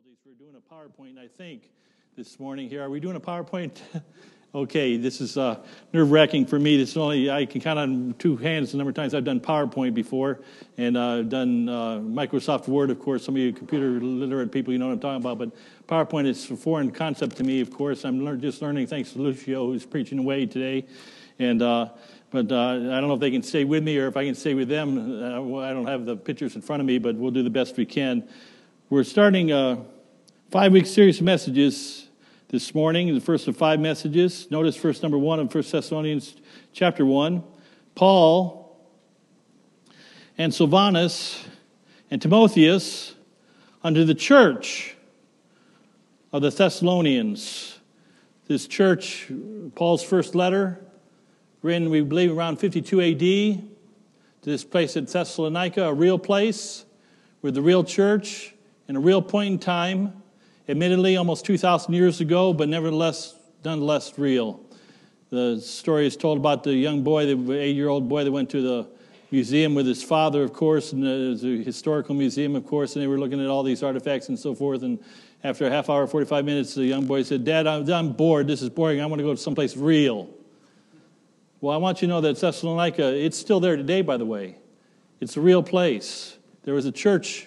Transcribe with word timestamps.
difficulties. 0.00 0.18
We're 0.24 0.46
doing 0.46 0.56
a 0.56 0.74
PowerPoint, 0.74 1.18
I 1.18 1.26
think, 1.26 1.68
this 2.16 2.38
morning 2.38 2.68
here. 2.68 2.82
Are 2.82 2.88
we 2.88 3.00
doing 3.00 3.16
a 3.16 3.20
PowerPoint? 3.20 3.80
okay, 4.54 4.96
this 4.96 5.20
is 5.20 5.36
uh, 5.36 5.58
nerve 5.92 6.10
wracking 6.10 6.46
for 6.46 6.58
me. 6.58 6.76
This 6.76 6.90
is 6.90 6.96
only 6.96 7.30
I 7.30 7.44
can 7.44 7.60
count 7.60 7.78
on 7.78 8.14
two 8.18 8.36
hands 8.36 8.70
the 8.70 8.78
number 8.78 8.90
of 8.90 8.94
times 8.96 9.14
I've 9.14 9.24
done 9.24 9.40
PowerPoint 9.40 9.92
before, 9.92 10.40
and 10.78 10.96
uh, 10.96 11.18
I've 11.18 11.28
done 11.28 11.68
uh, 11.68 11.98
Microsoft 11.98 12.68
Word, 12.68 12.90
of 12.90 12.98
course. 12.98 13.24
Some 13.24 13.34
of 13.34 13.42
you 13.42 13.52
computer 13.52 14.00
literate 14.00 14.52
people, 14.52 14.72
you 14.72 14.78
know 14.78 14.86
what 14.86 14.92
I'm 14.92 15.00
talking 15.00 15.20
about. 15.20 15.38
But 15.38 15.50
PowerPoint 15.86 16.26
is 16.26 16.50
a 16.50 16.56
foreign 16.56 16.92
concept 16.92 17.36
to 17.36 17.44
me, 17.44 17.60
of 17.60 17.70
course. 17.70 18.04
I'm 18.04 18.24
lear- 18.24 18.36
just 18.36 18.62
learning 18.62 18.86
thanks 18.86 19.12
to 19.12 19.18
Lucio, 19.18 19.66
who's 19.66 19.84
preaching 19.84 20.18
away 20.18 20.46
today, 20.46 20.86
and. 21.38 21.60
Uh, 21.60 21.88
but 22.32 22.52
uh, 22.52 22.56
I 22.56 23.00
don't 23.00 23.08
know 23.08 23.14
if 23.14 23.18
they 23.18 23.32
can 23.32 23.42
stay 23.42 23.64
with 23.64 23.82
me 23.82 23.98
or 23.98 24.06
if 24.06 24.16
I 24.16 24.24
can 24.24 24.36
stay 24.36 24.54
with 24.54 24.68
them. 24.68 25.20
Uh, 25.20 25.58
I 25.58 25.72
don't 25.72 25.88
have 25.88 26.06
the 26.06 26.16
pictures 26.16 26.54
in 26.54 26.62
front 26.62 26.78
of 26.78 26.86
me, 26.86 26.98
but 26.98 27.16
we'll 27.16 27.32
do 27.32 27.42
the 27.42 27.50
best 27.50 27.76
we 27.76 27.84
can. 27.84 28.28
We're 28.90 29.04
starting 29.04 29.52
a 29.52 29.84
five 30.50 30.72
week 30.72 30.84
series 30.84 31.18
of 31.20 31.24
messages 31.24 32.08
this 32.48 32.74
morning, 32.74 33.14
the 33.14 33.20
first 33.20 33.46
of 33.46 33.56
five 33.56 33.78
messages. 33.78 34.50
Notice 34.50 34.74
verse 34.74 35.00
number 35.00 35.16
one 35.16 35.38
of 35.38 35.54
1 35.54 35.64
Thessalonians 35.70 36.34
chapter 36.72 37.06
1. 37.06 37.44
Paul 37.94 38.76
and 40.36 40.52
Silvanus 40.52 41.46
and 42.10 42.20
Timotheus 42.20 43.14
unto 43.84 44.04
the 44.04 44.12
church 44.16 44.96
of 46.32 46.42
the 46.42 46.50
Thessalonians. 46.50 47.78
This 48.48 48.66
church, 48.66 49.30
Paul's 49.76 50.02
first 50.02 50.34
letter, 50.34 50.84
written, 51.62 51.90
we 51.90 52.00
believe, 52.00 52.36
around 52.36 52.56
52 52.56 53.00
AD, 53.00 53.18
to 53.20 53.70
this 54.42 54.64
place 54.64 54.96
at 54.96 55.06
Thessalonica, 55.06 55.84
a 55.84 55.94
real 55.94 56.18
place 56.18 56.86
with 57.40 57.54
the 57.54 57.62
real 57.62 57.84
church 57.84 58.56
in 58.90 58.96
a 58.96 59.00
real 59.00 59.22
point 59.22 59.52
in 59.52 59.56
time, 59.56 60.12
admittedly 60.68 61.16
almost 61.16 61.44
2,000 61.44 61.94
years 61.94 62.20
ago, 62.20 62.52
but 62.52 62.68
nevertheless, 62.68 63.36
nonetheless 63.64 64.18
real. 64.18 64.60
The 65.30 65.60
story 65.60 66.08
is 66.08 66.16
told 66.16 66.38
about 66.38 66.64
the 66.64 66.74
young 66.74 67.04
boy, 67.04 67.32
the 67.32 67.52
eight 67.52 67.76
year 67.76 67.88
old 67.88 68.08
boy 68.08 68.24
that 68.24 68.32
went 68.32 68.50
to 68.50 68.60
the 68.60 68.88
museum 69.30 69.76
with 69.76 69.86
his 69.86 70.02
father, 70.02 70.42
of 70.42 70.52
course, 70.52 70.92
and 70.92 71.04
uh, 71.04 71.08
it 71.08 71.28
was 71.28 71.44
a 71.44 71.62
historical 71.62 72.16
museum, 72.16 72.56
of 72.56 72.66
course, 72.66 72.96
and 72.96 73.02
they 73.04 73.06
were 73.06 73.20
looking 73.20 73.40
at 73.40 73.46
all 73.46 73.62
these 73.62 73.84
artifacts 73.84 74.28
and 74.28 74.36
so 74.36 74.56
forth. 74.56 74.82
And 74.82 74.98
after 75.44 75.68
a 75.68 75.70
half 75.70 75.88
hour, 75.88 76.04
45 76.08 76.44
minutes, 76.44 76.74
the 76.74 76.84
young 76.84 77.06
boy 77.06 77.22
said, 77.22 77.44
Dad, 77.44 77.68
I'm, 77.68 77.88
I'm 77.92 78.10
bored. 78.10 78.48
This 78.48 78.60
is 78.60 78.70
boring. 78.70 79.00
I 79.00 79.06
want 79.06 79.20
to 79.20 79.24
go 79.24 79.32
to 79.32 79.40
someplace 79.40 79.76
real. 79.76 80.28
Well, 81.60 81.72
I 81.72 81.78
want 81.78 82.02
you 82.02 82.08
to 82.08 82.14
know 82.14 82.20
that 82.22 82.40
Thessalonica, 82.40 83.14
it's 83.14 83.38
still 83.38 83.60
there 83.60 83.76
today, 83.76 84.02
by 84.02 84.16
the 84.16 84.26
way. 84.26 84.56
It's 85.20 85.36
a 85.36 85.40
real 85.40 85.62
place. 85.62 86.36
There 86.64 86.74
was 86.74 86.86
a 86.86 86.92
church 86.92 87.46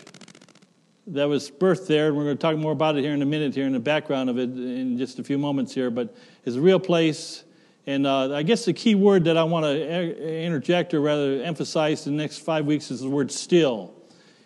that 1.07 1.25
was 1.25 1.51
birthed 1.51 1.87
there, 1.87 2.07
and 2.07 2.17
we're 2.17 2.23
going 2.23 2.37
to 2.37 2.41
talk 2.41 2.57
more 2.57 2.71
about 2.71 2.97
it 2.97 3.01
here 3.01 3.13
in 3.13 3.21
a 3.21 3.25
minute, 3.25 3.53
here 3.53 3.65
in 3.65 3.73
the 3.73 3.79
background 3.79 4.29
of 4.29 4.37
it, 4.37 4.49
in 4.51 4.97
just 4.97 5.19
a 5.19 5.23
few 5.23 5.37
moments 5.37 5.73
here. 5.73 5.89
But 5.89 6.15
it's 6.45 6.55
a 6.55 6.61
real 6.61 6.79
place, 6.79 7.43
and 7.85 8.07
uh, 8.07 8.33
I 8.33 8.43
guess 8.43 8.65
the 8.65 8.73
key 8.73 8.95
word 8.95 9.25
that 9.25 9.37
I 9.37 9.43
want 9.43 9.65
to 9.65 10.43
interject, 10.43 10.93
or 10.93 11.01
rather 11.01 11.43
emphasize, 11.43 12.07
in 12.07 12.15
the 12.15 12.23
next 12.23 12.39
five 12.39 12.65
weeks 12.65 12.89
is 12.91 13.01
the 13.01 13.09
word 13.09 13.31
"still." 13.31 13.93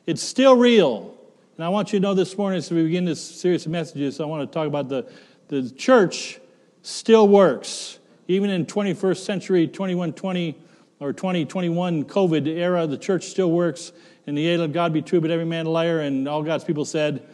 It's 0.08 0.23
still 0.23 0.55
real, 0.55 1.16
and 1.58 1.66
I 1.66 1.69
want 1.69 1.94
you 1.94 2.00
to 2.00 2.03
know 2.03 2.13
this 2.13 2.38
morning, 2.38 2.58
as 2.58 2.72
we 2.72 2.83
begin 2.83 3.05
this 3.05 3.23
series 3.23 3.66
of 3.66 3.72
messages, 3.72 4.19
I 4.19 4.25
want 4.25 4.50
to 4.50 4.53
talk 4.53 4.67
about 4.67 4.89
the 4.89 5.08
the 5.50 5.69
church 5.72 6.39
still 6.81 7.28
works, 7.28 8.00
even 8.28 8.50
in 8.50 8.66
21st 8.66 9.17
century, 9.17 9.67
2120 9.67 10.55
or 11.00 11.13
2021 11.13 12.05
COVID 12.05 12.47
era. 12.47 12.88
The 12.88 12.97
church 12.97 13.25
still 13.25 13.52
works 13.52 13.91
and 14.28 14.38
the 14.38 14.45
aid 14.45 14.59
of 14.59 14.73
God 14.73 14.94
be 14.94 15.02
true, 15.02 15.20
but 15.20 15.31
every 15.31 15.45
man 15.45 15.66
a 15.66 15.70
liar. 15.70 16.02
And 16.02 16.28
all 16.28 16.44
God's 16.44 16.64
people 16.64 16.86
said, 16.86 17.25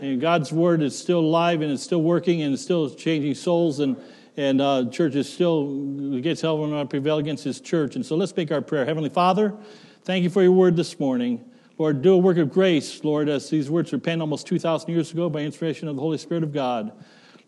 and 0.00 0.20
God's 0.20 0.52
word 0.52 0.80
is 0.80 0.98
still 0.98 1.20
alive 1.20 1.60
and 1.60 1.72
it's 1.72 1.82
still 1.82 2.02
working 2.02 2.42
and 2.42 2.54
it's 2.54 2.62
still 2.62 2.88
changing 2.88 3.34
souls. 3.34 3.80
And 3.80 3.96
and 4.36 4.60
uh, 4.60 4.90
church 4.90 5.14
is 5.14 5.32
still 5.32 6.18
gates 6.20 6.42
hell 6.42 6.58
will 6.58 6.66
not 6.66 6.90
prevail 6.90 7.18
against 7.18 7.44
His 7.44 7.60
church. 7.60 7.96
And 7.96 8.04
so 8.04 8.16
let's 8.16 8.36
make 8.36 8.52
our 8.52 8.60
prayer. 8.60 8.84
Heavenly 8.84 9.08
Father, 9.08 9.54
thank 10.04 10.22
you 10.22 10.30
for 10.30 10.42
your 10.42 10.52
word 10.52 10.76
this 10.76 11.00
morning. 11.00 11.44
Lord, 11.78 12.02
do 12.02 12.14
a 12.14 12.18
work 12.18 12.38
of 12.38 12.50
grace, 12.52 13.02
Lord, 13.04 13.28
as 13.28 13.50
these 13.50 13.70
words 13.70 13.92
were 13.92 13.98
penned 13.98 14.22
almost 14.22 14.46
2,000 14.46 14.90
years 14.90 15.12
ago 15.12 15.28
by 15.28 15.40
inspiration 15.40 15.88
of 15.88 15.96
the 15.96 16.02
Holy 16.02 16.16
Spirit 16.18 16.42
of 16.42 16.52
God. 16.52 16.92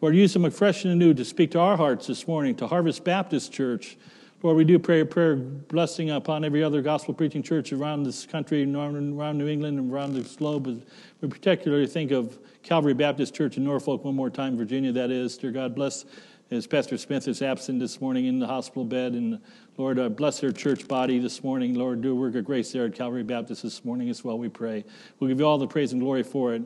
Lord, 0.01 0.15
use 0.15 0.33
them 0.33 0.45
afresh 0.45 0.85
and 0.85 0.93
anew 0.93 1.15
to 1.15 1.25
speak 1.25 1.51
to 1.53 1.61
our 1.61 1.77
hearts 1.77 2.07
this 2.07 2.27
morning, 2.29 2.55
to 2.57 2.67
Harvest 2.67 3.05
Baptist 3.05 3.53
Church. 3.53 3.97
Lord, 4.41 4.57
we 4.57 4.65
do 4.65 4.79
pray 4.79 5.01
a 5.01 5.05
prayer 5.05 5.35
blessing 5.35 6.11
upon 6.11 6.45
every 6.45 6.63
other 6.63 6.81
gospel 6.81 7.13
preaching 7.13 7.43
church 7.43 7.73
around 7.73 8.05
this 8.05 8.25
country, 8.25 8.63
around 8.63 9.37
New 9.37 9.49
England, 9.49 9.81
and 9.81 9.93
around 9.93 10.15
the 10.15 10.21
globe. 10.21 10.81
We 11.21 11.29
particularly 11.29 11.89
think 11.89 12.13
of 12.13 12.39
Calvary 12.63 12.95
Baptist 12.95 13.35
Church 13.35 13.57
in 13.57 13.65
Norfolk, 13.65 14.05
one 14.05 14.15
more 14.15 14.31
time, 14.31 14.57
Virginia, 14.57 14.93
that 14.93 15.11
is. 15.11 15.37
Dear 15.37 15.51
God, 15.51 15.75
bless 15.75 16.05
as 16.53 16.69
Pastor 16.69 16.97
Smith 16.97 17.27
is 17.27 17.43
absent 17.43 17.81
this 17.81 18.01
morning 18.01 18.27
in 18.27 18.39
the 18.39 18.47
hospital 18.47 18.85
bed. 18.85 19.15
And 19.15 19.41
Lord, 19.77 19.99
uh, 19.99 20.09
bless 20.09 20.39
their 20.39 20.53
church 20.53 20.87
body 20.87 21.19
this 21.19 21.43
morning. 21.43 21.75
Lord, 21.75 22.01
do 22.01 22.13
a 22.13 22.15
work 22.15 22.37
of 22.37 22.45
grace 22.45 22.71
there 22.71 22.87
at 22.87 22.95
Calvary 22.95 23.25
Baptist 23.25 23.65
this 23.65 23.85
morning 23.85 24.09
as 24.09 24.23
well, 24.23 24.39
we 24.39 24.49
pray. 24.49 24.85
We'll 25.19 25.29
give 25.29 25.41
you 25.41 25.47
all 25.47 25.59
the 25.59 25.67
praise 25.67 25.93
and 25.93 26.01
glory 26.01 26.23
for 26.23 26.55
it. 26.55 26.63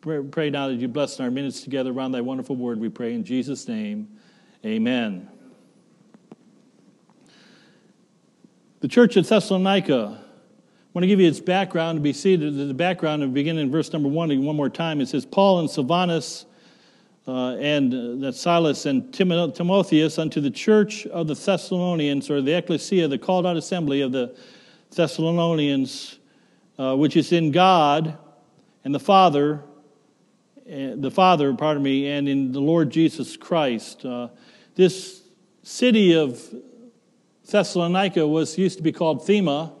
Pray, 0.00 0.22
pray 0.22 0.50
now 0.50 0.68
that 0.68 0.74
you 0.74 0.86
bless 0.86 1.18
our 1.18 1.32
minutes 1.32 1.62
together 1.62 1.90
around 1.90 2.12
thy 2.12 2.20
wonderful 2.20 2.54
word, 2.54 2.78
we 2.78 2.88
pray 2.88 3.14
in 3.14 3.24
Jesus' 3.24 3.66
name. 3.66 4.08
Amen. 4.64 5.28
The 8.86 8.90
church 8.90 9.16
at 9.16 9.26
Thessalonica, 9.26 10.16
I 10.16 10.88
want 10.92 11.02
to 11.02 11.08
give 11.08 11.18
you 11.18 11.26
its 11.26 11.40
background 11.40 11.96
to 11.96 12.00
be 12.00 12.12
seated. 12.12 12.56
The 12.56 12.72
background 12.72 13.24
and 13.24 13.34
begin 13.34 13.58
in 13.58 13.68
verse 13.68 13.92
number 13.92 14.08
one 14.08 14.28
one 14.44 14.54
more 14.54 14.68
time. 14.70 15.00
It 15.00 15.08
says, 15.08 15.26
Paul 15.26 15.58
and 15.58 15.68
Silvanus 15.68 16.46
uh, 17.26 17.56
and 17.56 17.92
uh, 17.92 18.24
that 18.24 18.36
Silas 18.36 18.86
and 18.86 19.12
Tim- 19.12 19.50
Timotheus 19.50 20.20
unto 20.20 20.40
the 20.40 20.52
church 20.52 21.04
of 21.08 21.26
the 21.26 21.34
Thessalonians, 21.34 22.30
or 22.30 22.40
the 22.40 22.56
ecclesia, 22.56 23.08
the 23.08 23.18
called 23.18 23.44
out 23.44 23.56
assembly 23.56 24.02
of 24.02 24.12
the 24.12 24.36
Thessalonians, 24.94 26.20
uh, 26.78 26.94
which 26.94 27.16
is 27.16 27.32
in 27.32 27.50
God 27.50 28.16
and 28.84 28.94
the 28.94 29.00
Father, 29.00 29.64
uh, 30.64 30.94
the 30.94 31.10
Father, 31.10 31.52
pardon 31.54 31.82
me, 31.82 32.08
and 32.08 32.28
in 32.28 32.52
the 32.52 32.60
Lord 32.60 32.90
Jesus 32.90 33.36
Christ. 33.36 34.04
Uh, 34.04 34.28
this 34.76 35.22
city 35.64 36.14
of 36.14 36.40
Thessalonica 37.48 38.26
was 38.26 38.58
used 38.58 38.76
to 38.78 38.82
be 38.82 38.90
called 38.90 39.20
Therma. 39.20 39.72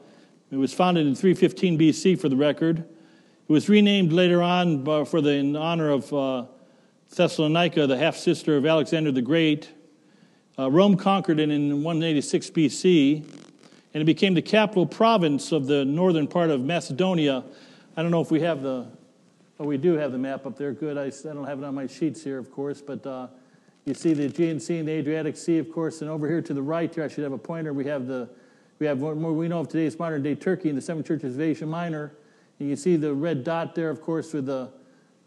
It 0.52 0.56
was 0.56 0.72
founded 0.72 1.04
in 1.04 1.16
315 1.16 1.76
BC, 1.76 2.20
for 2.20 2.28
the 2.28 2.36
record. 2.36 2.78
It 2.78 3.52
was 3.52 3.68
renamed 3.68 4.12
later 4.12 4.40
on 4.40 4.84
for 5.04 5.20
the 5.20 5.30
in 5.30 5.56
honor 5.56 5.90
of 5.90 6.12
uh, 6.12 6.46
Thessalonica, 7.12 7.88
the 7.88 7.98
half 7.98 8.16
sister 8.16 8.56
of 8.56 8.64
Alexander 8.64 9.10
the 9.10 9.22
Great. 9.22 9.68
Uh, 10.56 10.70
Rome 10.70 10.96
conquered 10.96 11.40
it 11.40 11.50
in 11.50 11.82
186 11.82 12.50
BC, 12.50 13.24
and 13.94 14.00
it 14.00 14.04
became 14.04 14.34
the 14.34 14.42
capital 14.42 14.86
province 14.86 15.50
of 15.50 15.66
the 15.66 15.84
northern 15.84 16.28
part 16.28 16.50
of 16.50 16.60
Macedonia. 16.60 17.42
I 17.96 18.02
don't 18.02 18.12
know 18.12 18.20
if 18.20 18.30
we 18.30 18.40
have 18.42 18.62
the, 18.62 18.86
oh, 19.58 19.64
we 19.64 19.76
do 19.76 19.94
have 19.94 20.12
the 20.12 20.18
map 20.18 20.46
up 20.46 20.56
there. 20.56 20.72
Good. 20.72 20.96
I, 20.96 21.06
I 21.06 21.34
don't 21.34 21.46
have 21.46 21.58
it 21.58 21.64
on 21.64 21.74
my 21.74 21.88
sheets 21.88 22.22
here, 22.22 22.38
of 22.38 22.52
course, 22.52 22.80
but. 22.80 23.04
Uh, 23.04 23.26
you 23.86 23.94
see 23.94 24.14
the 24.14 24.24
Aegean 24.24 24.58
Sea 24.58 24.78
and 24.78 24.88
the 24.88 24.92
Adriatic 24.92 25.36
Sea, 25.36 25.58
of 25.58 25.70
course, 25.70 26.02
and 26.02 26.10
over 26.10 26.28
here 26.28 26.42
to 26.42 26.52
the 26.52 26.60
right 26.60 26.92
here, 26.92 27.04
I 27.04 27.08
should 27.08 27.22
have 27.22 27.32
a 27.32 27.38
pointer. 27.38 27.72
We 27.72 27.84
have 27.84 28.08
the 28.08 28.28
we 28.80 28.86
have 28.86 29.00
what 29.00 29.16
we 29.16 29.48
know 29.48 29.60
of 29.60 29.68
today 29.68 29.86
is 29.86 29.96
modern 29.98 30.22
day 30.22 30.34
Turkey 30.34 30.68
and 30.68 30.76
the 30.76 30.82
seven 30.82 31.04
churches 31.04 31.36
of 31.36 31.40
Asia 31.40 31.64
Minor. 31.64 32.12
And 32.58 32.68
you 32.68 32.76
see 32.76 32.96
the 32.96 33.14
red 33.14 33.44
dot 33.44 33.74
there, 33.76 33.88
of 33.88 34.02
course, 34.02 34.32
with 34.32 34.46
the 34.46 34.70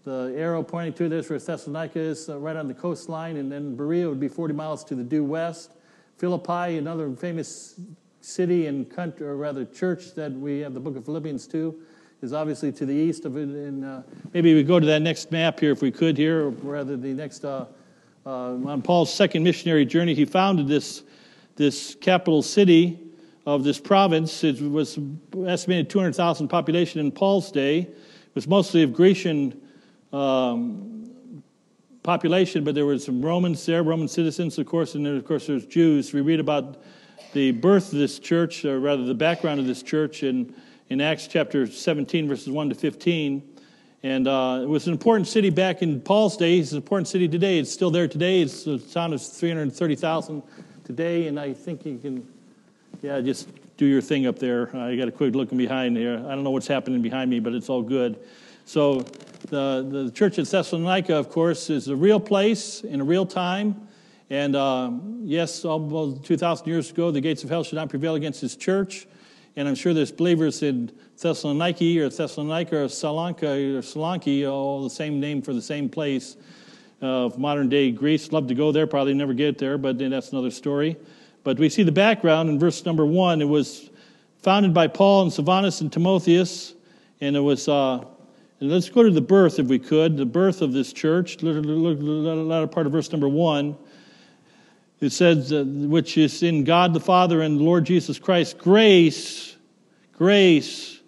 the 0.04 0.34
arrow 0.38 0.62
pointing 0.62 0.94
to 0.94 1.08
this 1.08 1.30
where 1.30 1.40
Thessalonica 1.40 2.00
is 2.00 2.28
uh, 2.28 2.38
right 2.38 2.58
on 2.58 2.68
the 2.68 2.74
coastline, 2.74 3.38
and 3.38 3.50
then 3.50 3.76
Berea 3.78 4.10
would 4.10 4.20
be 4.20 4.28
40 4.28 4.54
miles 4.54 4.84
to 4.86 4.96
the 4.96 5.04
due 5.04 5.24
west. 5.24 5.72
Philippi, 6.18 6.78
another 6.78 7.10
famous 7.12 7.80
city 8.20 8.68
and 8.68 8.90
country, 8.90 9.26
or 9.26 9.38
rather 9.38 9.64
church 9.64 10.16
that 10.16 10.34
we 10.34 10.60
have 10.60 10.74
the 10.74 10.80
book 10.82 10.98
of 10.98 11.06
Philippians 11.06 11.48
to, 11.48 11.80
is 12.22 12.34
obviously 12.34 12.74
to 12.74 12.86
the 12.86 12.94
east 12.94 13.24
of 13.24 13.38
it. 13.38 13.48
And 13.48 13.86
uh, 13.86 14.02
maybe 14.34 14.54
we 14.54 14.64
go 14.64 14.80
to 14.80 14.86
that 14.86 15.02
next 15.02 15.32
map 15.32 15.60
here 15.60 15.72
if 15.72 15.82
we 15.82 15.92
could 15.92 16.18
here, 16.18 16.48
or 16.48 16.50
rather 16.50 16.98
the 16.98 17.14
next 17.14 17.46
uh, 17.46 17.66
uh, 18.26 18.30
on 18.30 18.82
Paul's 18.82 19.14
second 19.14 19.44
missionary 19.44 19.86
journey, 19.86 20.14
he 20.14 20.26
founded 20.26 20.68
this, 20.68 21.04
this 21.56 21.96
capital 21.96 22.42
city 22.42 23.00
of 23.46 23.64
this 23.64 23.80
province. 23.80 24.44
It 24.44 24.62
was 24.62 25.00
estimated 25.46 25.90
200,000 25.90 26.48
population 26.48 27.00
in 27.00 27.12
Paul's 27.12 27.52
day. 27.52 27.80
It 27.80 28.36
was 28.36 28.48
mostly 28.48 28.84
of 28.84 28.94
Grecian 28.94 29.60
um, 30.14 31.12
population, 32.04 32.64
but 32.64 32.76
there 32.76 32.86
were 32.86 33.00
some 33.00 33.22
Romans 33.22 33.66
there, 33.66 33.84
Roman 33.84 34.08
citizens, 34.08 34.58
of 34.58 34.66
course, 34.66 34.96
and 34.96 35.06
then, 35.06 35.16
of 35.16 35.26
course, 35.26 35.48
there's 35.48 35.66
Jews. 35.66 36.14
We 36.14 36.22
read 36.22 36.40
about 36.40 36.84
the 37.34 37.52
birth 37.52 37.94
of 37.94 38.00
this 38.00 38.20
church, 38.20 38.66
or 38.66 38.80
rather 38.80 39.04
the 39.04 39.14
background 39.14 39.60
of 39.60 39.68
this 39.68 39.84
church, 39.84 40.24
in, 40.24 40.54
in 40.90 41.02
Acts 41.02 41.28
chapter 41.28 41.68
17, 41.68 42.28
verses 42.28 42.50
1 42.50 42.70
to 42.70 42.76
15. 42.76 43.59
And 44.02 44.28
uh, 44.28 44.60
it 44.64 44.68
was 44.68 44.88
an 44.88 44.94
important 44.94 45.28
city 45.28 45.50
back 45.50 45.82
in 45.82 46.00
Paul's 46.00 46.38
day. 46.38 46.60
It's 46.60 46.72
an 46.72 46.78
important 46.78 47.08
city 47.08 47.28
today. 47.28 47.60
It's 47.60 47.72
still 47.72 47.92
there 47.92 48.08
today. 48.08 48.42
It's 48.42 48.66
a 48.66 48.78
town 48.78 49.14
of 49.14 49.22
330,000 49.22 50.42
today. 50.86 51.28
And 51.28 51.40
I 51.40 51.54
think 51.54 51.86
you 51.86 51.98
can, 51.98 52.28
yeah, 53.02 53.20
just 53.20 53.50
do 53.78 53.86
your 53.86 54.02
thing 54.02 54.26
up 54.26 54.40
there. 54.40 54.76
I 54.76 54.96
got 54.96 55.08
a 55.08 55.12
quick 55.12 55.36
looking 55.36 55.58
behind 55.58 55.98
here. 55.98 56.16
I 56.16 56.36
don't 56.36 56.44
know 56.44 56.52
what's 56.52 56.68
happening 56.68 57.02
behind 57.02 57.30
me, 57.30 57.40
but 57.40 57.54
it's 57.54 57.70
all 57.70 57.82
good. 57.82 58.20
So 58.66 59.06
The, 59.48 59.88
the 59.90 60.12
church 60.12 60.38
at 60.38 60.48
Thessalonica, 60.48 61.16
of 61.16 61.30
course, 61.30 61.70
is 61.70 61.88
a 61.88 61.96
real 61.96 62.20
place 62.20 62.82
in 62.82 63.00
a 63.00 63.04
real 63.04 63.26
time. 63.26 63.88
And 64.30 64.56
uh, 64.56 64.92
yes, 65.22 65.66
almost 65.66 66.26
2,000 66.26 66.68
years 66.68 66.92
ago, 66.92 67.10
the 67.10 67.22
gates 67.22 67.44
of 67.44 67.50
hell 67.50 67.64
should 67.64 67.78
not 67.78 67.90
prevail 67.90 68.16
against 68.16 68.42
his 68.42 68.56
church. 68.56 69.08
And 69.56 69.68
I'm 69.68 69.76
sure 69.76 69.94
there's 69.94 70.12
believers 70.12 70.62
in 70.62 70.92
Thessaloniki 71.20 71.98
or 71.98 72.10
Thessalonica 72.10 72.78
or 72.78 72.88
Salanka 72.88 73.76
or 73.76 73.82
Saloniki, 73.82 74.50
all 74.50 74.84
the 74.84 74.90
same 74.90 75.20
name 75.20 75.42
for 75.42 75.54
the 75.54 75.62
same 75.62 75.90
place 75.90 76.38
of 77.02 77.38
modern 77.38 77.68
day 77.68 77.92
Greece. 77.92 78.32
Love 78.32 78.48
to 78.48 78.56
go 78.56 78.72
there, 78.72 78.88
probably 78.88 79.14
never 79.14 79.34
get 79.34 79.58
there, 79.58 79.78
but 79.78 79.98
that's 79.98 80.32
another 80.32 80.52
story. 80.52 80.96
But 81.44 81.60
we 81.60 81.68
see 81.68 81.84
the 81.84 81.92
background 81.92 82.50
in 82.50 82.58
verse 82.58 82.86
number 82.86 83.06
one. 83.06 83.42
It 83.42 83.50
was 83.50 83.90
founded 84.42 84.74
by 84.74 84.88
Paul 84.88 85.24
and 85.24 85.34
Silvanus 85.34 85.82
and 85.82 85.92
Timotheus, 85.92 86.74
and 87.20 87.36
it 87.36 87.42
was. 87.42 87.68
Uh, 87.68 88.06
and 88.62 88.70
let's 88.70 88.90
go 88.90 89.04
to 89.04 89.12
the 89.12 89.22
birth, 89.22 89.58
if 89.58 89.68
we 89.68 89.80
could, 89.80 90.18
the 90.18 90.26
birth 90.26 90.62
of 90.62 90.74
this 90.74 90.92
church. 90.92 91.42
Latter 91.42 92.68
part 92.68 92.86
of 92.86 92.92
verse 92.92 93.10
number 93.10 93.30
one. 93.30 93.78
It 95.00 95.12
says, 95.12 95.54
uh, 95.54 95.64
which 95.64 96.18
is 96.18 96.44
in 96.44 96.66
God 96.66 96.94
the 96.94 97.00
Father 97.00 97.42
and 97.42 97.58
the 97.58 97.64
Lord 97.64 97.86
Jesus 97.86 98.20
Christ, 98.20 98.58
grace, 98.58 99.56
grace 100.12 100.99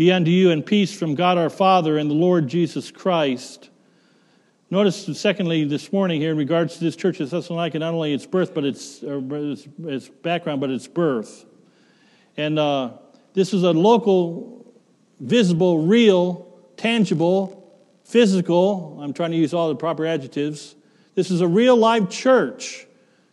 be 0.00 0.10
unto 0.10 0.30
you 0.30 0.50
and 0.50 0.64
peace 0.64 0.98
from 0.98 1.14
God 1.14 1.36
our 1.36 1.50
Father 1.50 1.98
and 1.98 2.10
the 2.10 2.14
Lord 2.14 2.48
Jesus 2.48 2.90
Christ. 2.90 3.68
Notice, 4.70 5.10
secondly, 5.20 5.64
this 5.64 5.92
morning 5.92 6.22
here 6.22 6.30
in 6.30 6.38
regards 6.38 6.78
to 6.78 6.80
this 6.84 6.96
church 6.96 7.20
of 7.20 7.28
Thessalonica, 7.28 7.78
not 7.78 7.92
only 7.92 8.14
its 8.14 8.24
birth, 8.24 8.54
but 8.54 8.64
its, 8.64 9.02
its, 9.02 9.68
its 9.84 10.08
background, 10.08 10.62
but 10.62 10.70
its 10.70 10.88
birth. 10.88 11.44
And 12.38 12.58
uh, 12.58 12.92
this 13.34 13.52
is 13.52 13.62
a 13.62 13.72
local, 13.72 14.72
visible, 15.20 15.80
real, 15.80 16.48
tangible, 16.78 17.70
physical, 18.02 18.98
I'm 19.02 19.12
trying 19.12 19.32
to 19.32 19.36
use 19.36 19.52
all 19.52 19.68
the 19.68 19.76
proper 19.76 20.06
adjectives. 20.06 20.76
This 21.14 21.30
is 21.30 21.42
a 21.42 21.46
real 21.46 21.76
live 21.76 22.08
church 22.08 22.86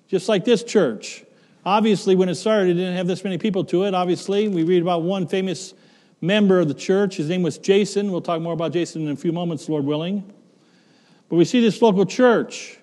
just 0.09 0.27
like 0.27 0.43
this 0.43 0.65
church. 0.65 1.23
Obviously, 1.65 2.17
when 2.17 2.27
it 2.27 2.35
started, 2.35 2.71
it 2.71 2.73
didn't 2.73 2.97
have 2.97 3.07
this 3.07 3.23
many 3.23 3.37
people 3.37 3.63
to 3.63 3.85
it. 3.85 3.93
Obviously, 3.93 4.49
we 4.49 4.63
read 4.63 4.81
about 4.81 5.03
one 5.03 5.27
famous 5.27 5.73
member 6.21 6.59
of 6.59 6.67
the 6.67 6.73
church. 6.73 7.17
His 7.17 7.29
name 7.29 7.43
was 7.43 7.57
Jason. 7.57 8.11
We'll 8.11 8.21
talk 8.21 8.41
more 8.41 8.53
about 8.53 8.73
Jason 8.73 9.03
in 9.03 9.11
a 9.11 9.15
few 9.15 9.31
moments, 9.31 9.69
Lord 9.69 9.85
willing. 9.85 10.33
But 11.29 11.35
we 11.35 11.45
see 11.45 11.61
this 11.61 11.81
local 11.81 12.05
church. 12.05 12.79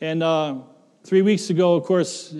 And 0.00 0.22
uh, 0.22 0.56
three 1.04 1.22
weeks 1.22 1.50
ago, 1.50 1.74
of 1.74 1.84
course, 1.84 2.34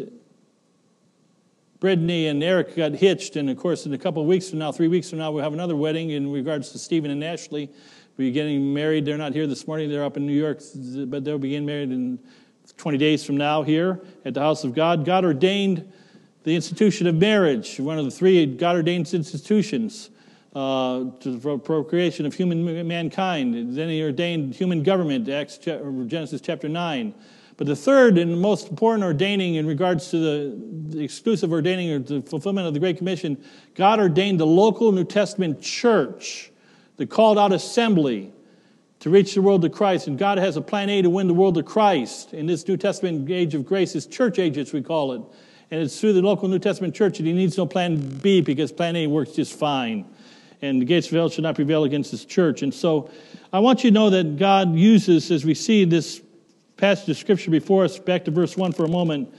Brittany 1.81 2.29
and 2.29 2.43
Eric 2.43 2.77
got 2.77 2.93
hitched. 2.93 3.37
And 3.37 3.49
of 3.51 3.57
course, 3.59 3.87
in 3.87 3.95
a 3.95 3.99
couple 3.99 4.23
of 4.23 4.29
weeks 4.29 4.51
from 4.51 4.59
now, 4.59 4.73
three 4.73 4.89
weeks 4.89 5.11
from 5.11 5.19
now, 5.19 5.31
we'll 5.31 5.45
have 5.45 5.53
another 5.53 5.77
wedding 5.77 6.11
in 6.11 6.31
regards 6.33 6.73
to 6.73 6.79
Stephen 6.79 7.11
and 7.11 7.23
Ashley. 7.23 7.71
We're 8.17 8.33
getting 8.33 8.73
married. 8.73 9.05
They're 9.05 9.19
not 9.19 9.33
here 9.33 9.47
this 9.47 9.67
morning. 9.67 9.91
They're 9.91 10.05
up 10.05 10.17
in 10.17 10.27
New 10.27 10.33
York, 10.33 10.61
but 11.09 11.25
they'll 11.25 11.39
be 11.39 11.51
getting 11.51 11.67
married 11.67 11.91
in 11.91 12.19
20 12.77 12.99
days 12.99 13.25
from 13.25 13.37
now 13.37 13.63
here 13.63 14.01
at 14.25 14.35
the 14.35 14.41
house 14.41 14.65
of 14.65 14.75
God, 14.75 15.05
God 15.05 15.25
ordained 15.25 15.91
the 16.45 16.55
institution 16.55 17.07
of 17.07 17.15
marriage, 17.15 17.79
one 17.79 17.99
of 17.99 18.05
the 18.05 18.11
three 18.11 18.45
God 18.47 18.77
ordained 18.77 19.13
institutions 19.13 20.11
uh, 20.55 21.05
to 21.21 21.37
the 21.37 21.59
procreation 21.59 22.27
of 22.27 22.35
human 22.35 22.87
mankind. 22.87 23.77
Then 23.77 23.89
he 23.89 24.03
ordained 24.03 24.55
human 24.55 24.83
government, 24.83 25.29
Acts, 25.29 25.59
Genesis 25.59 26.41
chapter 26.41 26.69
9. 26.69 27.15
But 27.57 27.67
the 27.67 27.77
third 27.77 28.19
and 28.19 28.41
most 28.41 28.69
important 28.69 29.05
ordaining 29.05 29.55
in 29.55 29.67
regards 29.67 30.11
to 30.11 30.19
the, 30.19 30.97
the 30.97 31.05
exclusive 31.05 31.53
ordaining 31.53 31.91
or 31.93 31.99
the 32.01 32.21
fulfillment 32.23 32.67
of 32.67 32.75
the 32.75 32.81
Great 32.81 32.99
Commission, 32.99 33.43
God 33.75 34.01
ordained 34.01 34.41
the 34.41 34.47
local 34.47 34.91
New 34.91 35.05
Testament 35.05 35.61
church, 35.63 36.51
the 36.97 37.07
called 37.07 37.39
out 37.39 37.53
assembly, 37.53 38.33
to 39.01 39.11
reach 39.11 39.35
the 39.35 39.43
world 39.43 39.63
to 39.63 39.69
Christ. 39.69 40.09
And 40.09 40.19
God 40.19 40.39
has 40.39 40.57
a 40.57 40.63
plan 40.63 40.89
A 40.89 41.03
to 41.03 41.11
win 41.11 41.29
the 41.29 41.35
world 41.35 41.55
to 41.57 41.63
Christ. 41.63 42.33
In 42.33 42.47
this 42.47 42.67
New 42.67 42.77
Testament 42.77 43.31
age 43.31 43.55
of 43.55 43.67
grace, 43.67 43.95
is 43.95 44.07
church 44.07 44.39
age, 44.39 44.59
as 44.59 44.73
we 44.73 44.83
call 44.83 45.13
it. 45.13 45.23
And 45.71 45.81
it's 45.81 46.01
through 46.01 46.15
the 46.15 46.23
local 46.23 46.49
New 46.49 46.59
Testament 46.59 46.95
church, 46.95 47.19
that 47.19 47.25
he 47.25 47.33
needs 47.33 47.57
no 47.57 47.67
plan 47.67 47.97
B 48.19 48.41
because 48.41 48.73
plan 48.73 48.97
A 48.97 49.07
works 49.07 49.33
just 49.33 49.57
fine. 49.57 50.07
And 50.65 50.81
the 50.81 50.87
gates 50.87 51.09
of 51.09 51.13
hell 51.13 51.29
should 51.29 51.43
not 51.43 51.55
prevail 51.55 51.85
against 51.85 52.11
this 52.11 52.25
church. 52.25 52.63
And 52.63 52.73
so 52.73 53.11
I 53.53 53.59
want 53.59 53.85
you 53.85 53.91
to 53.91 53.95
know 53.95 54.11
that 54.11 54.39
God 54.39 54.75
uses, 54.75 55.31
as 55.31 55.45
we 55.45 55.55
see 55.55 55.85
this 55.85 56.23
passage 56.77 57.09
of 57.11 57.17
scripture 57.17 57.51
before 57.51 57.85
us, 57.85 57.99
back 57.99 58.25
to 58.25 58.31
verse 58.31 58.57
1 58.57 58.73
for 58.73 58.85
a 58.85 58.89
moment. 58.89 59.33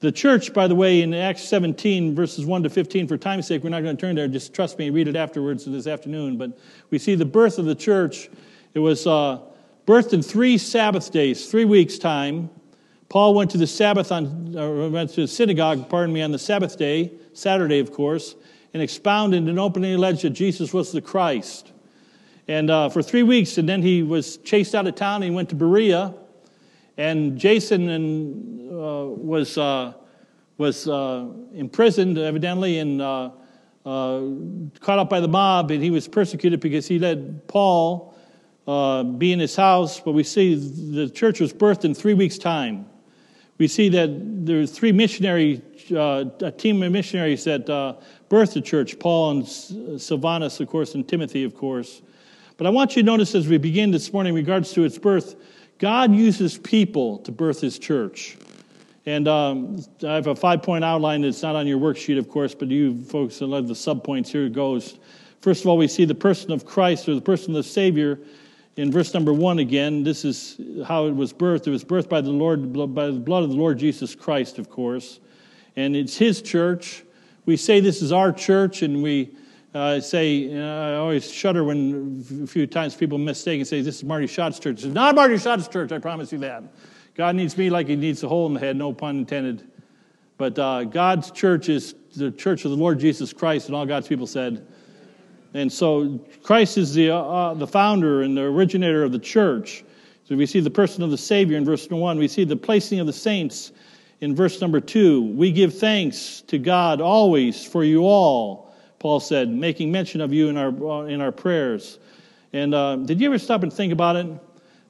The 0.00 0.12
church, 0.12 0.52
by 0.52 0.68
the 0.68 0.74
way, 0.74 1.00
in 1.00 1.14
Acts 1.14 1.44
17, 1.44 2.14
verses 2.14 2.44
1 2.44 2.62
to 2.64 2.70
15, 2.70 3.08
for 3.08 3.16
time's 3.16 3.46
sake, 3.46 3.64
we're 3.64 3.70
not 3.70 3.82
going 3.82 3.96
to 3.96 4.00
turn 4.00 4.14
there. 4.14 4.28
Just 4.28 4.52
trust 4.52 4.78
me, 4.78 4.90
read 4.90 5.08
it 5.08 5.16
afterwards 5.16 5.64
this 5.64 5.86
afternoon. 5.86 6.36
But 6.36 6.58
we 6.90 6.98
see 6.98 7.14
the 7.14 7.24
birth 7.24 7.58
of 7.58 7.64
the 7.64 7.74
church 7.74 8.28
it 8.74 8.80
was 8.80 9.06
uh, 9.06 9.40
birthed 9.86 10.12
in 10.12 10.20
three 10.20 10.58
Sabbath 10.58 11.10
days, 11.10 11.50
three 11.50 11.64
weeks' 11.64 11.96
time. 11.96 12.50
Paul 13.08 13.34
went 13.34 13.50
to 13.52 13.58
the 13.58 13.66
Sabbath 13.66 14.12
on, 14.12 14.54
or 14.54 14.90
went 14.90 15.08
to 15.14 15.22
the 15.22 15.28
synagogue, 15.28 15.88
pardon 15.88 16.12
me, 16.12 16.20
on 16.20 16.30
the 16.30 16.38
Sabbath 16.38 16.76
day, 16.76 17.12
Saturday, 17.32 17.78
of 17.78 17.90
course, 17.90 18.34
and 18.76 18.82
expounded 18.82 19.48
and 19.48 19.58
openly 19.58 19.94
alleged 19.94 20.20
that 20.20 20.30
Jesus 20.30 20.74
was 20.74 20.92
the 20.92 21.00
Christ. 21.00 21.72
And 22.46 22.68
uh, 22.68 22.90
for 22.90 23.00
three 23.00 23.22
weeks, 23.22 23.56
and 23.56 23.66
then 23.66 23.80
he 23.80 24.02
was 24.02 24.36
chased 24.36 24.74
out 24.74 24.86
of 24.86 24.94
town. 24.94 25.22
He 25.22 25.30
went 25.30 25.48
to 25.48 25.54
Berea, 25.54 26.12
and 26.98 27.38
Jason 27.38 27.88
and, 27.88 28.70
uh, 28.70 29.06
was 29.06 29.56
uh, 29.56 29.94
was 30.58 30.86
uh, 30.86 31.26
imprisoned, 31.54 32.18
evidently, 32.18 32.78
and 32.78 33.00
uh, 33.00 33.30
uh, 33.86 34.20
caught 34.80 34.98
up 34.98 35.08
by 35.08 35.20
the 35.20 35.28
mob, 35.28 35.70
and 35.70 35.82
he 35.82 35.88
was 35.88 36.06
persecuted 36.06 36.60
because 36.60 36.86
he 36.86 36.98
led 36.98 37.48
Paul 37.48 38.14
be 38.66 39.32
in 39.32 39.38
his 39.38 39.56
house, 39.56 40.00
but 40.00 40.12
we 40.12 40.22
see 40.22 40.54
the 40.54 41.08
church 41.08 41.40
was 41.40 41.54
birthed 41.54 41.86
in 41.86 41.94
three 41.94 42.14
weeks' 42.14 42.36
time. 42.36 42.84
We 43.56 43.68
see 43.68 43.88
that 43.88 44.10
there 44.44 44.58
were 44.58 44.66
three 44.66 44.92
missionary, 44.92 45.62
a 45.90 46.52
team 46.58 46.82
of 46.82 46.92
missionaries 46.92 47.44
that 47.44 47.70
birthed 48.28 48.54
the 48.54 48.60
church 48.60 48.98
Paul 48.98 49.30
and 49.30 50.00
Silvanus, 50.00 50.60
of 50.60 50.68
course, 50.68 50.94
and 50.94 51.06
Timothy, 51.06 51.44
of 51.44 51.54
course. 51.54 52.02
But 52.56 52.66
I 52.66 52.70
want 52.70 52.96
you 52.96 53.02
to 53.02 53.06
notice 53.06 53.34
as 53.34 53.48
we 53.48 53.58
begin 53.58 53.90
this 53.90 54.12
morning 54.12 54.30
in 54.30 54.36
regards 54.36 54.72
to 54.72 54.84
its 54.84 54.98
birth, 54.98 55.36
God 55.78 56.14
uses 56.14 56.56
people 56.58 57.18
to 57.18 57.32
birth 57.32 57.60
his 57.60 57.78
church. 57.78 58.36
And 59.04 59.28
um, 59.28 59.84
I 60.02 60.14
have 60.14 60.26
a 60.26 60.34
five 60.34 60.62
point 60.62 60.84
outline 60.84 61.22
that's 61.22 61.42
not 61.42 61.54
on 61.54 61.66
your 61.66 61.78
worksheet, 61.78 62.18
of 62.18 62.28
course, 62.28 62.54
but 62.54 62.68
you 62.68 63.02
folks 63.04 63.38
that 63.38 63.46
love 63.46 63.68
the 63.68 63.74
subpoints, 63.74 64.28
here 64.28 64.46
it 64.46 64.52
goes. 64.52 64.98
First 65.40 65.60
of 65.60 65.68
all, 65.68 65.76
we 65.76 65.86
see 65.86 66.04
the 66.04 66.14
person 66.14 66.50
of 66.50 66.66
Christ 66.66 67.08
or 67.08 67.14
the 67.14 67.20
person 67.20 67.50
of 67.50 67.56
the 67.56 67.70
Savior 67.70 68.18
in 68.76 68.92
verse 68.92 69.14
number 69.14 69.32
one 69.32 69.58
again, 69.58 70.04
this 70.04 70.24
is 70.24 70.60
how 70.86 71.06
it 71.06 71.16
was 71.16 71.32
birthed. 71.32 71.66
It 71.66 71.70
was 71.70 71.82
birthed 71.82 72.10
by 72.10 72.20
the 72.20 72.30
Lord, 72.30 72.72
by 72.94 73.06
the 73.06 73.12
blood 73.12 73.42
of 73.42 73.50
the 73.50 73.56
Lord 73.56 73.78
Jesus 73.78 74.14
Christ, 74.14 74.58
of 74.58 74.68
course. 74.68 75.18
And 75.76 75.96
it's 75.96 76.16
his 76.16 76.42
church. 76.42 77.02
We 77.46 77.56
say 77.56 77.80
this 77.80 78.02
is 78.02 78.12
our 78.12 78.32
church, 78.32 78.82
and 78.82 79.02
we 79.02 79.30
uh, 79.72 80.00
say, 80.00 80.34
you 80.34 80.58
know, 80.58 80.82
I 80.82 80.96
always 80.96 81.30
shudder 81.30 81.62
when 81.62 82.24
a 82.42 82.46
few 82.46 82.66
times 82.66 82.96
people 82.96 83.18
mistake 83.18 83.60
and 83.60 83.68
say, 83.68 83.82
This 83.82 83.96
is 83.96 84.04
Marty 84.04 84.26
Shott's 84.26 84.58
church. 84.58 84.84
It's 84.84 84.92
not 84.92 85.14
Marty 85.14 85.38
Shott's 85.38 85.68
church, 85.68 85.92
I 85.92 85.98
promise 85.98 86.32
you 86.32 86.38
that. 86.38 86.64
God 87.14 87.36
needs 87.36 87.56
me 87.56 87.70
like 87.70 87.86
he 87.86 87.96
needs 87.96 88.22
a 88.24 88.28
hole 88.28 88.46
in 88.46 88.54
the 88.54 88.60
head, 88.60 88.76
no 88.76 88.92
pun 88.92 89.18
intended. 89.18 89.70
But 90.38 90.58
uh, 90.58 90.84
God's 90.84 91.30
church 91.30 91.68
is 91.68 91.94
the 92.16 92.30
church 92.30 92.64
of 92.64 92.72
the 92.72 92.76
Lord 92.76 92.98
Jesus 92.98 93.32
Christ, 93.32 93.68
and 93.68 93.76
all 93.76 93.86
God's 93.86 94.08
people 94.08 94.26
said, 94.26 94.66
and 95.54 95.72
so 95.72 96.18
Christ 96.42 96.76
is 96.76 96.92
the, 96.92 97.14
uh, 97.14 97.54
the 97.54 97.66
founder 97.66 98.22
and 98.22 98.36
the 98.36 98.42
originator 98.42 99.02
of 99.04 99.12
the 99.12 99.18
church. 99.18 99.84
So 100.24 100.36
we 100.36 100.44
see 100.44 100.60
the 100.60 100.70
person 100.70 101.02
of 101.02 101.10
the 101.10 101.16
Savior 101.16 101.56
in 101.56 101.64
verse 101.64 101.88
1. 101.88 102.18
We 102.18 102.28
see 102.28 102.44
the 102.44 102.56
placing 102.56 103.00
of 103.00 103.06
the 103.06 103.12
saints 103.12 103.72
in 104.20 104.34
verse 104.34 104.60
number 104.60 104.80
2. 104.80 105.22
We 105.22 105.52
give 105.52 105.78
thanks 105.78 106.42
to 106.48 106.58
God 106.58 107.00
always 107.00 107.64
for 107.64 107.84
you 107.84 108.02
all, 108.02 108.74
Paul 108.98 109.20
said, 109.20 109.48
making 109.48 109.92
mention 109.92 110.20
of 110.20 110.32
you 110.32 110.48
in 110.48 110.56
our, 110.56 111.08
in 111.08 111.20
our 111.20 111.32
prayers. 111.32 111.98
And 112.52 112.74
uh, 112.74 112.96
did 112.96 113.20
you 113.20 113.28
ever 113.28 113.38
stop 113.38 113.62
and 113.62 113.72
think 113.72 113.92
about 113.92 114.16
it? 114.16 114.26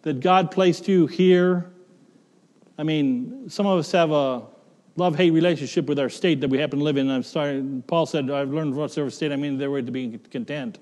That 0.03 0.21
God 0.21 0.51
placed 0.51 0.87
you 0.87 1.07
here? 1.07 1.71
I 2.79 2.85
mean, 2.85 3.51
some 3.51 3.67
of 3.67 3.79
us 3.79 3.91
have 3.93 4.13
a 4.13 4.43
love 4.97 5.17
hate 5.17 5.33
relationship 5.33 5.87
with 5.87 5.99
our 5.99 6.09
state 6.09 6.41
that 6.41 6.49
we 6.49 6.59
happen 6.59 6.79
to 6.79 6.85
live 6.85 6.97
in. 6.97 7.11
I'm 7.11 7.23
sorry, 7.23 7.65
Paul 7.87 8.07
said, 8.07 8.31
I've 8.31 8.51
learned 8.51 8.75
whatsoever 8.75 9.11
state 9.11 9.33
I 9.33 9.37
mean, 9.37 9.59
their 9.59 9.71
way 9.71 9.83
to 9.83 9.91
be 9.91 10.19
content. 10.31 10.79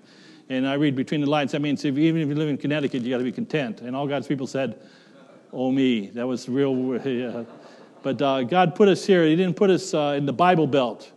And 0.51 0.69
I 0.69 0.75
read 0.75 0.95
between 0.95 1.23
the 1.23 1.27
lines, 1.27 1.53
that 1.53 1.63
means 1.63 1.85
if, 1.85 1.97
even 1.97 2.21
if 2.21 2.29
you 2.29 2.35
live 2.35 2.49
in 2.49 2.59
Connecticut, 2.59 3.03
you 3.03 3.11
got 3.11 3.19
to 3.19 3.25
be 3.25 3.33
content. 3.33 3.81
And 3.81 3.97
all 3.97 4.07
God's 4.07 4.27
people 4.27 4.47
said, 4.47 4.79
Oh, 5.53 5.71
me. 5.71 6.09
That 6.09 6.27
was 6.27 6.49
real. 6.49 6.75
Yeah. 7.07 7.45
But 8.05 8.21
uh, 8.21 8.43
God 8.43 8.75
put 8.75 8.89
us 8.89 9.07
here. 9.07 9.25
He 9.25 9.35
didn't 9.35 9.57
put 9.57 9.71
us 9.71 9.95
uh, 9.95 10.15
in 10.17 10.27
the 10.27 10.33
Bible 10.33 10.67
Belt. 10.67 11.11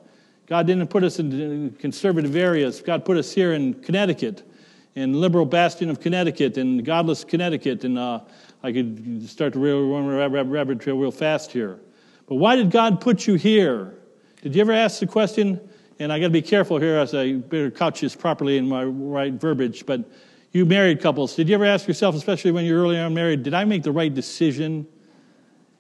God 0.48 0.65
didn't 0.65 0.88
put 0.88 1.03
us 1.03 1.20
in 1.20 1.75
conservative 1.79 2.38
areas. 2.38 2.79
God 2.79 3.03
put 3.03 3.17
us 3.17 3.29
here 3.34 3.51
in 3.51 3.74
Connecticut, 3.74 4.50
in 4.96 5.20
liberal 5.20 5.46
bastion 5.46 5.89
of 5.89 6.00
Connecticut, 6.00 6.58
in 6.58 6.82
godless 6.84 7.25
Connecticut. 7.25 7.84
And 7.84 8.00
uh, 8.00 8.22
I 8.63 8.72
could 8.72 9.29
start 9.29 9.51
to 9.53 9.60
rabbit, 9.60 10.46
rabbit 10.46 10.79
trail 10.79 10.98
real 10.98 11.12
fast 11.12 11.51
here. 11.51 11.82
But 12.25 12.36
why 12.36 12.56
did 12.56 12.72
God 12.72 13.01
put 13.01 13.27
you 13.27 13.36
here? 13.36 14.00
Did 14.41 14.56
you 14.56 14.62
ever 14.62 14.72
ask 14.72 15.01
the 15.01 15.08
question? 15.08 15.60
And 16.00 16.13
I 16.13 16.20
got 16.20 16.27
to 16.27 16.32
be 16.32 16.41
careful 16.41 16.79
here 16.79 16.98
as 16.98 17.13
I 17.13 17.34
better 17.34 17.70
couch 17.70 18.00
this 18.00 18.15
properly 18.15 18.58
in 18.58 18.65
my 18.65 18.86
right 18.86 19.34
verbiage. 19.34 19.86
But 19.86 20.06
You 20.53 20.65
married 20.65 21.01
couples, 21.01 21.36
did 21.36 21.50
you 21.50 21.56
ever 21.56 21.65
ask 21.65 21.88
yourself, 21.88 22.15
especially 22.15 22.51
when 22.51 22.65
you're 22.65 22.82
early 22.82 22.98
on 22.98 23.13
married, 23.13 23.44
did 23.44 23.53
I 23.53 23.65
make 23.65 23.84
the 23.84 23.91
right 23.91 24.13
decision? 24.13 24.88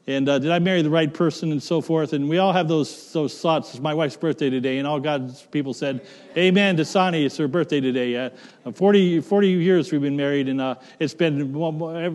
And 0.09 0.29
uh, 0.29 0.39
did 0.39 0.51
I 0.51 0.59
marry 0.59 0.81
the 0.81 0.89
right 0.89 1.13
person 1.13 1.51
and 1.51 1.61
so 1.61 1.81
forth? 1.81 2.13
And 2.13 2.29
we 2.29 2.37
all 2.37 2.53
have 2.53 2.69
those, 2.69 3.11
those 3.11 3.37
thoughts. 3.41 3.71
It's 3.71 3.81
my 3.81 3.93
wife's 3.93 4.15
birthday 4.15 4.49
today, 4.49 4.77
and 4.77 4.87
all 4.87 5.01
God's 5.01 5.41
people 5.41 5.73
said, 5.73 6.07
Amen 6.37 6.77
to 6.77 6.85
Sani. 6.85 7.25
It's 7.25 7.35
her 7.35 7.49
birthday 7.49 7.81
today. 7.81 8.15
Uh, 8.15 8.71
40, 8.71 9.19
40 9.19 9.49
years 9.49 9.91
we've 9.91 9.99
been 9.99 10.15
married, 10.15 10.47
and 10.47 10.61
uh, 10.61 10.75
it's 10.99 11.13
been 11.13 11.51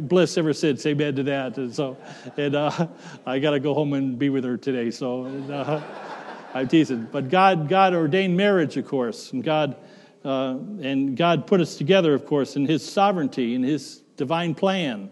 bliss 0.08 0.38
ever 0.38 0.54
since. 0.54 0.87
Amen 0.87 1.16
to 1.16 1.22
that. 1.25 1.58
And 1.58 1.75
so, 1.75 1.99
and 2.38 2.54
uh, 2.54 2.88
I 3.26 3.38
got 3.38 3.50
to 3.50 3.61
go 3.61 3.75
home 3.75 3.92
and 3.92 4.18
be 4.18 4.30
with 4.30 4.44
her 4.44 4.56
today. 4.56 4.90
So 4.90 5.26
and, 5.26 5.50
uh, 5.50 5.82
I'm 6.54 6.68
teasing. 6.68 7.08
But 7.12 7.28
God, 7.28 7.68
God 7.68 7.92
ordained 7.92 8.34
marriage, 8.34 8.78
of 8.78 8.87
course, 8.88 9.32
and 9.32 9.44
God, 9.44 9.76
uh, 10.25 10.56
and 10.80 11.14
God 11.14 11.46
put 11.46 11.61
us 11.61 11.76
together, 11.76 12.14
of 12.14 12.25
course, 12.25 12.56
in 12.56 12.64
His 12.64 12.90
sovereignty, 12.90 13.54
in 13.54 13.62
His 13.62 14.00
divine 14.16 14.54
plan. 14.54 15.11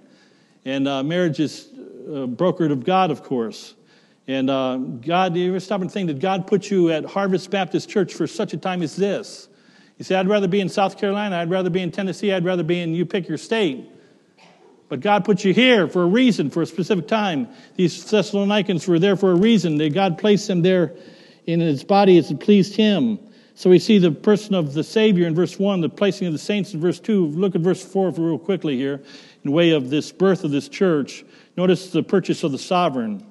And 0.64 0.84
marriage 0.84 1.40
is 1.40 1.69
uh, 2.00 2.26
brokered 2.26 2.73
of 2.73 2.85
God, 2.85 3.11
of 3.11 3.23
course. 3.23 3.75
And 4.26 4.49
uh, 4.49 4.76
God, 4.76 5.37
you 5.37 5.49
ever 5.49 5.61
stop 5.61 5.80
and 5.80 5.90
think, 5.90 6.09
did 6.09 6.21
God 6.21 6.47
put 6.47 6.71
you 6.71 6.90
at 6.90 7.04
Harvest 7.04 7.50
Baptist 7.50 7.88
Church 7.88 8.14
for 8.14 8.26
such 8.26 8.52
a 8.52 8.57
time 8.57 8.83
as 8.83 8.97
this? 8.97 9.49
You 9.99 10.04
say, 10.04 10.14
I'd 10.14 10.28
rather 10.28 10.49
be 10.49 10.61
in 10.61 10.69
South 10.69 10.99
Carolina, 10.99 11.37
I'd 11.37 11.50
rather 11.50 11.71
be 11.71 11.83
in 11.83 11.90
Tennessee, 11.90 12.33
I'd 12.33 12.45
rather 12.45 12.62
be 12.62 12.80
in, 12.80 12.95
you 12.95 13.04
pick 13.04 13.28
your 13.28 13.38
state. 13.38 13.90
But 14.88 15.00
God 15.00 15.25
put 15.25 15.45
you 15.45 15.54
here 15.54 15.88
for 15.88 16.02
a 16.02 16.07
reason, 16.07 16.50
for 16.50 16.62
a 16.62 16.66
specific 16.66 17.07
time. 17.07 17.49
These 17.76 18.11
Thessalonians 18.11 18.88
were 18.88 18.99
there 18.99 19.16
for 19.16 19.30
a 19.30 19.37
reason. 19.37 19.78
God 19.92 20.19
placed 20.19 20.49
them 20.49 20.62
there 20.62 20.97
in 21.47 21.61
his 21.61 21.85
body 21.85 22.19
as 22.19 22.30
it 22.30 22.40
pleased 22.40 22.75
him. 22.75 23.19
So 23.54 23.69
we 23.69 23.78
see 23.78 23.99
the 23.99 24.11
person 24.11 24.54
of 24.54 24.73
the 24.73 24.83
Savior 24.83 25.26
in 25.26 25.35
verse 25.35 25.59
1, 25.59 25.80
the 25.83 25.88
placing 25.88 26.26
of 26.26 26.33
the 26.33 26.38
saints 26.38 26.73
in 26.73 26.80
verse 26.80 26.99
2. 26.99 27.26
Look 27.26 27.54
at 27.54 27.61
verse 27.61 27.85
4 27.85 28.11
real 28.12 28.38
quickly 28.38 28.76
here, 28.76 29.02
in 29.44 29.52
way 29.52 29.70
of 29.70 29.90
this 29.90 30.12
birth 30.12 30.44
of 30.44 30.50
this 30.50 30.68
church. 30.68 31.25
Notice 31.56 31.90
the 31.90 32.02
purchase 32.02 32.42
of 32.44 32.52
the 32.52 32.59
sovereign. 32.59 33.26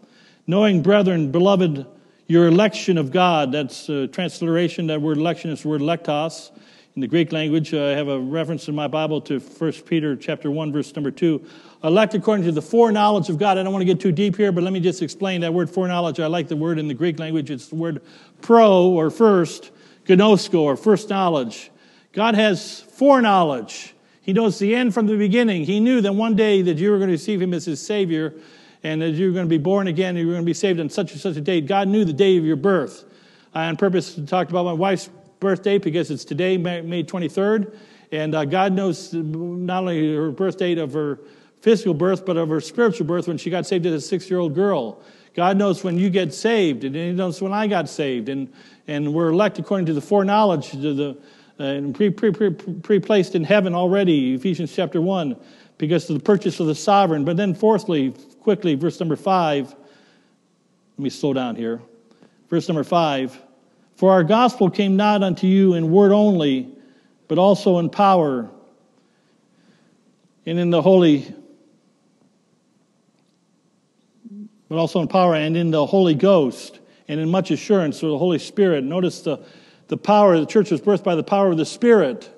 Knowing, 0.48 0.82
brethren, 0.82 1.32
beloved, 1.32 1.86
your 2.28 2.48
election 2.48 2.98
of 2.98 3.12
God, 3.12 3.51
that's 3.51 3.89
a 3.89 4.08
transliteration, 4.08 4.88
that 4.88 5.01
word 5.01 5.18
election 5.18 5.51
is 5.51 5.63
the 5.63 5.70
word 5.70 5.82
lektos. 5.82 6.51
In 6.96 7.01
the 7.01 7.08
Greek 7.08 7.32
language, 7.32 7.74
uh, 7.74 7.86
I 7.86 7.89
have 7.89 8.08
a 8.08 8.20
reference 8.20 8.68
in 8.68 8.75
my 8.75 8.88
Bible 8.88 9.22
to 9.22 9.39
1 9.39 9.72
Peter 9.86 10.16
chapter 10.16 10.51
1, 10.51 10.72
verse 10.72 10.94
number 10.96 11.12
2. 11.12 11.44
Elect 11.84 12.13
according 12.13 12.46
to 12.46 12.51
the 12.51 12.62
foreknowledge 12.62 13.30
of 13.30 13.38
God. 13.38 13.58
I 13.58 13.63
don't 13.63 13.72
want 13.72 13.82
to 13.82 13.86
get 13.86 14.00
too 14.00 14.12
deep 14.12 14.36
here, 14.36 14.51
but 14.51 14.63
let 14.63 14.74
me 14.74 14.80
just 14.80 15.01
explain 15.01 15.42
that 15.42 15.54
word 15.54 15.70
foreknowledge. 15.70 16.20
I 16.20 16.28
like 16.28 16.48
the 16.48 16.56
word 16.56 16.78
in 16.78 16.88
the 16.88 16.94
Greek 16.94 17.20
language. 17.20 17.51
It's 17.51 17.68
the 17.68 17.75
word 17.75 18.01
pro, 18.42 18.88
or 18.89 19.10
first, 19.12 19.72
gnosko, 20.06 20.60
or 20.60 20.75
first 20.75 21.10
knowledge. 21.10 21.72
God 22.12 22.36
has 22.36 22.82
foreknowledge. 22.82 23.94
He 24.29 24.33
knows 24.33 24.59
the 24.59 24.75
end 24.75 24.93
from 24.93 25.07
the 25.07 25.17
beginning. 25.17 25.63
He 25.63 25.79
knew 25.79 26.01
that 26.01 26.13
one 26.13 26.36
day 26.36 26.62
that 26.62 26.77
you 26.77 26.91
were 26.91 26.98
going 26.98 27.07
to 27.07 27.13
receive 27.13 27.41
him 27.41 27.51
as 27.51 27.65
his 27.65 27.83
Savior 27.83 28.36
and 28.83 29.01
that 29.01 29.09
you 29.13 29.25
were 29.25 29.33
going 29.33 29.48
to 29.48 29.50
be 29.50 29.57
born 29.57 29.88
again 29.88 30.09
and 30.09 30.19
you 30.19 30.27
were 30.27 30.33
going 30.33 30.43
to 30.43 30.45
be 30.45 30.53
saved 30.53 30.79
on 30.79 30.88
such 30.88 31.13
and 31.13 31.19
such 31.19 31.36
a 31.36 31.41
date. 31.41 31.65
God 31.65 31.88
knew 31.88 32.05
the 32.05 32.13
day 32.13 32.38
of 32.38 32.45
your 32.45 32.55
birth. 32.55 33.05
I, 33.55 33.65
on 33.65 33.75
purpose, 33.75 34.13
talked 34.27 34.51
about 34.51 34.65
my 34.65 34.74
wife's 34.74 35.09
birthday 35.39 35.79
because 35.79 36.12
it's 36.12 36.24
today, 36.24 36.57
May 36.59 37.03
23rd. 37.03 37.75
And 38.12 38.36
uh, 38.36 38.45
God 38.45 38.74
knows 38.74 39.12
not 39.15 39.79
only 39.79 40.13
her 40.13 40.29
birth 40.29 40.59
date 40.59 40.77
of 40.77 40.93
her 40.93 41.19
physical 41.62 41.95
birth, 41.95 42.24
but 42.24 42.38
of 42.38 42.50
her 42.50 42.62
spiritual 42.62 43.07
birth 43.07 43.27
when 43.27 43.39
she 43.39 43.50
got 43.50 43.65
saved 43.65 43.88
as 43.88 43.93
a 43.93 44.00
six 44.00 44.29
year 44.29 44.38
old 44.38 44.53
girl. 44.53 45.01
God 45.33 45.57
knows 45.57 45.83
when 45.83 45.98
you 45.98 46.12
get 46.12 46.36
saved, 46.36 46.83
and 46.83 46.95
He 46.95 47.12
knows 47.13 47.41
when 47.41 47.51
I 47.51 47.65
got 47.65 47.89
saved. 47.89 48.29
And, 48.29 48.53
and 48.88 49.12
we're 49.12 49.29
elected 49.29 49.65
according 49.65 49.88
to 49.88 49.93
the 49.93 50.01
foreknowledge, 50.01 50.69
to 50.69 50.93
the 50.93 51.17
Uh, 51.60 51.63
and 51.63 51.94
pre, 51.94 52.10
pre, 52.10 52.32
pre, 52.32 52.51
pre-placed 52.51 53.36
in 53.36 53.44
heaven 53.44 53.75
already, 53.75 54.34
Ephesians 54.34 54.74
chapter 54.74 55.01
1, 55.01 55.36
because 55.78 56.10
of 56.10 56.18
the 56.18 56.24
purchase 56.24 56.62
of 56.62 56.68
the 56.68 56.75
sovereign. 56.75 57.25
But 57.25 57.36
then 57.36 57.54
fourthly, 57.54 58.12
quickly, 58.42 58.75
verse 58.75 58.98
number 59.00 59.18
5, 59.18 59.68
let 59.68 59.78
me 60.98 61.10
slow 61.10 61.34
down 61.34 61.58
here. 61.58 61.82
Verse 62.50 62.70
number 62.70 62.86
5, 62.86 63.38
For 63.98 64.12
our 64.12 64.24
gospel 64.24 64.70
came 64.70 64.96
not 64.96 65.22
unto 65.22 65.48
you 65.48 65.74
in 65.74 65.92
word 65.92 66.13
only, 66.13 66.70
but 67.28 67.38
also 67.38 67.78
in 67.80 67.89
power 67.89 68.50
and 70.46 70.58
in 70.58 70.70
the 70.70 70.82
Holy, 70.82 71.28
but 74.70 74.78
also 74.78 75.01
in 75.01 75.10
power 75.10 75.36
and 75.36 75.58
in 75.58 75.72
the 75.72 75.86
Holy 75.86 76.16
Ghost 76.16 76.80
and 77.10 77.20
in 77.20 77.30
much 77.30 77.51
assurance 77.51 78.00
through 78.00 78.12
the 78.12 78.18
Holy 78.18 78.39
Spirit. 78.39 78.86
Notice 78.86 79.22
the 79.22 79.44
the 79.89 79.98
power, 79.98 80.39
the 80.39 80.46
church 80.46 80.72
was 80.72 80.79
birthed 80.79 81.03
by 81.03 81.15
the 81.15 81.24
power 81.24 81.50
of 81.51 81.58
the 81.58 81.65
Spirit. 81.65 82.31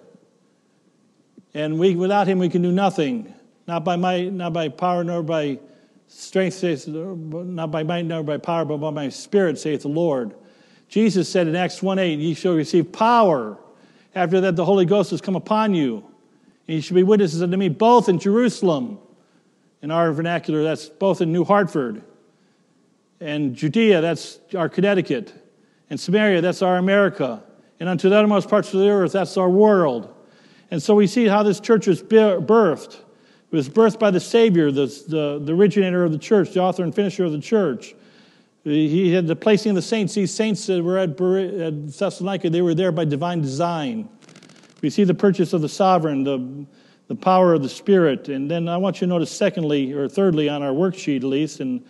And 1.54 1.78
we, 1.78 1.96
without 1.96 2.28
him, 2.28 2.40
we 2.40 2.50
can 2.50 2.62
do 2.62 2.72
nothing. 2.72 3.34
Not 3.68 3.84
by 3.84 3.98
might, 3.98 4.32
not 4.32 4.54
by 4.54 4.70
power, 4.70 5.04
nor 5.04 5.22
by 5.22 5.60
strength, 6.08 6.64
not 6.88 7.72
by 7.72 7.84
might, 7.84 8.06
nor 8.06 8.24
by 8.24 8.38
power, 8.38 8.64
but 8.64 8.78
by 8.78 8.90
my 8.90 9.10
spirit, 9.10 9.60
saith 9.60 9.82
the 9.82 9.90
Lord. 9.90 10.34
Jesus 10.88 11.30
said 11.30 11.48
in 11.48 11.56
Acts 11.56 11.84
1 11.84 12.00
8, 12.00 12.20
Ye 12.20 12.34
shall 12.34 12.54
receive 12.54 12.92
power. 12.92 13.58
After 14.16 14.42
that, 14.42 14.56
the 14.56 14.66
Holy 14.66 14.86
Ghost 14.86 15.12
has 15.12 15.22
come 15.22 15.36
upon 15.36 15.74
you. 15.74 16.04
And 16.68 16.76
you 16.76 16.82
shall 16.82 16.96
be 16.96 17.04
witnesses 17.04 17.42
unto 17.42 17.58
me 17.58 17.70
both 17.70 18.08
in 18.08 18.18
Jerusalem. 18.18 18.98
In 19.82 19.92
our 19.92 20.12
vernacular, 20.14 20.64
that's 20.64 20.88
both 20.88 21.22
in 21.22 21.34
New 21.34 21.44
Hartford. 21.44 22.02
And 23.20 23.56
Judea, 23.56 24.00
that's 24.00 24.40
our 24.56 24.70
Connecticut. 24.70 25.34
And 25.92 26.00
Samaria, 26.00 26.40
that's 26.40 26.62
our 26.62 26.78
America. 26.78 27.44
And 27.82 27.90
unto 27.90 28.08
the 28.08 28.16
uttermost 28.16 28.48
parts 28.48 28.74
of 28.74 28.80
the 28.80 28.88
earth, 28.88 29.12
that's 29.12 29.36
our 29.36 29.50
world. 29.50 30.16
And 30.72 30.82
so 30.82 30.96
we 30.96 31.06
see 31.06 31.26
how 31.26 31.44
this 31.44 31.60
church 31.60 31.86
was 31.86 32.02
birthed. 32.02 32.94
It 32.94 33.56
was 33.56 33.68
birthed 33.68 34.00
by 34.00 34.10
the 34.10 34.20
Savior, 34.22 34.72
the, 34.72 34.86
the, 34.86 35.42
the 35.44 35.54
originator 35.54 36.06
of 36.06 36.14
the 36.14 36.18
church, 36.18 36.54
the 36.54 36.62
author 36.62 36.84
and 36.84 36.96
finisher 36.96 37.26
of 37.26 37.34
the 37.34 37.42
church. 37.42 37.94
He 38.64 39.12
had 39.12 39.28
the 39.28 39.36
placing 39.36 39.72
of 39.72 39.76
the 39.76 39.82
saints. 39.82 40.14
These 40.14 40.34
saints 40.34 40.66
that 40.68 40.82
were 40.82 40.98
at, 40.98 41.10
at 41.10 41.92
Thessalonica, 41.92 42.50
they 42.50 42.62
were 42.62 42.74
there 42.74 42.94
by 42.94 43.04
divine 43.04 43.42
design. 43.42 44.08
We 44.82 44.90
see 44.90 45.04
the 45.04 45.14
purchase 45.14 45.52
of 45.52 45.62
the 45.62 45.68
sovereign, 45.68 46.24
the, 46.24 46.66
the 47.10 47.16
power 47.16 47.54
of 47.54 47.64
the 47.64 47.70
Spirit. 47.70 48.30
And 48.30 48.50
then 48.50 48.70
I 48.70 48.78
want 48.78 49.02
you 49.02 49.08
to 49.08 49.10
notice, 49.10 49.32
secondly, 49.32 49.92
or 49.92 50.08
thirdly, 50.08 50.48
on 50.48 50.64
our 50.64 50.72
worksheet 50.72 51.18
at 51.18 51.24
least, 51.24 51.60
and 51.60 51.86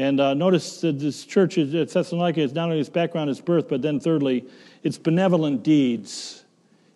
and 0.00 0.18
uh, 0.18 0.32
notice 0.32 0.80
that 0.80 0.98
this 0.98 1.26
church 1.26 1.58
at 1.58 1.90
Thessalonica 1.90 2.40
is 2.40 2.54
not 2.54 2.64
only 2.64 2.80
its 2.80 2.88
background, 2.88 3.28
its 3.28 3.38
birth, 3.38 3.68
but 3.68 3.82
then 3.82 4.00
thirdly, 4.00 4.46
its 4.82 4.96
benevolent 4.96 5.62
deeds. 5.62 6.46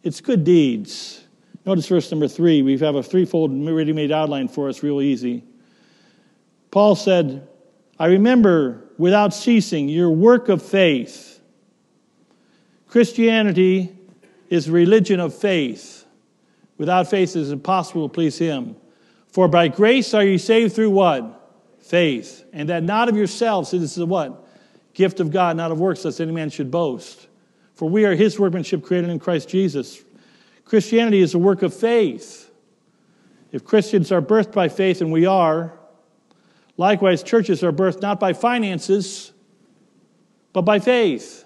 It's 0.02 0.22
good 0.22 0.42
deeds. 0.42 1.22
Notice 1.66 1.86
verse 1.86 2.10
number 2.10 2.28
three. 2.28 2.62
We 2.62 2.78
have 2.78 2.94
a 2.94 3.02
threefold 3.02 3.50
ready 3.68 3.92
made 3.92 4.10
outline 4.10 4.48
for 4.48 4.70
us, 4.70 4.82
real 4.82 5.02
easy. 5.02 5.44
Paul 6.70 6.96
said, 6.96 7.46
I 7.98 8.06
remember 8.06 8.84
without 8.96 9.34
ceasing 9.34 9.86
your 9.90 10.08
work 10.08 10.48
of 10.48 10.62
faith. 10.62 11.40
Christianity 12.88 13.94
is 14.48 14.70
religion 14.70 15.20
of 15.20 15.34
faith. 15.34 16.06
Without 16.78 17.10
faith, 17.10 17.36
it 17.36 17.40
is 17.40 17.52
impossible 17.52 18.08
to 18.08 18.14
please 18.14 18.38
Him. 18.38 18.76
For 19.28 19.46
by 19.46 19.68
grace 19.68 20.14
are 20.14 20.24
you 20.24 20.38
saved 20.38 20.74
through 20.74 20.90
what? 20.90 21.42
Faith, 21.84 22.44
and 22.52 22.68
that 22.70 22.82
not 22.82 23.08
of 23.08 23.16
yourselves. 23.16 23.70
This 23.70 23.96
is 23.96 24.04
what? 24.04 24.46
Gift 24.94 25.20
of 25.20 25.30
God, 25.30 25.56
not 25.56 25.70
of 25.70 25.78
works, 25.78 26.04
lest 26.04 26.20
any 26.20 26.32
man 26.32 26.50
should 26.50 26.70
boast. 26.70 27.28
For 27.74 27.88
we 27.88 28.04
are 28.04 28.14
his 28.14 28.38
workmanship 28.38 28.82
created 28.82 29.10
in 29.10 29.18
Christ 29.18 29.48
Jesus. 29.48 30.02
Christianity 30.64 31.20
is 31.20 31.34
a 31.34 31.38
work 31.38 31.62
of 31.62 31.74
faith. 31.74 32.50
If 33.52 33.64
Christians 33.64 34.10
are 34.12 34.22
birthed 34.22 34.52
by 34.52 34.68
faith, 34.68 35.00
and 35.00 35.12
we 35.12 35.26
are, 35.26 35.78
likewise, 36.76 37.22
churches 37.22 37.62
are 37.62 37.72
birthed 37.72 38.00
not 38.00 38.18
by 38.18 38.32
finances, 38.32 39.32
but 40.52 40.62
by 40.62 40.78
faith. 40.78 41.44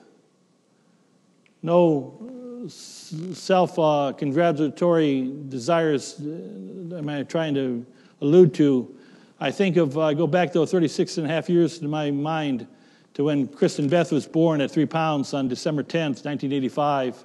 No 1.63 2.69
self 2.69 3.79
uh, 3.79 4.13
congratulatory 4.17 5.33
desires 5.49 6.21
am 6.21 7.09
I 7.09 7.23
trying 7.23 7.55
to 7.55 7.87
allude 8.21 8.55
to 8.55 8.95
I 9.41 9.53
think 9.53 9.77
of, 9.77 9.97
I 9.97 10.11
uh, 10.11 10.13
go 10.15 10.27
back 10.27 10.53
though 10.53 10.67
36 10.67 11.19
and 11.19 11.27
a 11.27 11.31
half 11.31 11.49
years 11.49 11.79
in 11.79 11.89
my 11.89 12.11
mind 12.11 12.67
to 13.15 13.25
when 13.25 13.47
Kristen 13.47 13.89
Beth 13.89 14.11
was 14.11 14.27
born 14.27 14.61
at 14.61 14.69
three 14.69 14.87
pounds 14.87 15.33
on 15.33 15.47
December 15.47 15.85
10th, 15.85 16.25
1985. 16.25 17.25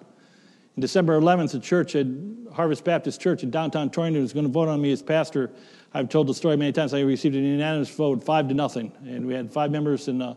In 0.76 0.82
December 0.82 1.20
11th, 1.20 1.54
the 1.54 1.60
church 1.60 1.96
at 1.96 2.06
Harvest 2.54 2.84
Baptist 2.84 3.20
Church 3.20 3.42
in 3.42 3.50
downtown 3.50 3.90
Torrington 3.90 4.22
was 4.22 4.32
going 4.32 4.46
to 4.46 4.52
vote 4.52 4.68
on 4.70 4.80
me 4.80 4.92
as 4.92 5.02
pastor. 5.02 5.52
I've 5.96 6.08
told 6.08 6.28
the 6.28 6.36
story 6.36 6.56
many 6.56 6.72
times. 6.72 6.94
I 6.94 7.00
received 7.00 7.36
an 7.36 7.44
unanimous 7.44 7.90
vote, 7.90 8.24
five 8.24 8.48
to 8.48 8.54
nothing. 8.54 8.92
And 9.06 9.26
we 9.26 9.34
had 9.34 9.52
five 9.52 9.72
members, 9.72 10.08
and, 10.08 10.22
uh, 10.22 10.36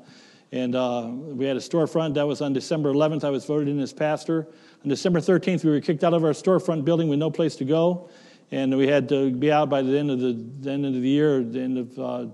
and 0.53 0.75
uh, 0.75 1.09
we 1.11 1.45
had 1.45 1.59
a 1.59 1.61
storefront. 1.61 2.15
That 2.15 2.27
was 2.27 2.41
on 2.41 2.55
December 2.55 2.93
11th. 2.93 3.23
I 3.23 3.31
was 3.31 3.45
voted 3.45 3.69
in 3.69 3.79
as 3.81 3.93
pastor. 3.93 4.49
On 4.83 4.89
December 4.89 5.21
13th, 5.21 5.63
we 5.63 5.71
were 5.71 5.81
kicked 5.81 6.05
out 6.05 6.15
of 6.15 6.25
our 6.25 6.33
storefront 6.33 6.87
building 6.87 7.09
with 7.09 7.19
no 7.19 7.31
place 7.31 7.55
to 7.57 7.67
go 7.67 8.09
and 8.53 8.77
we 8.77 8.87
had 8.87 9.09
to 9.09 9.31
be 9.31 9.51
out 9.51 9.69
by 9.69 9.83
the 9.83 9.99
end 9.99 10.11
of 10.11 10.21
the, 10.21 10.33
the 10.61 10.71
end 10.71 10.87
of 10.87 10.95
the 10.95 11.01
year, 11.01 11.43
the 11.43 11.61
end 11.61 11.79
of 11.79 11.99
uh, 11.99 12.27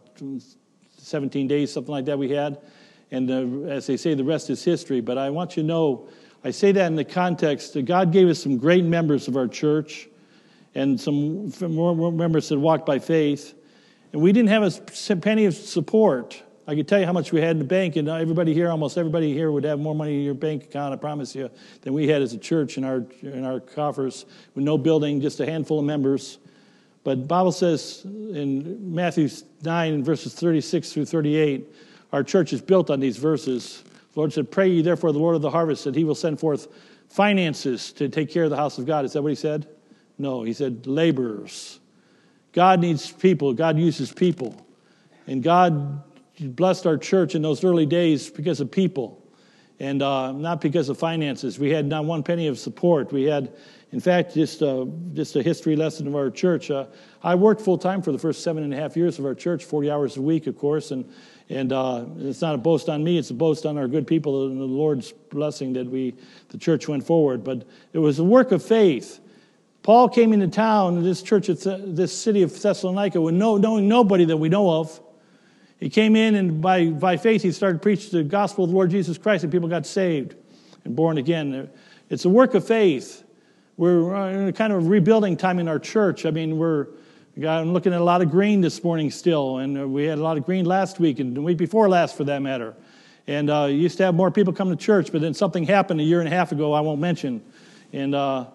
17 0.98 1.48
days, 1.48 1.72
something 1.72 1.92
like 1.92 2.04
that. 2.04 2.18
We 2.18 2.30
had, 2.30 2.58
and 3.10 3.68
as 3.68 3.86
they 3.86 3.96
say, 3.96 4.14
the 4.14 4.24
rest 4.24 4.50
is 4.50 4.62
history. 4.62 5.00
But 5.00 5.18
I 5.18 5.30
want 5.30 5.56
you 5.56 5.62
to 5.62 5.66
know, 5.66 6.08
I 6.44 6.50
say 6.50 6.72
that 6.72 6.86
in 6.86 6.96
the 6.96 7.04
context 7.04 7.74
that 7.74 7.86
God 7.86 8.12
gave 8.12 8.28
us 8.28 8.42
some 8.42 8.58
great 8.58 8.84
members 8.84 9.28
of 9.28 9.36
our 9.36 9.48
church, 9.48 10.08
and 10.74 10.98
some 10.98 11.52
more 11.60 12.10
members 12.12 12.48
that 12.48 12.58
walked 12.58 12.86
by 12.86 12.98
faith. 12.98 13.54
And 14.12 14.22
we 14.22 14.32
didn't 14.32 14.48
have 14.48 14.62
a 14.62 15.16
penny 15.16 15.44
of 15.44 15.54
support. 15.54 16.42
I 16.66 16.76
could 16.76 16.86
tell 16.86 17.00
you 17.00 17.06
how 17.06 17.12
much 17.12 17.32
we 17.32 17.40
had 17.40 17.52
in 17.52 17.58
the 17.58 17.64
bank, 17.64 17.96
and 17.96 18.08
everybody 18.08 18.54
here, 18.54 18.70
almost 18.70 18.96
everybody 18.96 19.32
here, 19.32 19.50
would 19.50 19.64
have 19.64 19.80
more 19.80 19.94
money 19.94 20.18
in 20.18 20.22
your 20.22 20.34
bank 20.34 20.64
account, 20.64 20.94
I 20.94 20.96
promise 20.96 21.34
you, 21.34 21.50
than 21.80 21.92
we 21.92 22.06
had 22.06 22.22
as 22.22 22.34
a 22.34 22.38
church 22.38 22.78
in 22.78 22.84
our, 22.84 23.04
in 23.22 23.44
our 23.44 23.58
coffers, 23.58 24.26
with 24.54 24.64
no 24.64 24.78
building, 24.78 25.20
just 25.20 25.40
a 25.40 25.46
handful 25.46 25.80
of 25.80 25.84
members. 25.84 26.38
But 27.04 27.26
Bible 27.26 27.50
says 27.50 28.02
in 28.04 28.94
Matthew 28.94 29.28
9, 29.62 30.04
verses 30.04 30.34
36 30.34 30.92
through 30.92 31.06
38, 31.06 31.74
our 32.12 32.22
church 32.22 32.52
is 32.52 32.60
built 32.60 32.90
on 32.90 33.00
these 33.00 33.16
verses. 33.16 33.82
The 34.12 34.20
Lord 34.20 34.32
said, 34.32 34.50
Pray 34.50 34.68
ye 34.68 34.82
therefore 34.82 35.12
the 35.12 35.18
Lord 35.18 35.34
of 35.34 35.42
the 35.42 35.50
harvest 35.50 35.84
that 35.84 35.96
he 35.96 36.04
will 36.04 36.14
send 36.14 36.38
forth 36.38 36.68
finances 37.08 37.92
to 37.94 38.08
take 38.08 38.30
care 38.30 38.44
of 38.44 38.50
the 38.50 38.56
house 38.56 38.78
of 38.78 38.86
God. 38.86 39.04
Is 39.04 39.14
that 39.14 39.22
what 39.22 39.30
he 39.30 39.34
said? 39.34 39.66
No, 40.16 40.44
he 40.44 40.52
said 40.52 40.86
laborers. 40.86 41.80
God 42.52 42.80
needs 42.80 43.10
people, 43.10 43.52
God 43.52 43.78
uses 43.78 44.12
people. 44.12 44.64
And 45.26 45.42
God 45.42 46.02
blessed 46.40 46.86
our 46.86 46.96
church 46.96 47.34
in 47.34 47.42
those 47.42 47.64
early 47.64 47.86
days 47.86 48.30
because 48.30 48.60
of 48.60 48.70
people 48.70 49.22
and 49.82 50.00
uh, 50.00 50.30
not 50.30 50.60
because 50.60 50.88
of 50.88 50.96
finances. 50.96 51.58
We 51.58 51.70
had 51.70 51.86
not 51.86 52.04
one 52.04 52.22
penny 52.22 52.46
of 52.46 52.56
support. 52.56 53.12
We 53.12 53.24
had, 53.24 53.52
in 53.90 53.98
fact, 53.98 54.32
just, 54.32 54.62
just 55.12 55.34
a 55.34 55.42
history 55.42 55.74
lesson 55.74 56.06
of 56.06 56.14
our 56.14 56.30
church. 56.30 56.70
Uh, 56.70 56.86
I 57.24 57.34
worked 57.34 57.60
full 57.60 57.78
time 57.78 58.00
for 58.00 58.12
the 58.12 58.18
first 58.18 58.44
seven 58.44 58.62
and 58.62 58.72
a 58.72 58.76
half 58.76 58.96
years 58.96 59.18
of 59.18 59.24
our 59.24 59.34
church, 59.34 59.64
40 59.64 59.90
hours 59.90 60.16
a 60.16 60.22
week, 60.22 60.46
of 60.46 60.56
course, 60.56 60.92
and, 60.92 61.10
and 61.48 61.72
uh, 61.72 62.04
it's 62.18 62.40
not 62.40 62.54
a 62.54 62.58
boast 62.58 62.88
on 62.88 63.02
me, 63.02 63.18
it's 63.18 63.30
a 63.30 63.34
boast 63.34 63.66
on 63.66 63.76
our 63.76 63.88
good 63.88 64.06
people 64.06 64.46
and 64.46 64.60
the 64.60 64.64
Lord's 64.64 65.10
blessing 65.10 65.72
that 65.72 65.86
we, 65.86 66.14
the 66.50 66.58
church 66.58 66.86
went 66.86 67.04
forward. 67.04 67.42
But 67.42 67.66
it 67.92 67.98
was 67.98 68.20
a 68.20 68.24
work 68.24 68.52
of 68.52 68.64
faith. 68.64 69.18
Paul 69.82 70.08
came 70.08 70.32
into 70.32 70.46
town, 70.46 71.02
this 71.02 71.22
church, 71.22 71.48
this 71.48 72.16
city 72.16 72.42
of 72.42 72.62
Thessalonica, 72.62 73.20
with 73.20 73.34
no, 73.34 73.56
knowing 73.56 73.88
nobody 73.88 74.24
that 74.26 74.36
we 74.36 74.48
know 74.48 74.70
of. 74.70 75.00
He 75.82 75.90
came 75.90 76.14
in 76.14 76.36
and 76.36 76.60
by, 76.60 76.90
by 76.90 77.16
faith 77.16 77.42
he 77.42 77.50
started 77.50 77.82
preaching 77.82 78.10
the 78.12 78.22
gospel 78.22 78.62
of 78.62 78.70
the 78.70 78.76
Lord 78.76 78.92
Jesus 78.92 79.18
Christ 79.18 79.42
and 79.42 79.52
people 79.52 79.68
got 79.68 79.84
saved 79.84 80.36
and 80.84 80.94
born 80.94 81.18
again. 81.18 81.68
It's 82.08 82.24
a 82.24 82.28
work 82.28 82.54
of 82.54 82.64
faith. 82.64 83.24
We're 83.76 84.14
in 84.30 84.46
a 84.46 84.52
kind 84.52 84.72
of 84.72 84.86
rebuilding 84.86 85.36
time 85.36 85.58
in 85.58 85.66
our 85.66 85.80
church. 85.80 86.24
I 86.24 86.30
mean, 86.30 86.56
we're 86.56 86.86
I'm 87.36 87.72
looking 87.72 87.92
at 87.92 88.00
a 88.00 88.04
lot 88.04 88.22
of 88.22 88.30
green 88.30 88.60
this 88.60 88.84
morning 88.84 89.10
still, 89.10 89.58
and 89.58 89.92
we 89.92 90.04
had 90.04 90.18
a 90.18 90.22
lot 90.22 90.36
of 90.36 90.44
green 90.44 90.66
last 90.66 91.00
week 91.00 91.18
and 91.18 91.36
the 91.36 91.42
week 91.42 91.58
before 91.58 91.88
last 91.88 92.16
for 92.16 92.22
that 92.24 92.42
matter. 92.42 92.76
And 93.26 93.50
uh, 93.50 93.64
used 93.64 93.96
to 93.96 94.04
have 94.04 94.14
more 94.14 94.30
people 94.30 94.52
come 94.52 94.70
to 94.70 94.76
church, 94.76 95.10
but 95.10 95.20
then 95.20 95.34
something 95.34 95.64
happened 95.64 96.00
a 96.00 96.04
year 96.04 96.20
and 96.20 96.28
a 96.28 96.30
half 96.30 96.52
ago 96.52 96.74
I 96.74 96.80
won't 96.80 97.00
mention. 97.00 97.42
And, 97.92 98.14
uh, 98.14 98.46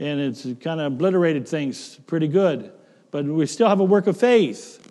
and 0.00 0.20
it's 0.20 0.42
kind 0.60 0.80
of 0.80 0.92
obliterated 0.92 1.48
things 1.48 1.94
pretty 2.06 2.28
good. 2.28 2.72
But 3.10 3.24
we 3.24 3.46
still 3.46 3.70
have 3.70 3.80
a 3.80 3.84
work 3.84 4.06
of 4.06 4.18
faith. 4.18 4.83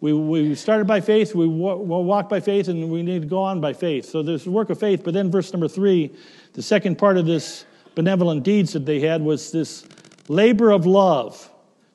We, 0.00 0.12
we 0.12 0.54
started 0.54 0.86
by 0.86 1.00
faith, 1.00 1.34
we 1.34 1.46
walk 1.48 2.28
by 2.28 2.38
faith, 2.38 2.68
and 2.68 2.88
we 2.88 3.02
need 3.02 3.22
to 3.22 3.28
go 3.28 3.42
on 3.42 3.60
by 3.60 3.72
faith. 3.72 4.04
So 4.04 4.22
there's 4.22 4.46
a 4.46 4.50
work 4.50 4.70
of 4.70 4.78
faith. 4.78 5.02
But 5.02 5.12
then, 5.12 5.30
verse 5.30 5.52
number 5.52 5.66
three, 5.66 6.14
the 6.52 6.62
second 6.62 6.98
part 6.98 7.16
of 7.16 7.26
this 7.26 7.64
benevolent 7.96 8.44
deeds 8.44 8.72
that 8.74 8.86
they 8.86 9.00
had 9.00 9.22
was 9.22 9.50
this 9.50 9.84
labor 10.28 10.70
of 10.70 10.86
love. 10.86 11.50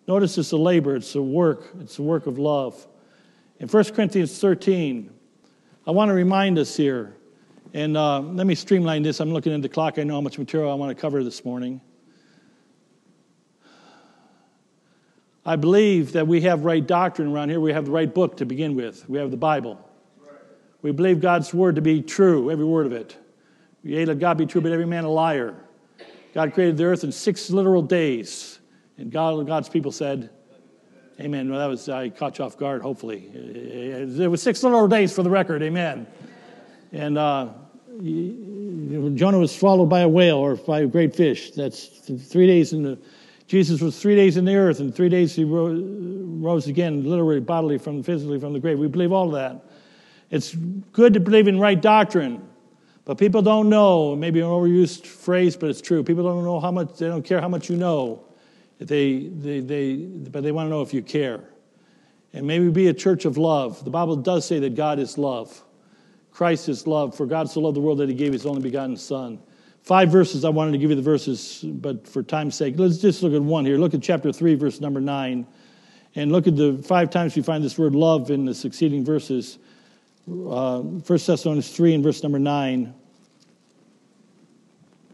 Notice 0.06 0.38
it's 0.38 0.52
a 0.52 0.58
labor, 0.58 0.98
it's 0.98 1.16
a 1.16 1.22
work, 1.22 1.70
it's 1.80 1.98
a 1.98 2.02
work 2.02 2.28
of 2.28 2.38
love. 2.38 2.86
In 3.60 3.70
1 3.70 3.84
Corinthians 3.94 4.38
13, 4.38 5.10
I 5.88 5.92
want 5.92 6.10
to 6.10 6.14
remind 6.14 6.60
us 6.60 6.76
here, 6.76 7.16
and 7.74 7.96
uh, 7.96 8.20
let 8.20 8.46
me 8.46 8.56
streamline 8.56 9.04
this. 9.04 9.22
I'm 9.22 9.32
looking 9.32 9.54
at 9.54 9.62
the 9.62 9.70
clock, 9.70 9.98
I 9.98 10.04
know 10.04 10.16
how 10.16 10.22
much 10.22 10.38
material 10.38 10.70
I 10.70 10.76
want 10.76 10.96
to 10.96 11.02
cover 11.02 11.24
this 11.24 11.46
morning. 11.46 11.80
I 15.46 15.58
believe 15.58 16.14
that 16.14 16.28
we 16.28 16.42
have 16.42 16.64
right 16.64 16.86
doctrine 16.86 17.32
around 17.32 17.50
here. 17.50 17.60
We 17.60 17.74
have 17.74 17.86
the 17.86 17.92
right 17.92 18.12
book 18.12 18.38
to 18.38 18.46
begin 18.46 18.76
with. 18.76 19.08
We 19.10 19.20
have 19.20 19.32
the 19.32 19.38
Bible. 19.38 19.80
We 20.82 20.92
believe 20.92 21.20
God's 21.20 21.54
word 21.54 21.76
to 21.76 21.82
be 21.82 22.02
true, 22.02 22.52
every 22.52 22.66
word 22.66 22.86
of 22.86 22.94
it. 22.94 23.18
Yea, 23.84 24.06
let 24.06 24.20
God 24.20 24.38
be 24.38 24.46
true, 24.46 24.62
but 24.62 24.72
every 24.72 24.86
man 24.86 25.04
a 25.04 25.10
liar. 25.10 25.56
God 26.34 26.54
created 26.54 26.78
the 26.78 26.86
earth 26.86 27.04
in 27.04 27.12
six 27.12 27.50
literal 27.50 27.82
days. 27.82 28.60
And 28.98 29.12
God, 29.12 29.46
God's 29.46 29.70
people 29.70 29.92
said, 29.92 30.30
Amen. 31.20 31.50
Well, 31.50 31.60
that 31.60 31.68
was, 31.68 31.88
I 31.90 32.10
caught 32.10 32.40
you 32.40 32.46
off 32.46 32.58
guard, 32.58 32.82
hopefully. 32.82 33.30
It 33.34 34.30
was 34.30 34.42
six 34.42 34.64
literal 34.64 34.88
days 34.88 35.14
for 35.14 35.22
the 35.22 35.30
record. 35.30 35.62
Amen. 35.62 36.08
And 36.92 37.18
uh, 37.18 37.50
Jonah 38.02 39.38
was 39.38 39.56
swallowed 39.56 39.90
by 39.90 40.02
a 40.02 40.10
whale 40.10 40.38
or 40.38 40.56
by 40.56 40.82
a 40.82 40.88
great 40.88 41.16
fish. 41.16 41.52
That's 41.52 41.86
three 41.86 42.48
days 42.48 42.74
in 42.74 42.82
the 42.82 42.98
Jesus 43.48 43.82
was 43.82 44.00
three 44.00 44.16
days 44.16 44.38
in 44.38 44.46
the 44.46 44.56
earth, 44.56 44.80
and 44.80 44.96
three 44.96 45.10
days 45.10 45.36
he 45.36 45.44
rose 45.44 46.68
again, 46.68 47.04
literally, 47.04 47.40
bodily, 47.40 47.78
from 47.78 48.02
physically 48.02 48.40
from 48.40 48.54
the 48.54 48.60
grave. 48.60 48.80
We 48.80 48.88
believe 48.88 49.12
all 49.12 49.28
of 49.28 49.34
that. 49.34 49.66
It's 50.32 50.56
good 50.56 51.14
to 51.14 51.20
believe 51.20 51.48
in 51.48 51.60
right 51.60 51.80
doctrine, 51.80 52.48
but 53.06 53.18
people 53.18 53.42
don't 53.42 53.70
know. 53.70 54.16
Maybe 54.16 54.40
an 54.40 54.48
overused 54.48 55.06
phrase, 55.06 55.56
but 55.56 55.70
it's 55.70 55.82
true. 55.82 56.04
People 56.04 56.24
don't 56.24 56.44
know 56.44 56.60
how 56.60 56.72
much. 56.72 56.98
They 56.98 57.08
don't 57.08 57.24
care 57.24 57.42
how 57.42 57.50
much 57.50 57.70
you 57.70 57.76
know. 57.76 58.24
They, 58.80 59.28
they, 59.28 59.60
they, 59.60 59.96
but 59.96 60.44
they 60.44 60.52
want 60.52 60.68
to 60.68 60.70
know 60.70 60.82
if 60.82 60.94
you 60.94 61.02
care. 61.02 61.42
And 62.34 62.48
maybe 62.48 62.70
be 62.70 62.88
a 62.88 62.94
church 62.94 63.26
of 63.26 63.38
love. 63.38 63.84
The 63.84 63.92
Bible 63.92 64.16
does 64.16 64.46
say 64.46 64.60
that 64.60 64.76
God 64.76 64.98
is 64.98 65.18
love. 65.18 65.62
Christ 66.32 66.68
is 66.68 66.88
love. 66.88 67.16
For 67.16 67.28
God 67.28 67.50
so 67.50 67.62
loved 67.62 67.76
the 67.76 67.82
world 67.82 68.00
that 68.00 68.10
He 68.10 68.16
gave 68.16 68.34
His 68.34 68.46
only 68.46 68.62
begotten 68.62 68.98
Son. 68.98 69.40
Five 69.84 70.10
verses, 70.10 70.46
I 70.46 70.50
wanted 70.50 70.72
to 70.72 70.78
give 70.78 70.92
you 70.92 70.96
the 70.96 71.02
verses, 71.02 71.60
but 71.62 72.08
for 72.08 72.24
time's 72.24 72.56
sake, 72.56 72.76
let's 72.78 73.00
just 73.00 73.22
look 73.22 73.34
at 73.34 73.42
one 73.42 73.66
here. 73.66 73.78
Look 73.78 73.94
at 73.94 74.02
chapter 74.02 74.32
3, 74.32 74.56
verse 74.56 74.80
number 74.80 75.02
9. 75.02 75.46
And 76.16 76.32
look 76.32 76.48
at 76.48 76.56
the 76.56 76.82
five 76.88 77.10
times 77.10 77.36
we 77.36 77.42
find 77.42 77.62
this 77.62 77.78
word 77.78 77.94
love 77.94 78.32
in 78.32 78.46
the 78.46 78.56
succeeding 78.56 79.04
verses. 79.04 79.60
Uh, 80.26 80.80
1 80.80 81.02
Thessalonians 81.06 81.76
3 81.76 81.96
and 81.96 82.04
verse 82.04 82.24
number 82.24 82.40
9. 82.40 82.94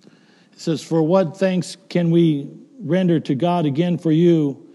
It 0.05 0.11
says, 0.55 0.83
For 0.83 1.01
what 1.01 1.35
thanks 1.35 1.75
can 1.89 2.11
we 2.11 2.51
render 2.79 3.19
to 3.21 3.33
God 3.33 3.65
again 3.65 3.97
for 3.97 4.11
you 4.11 4.67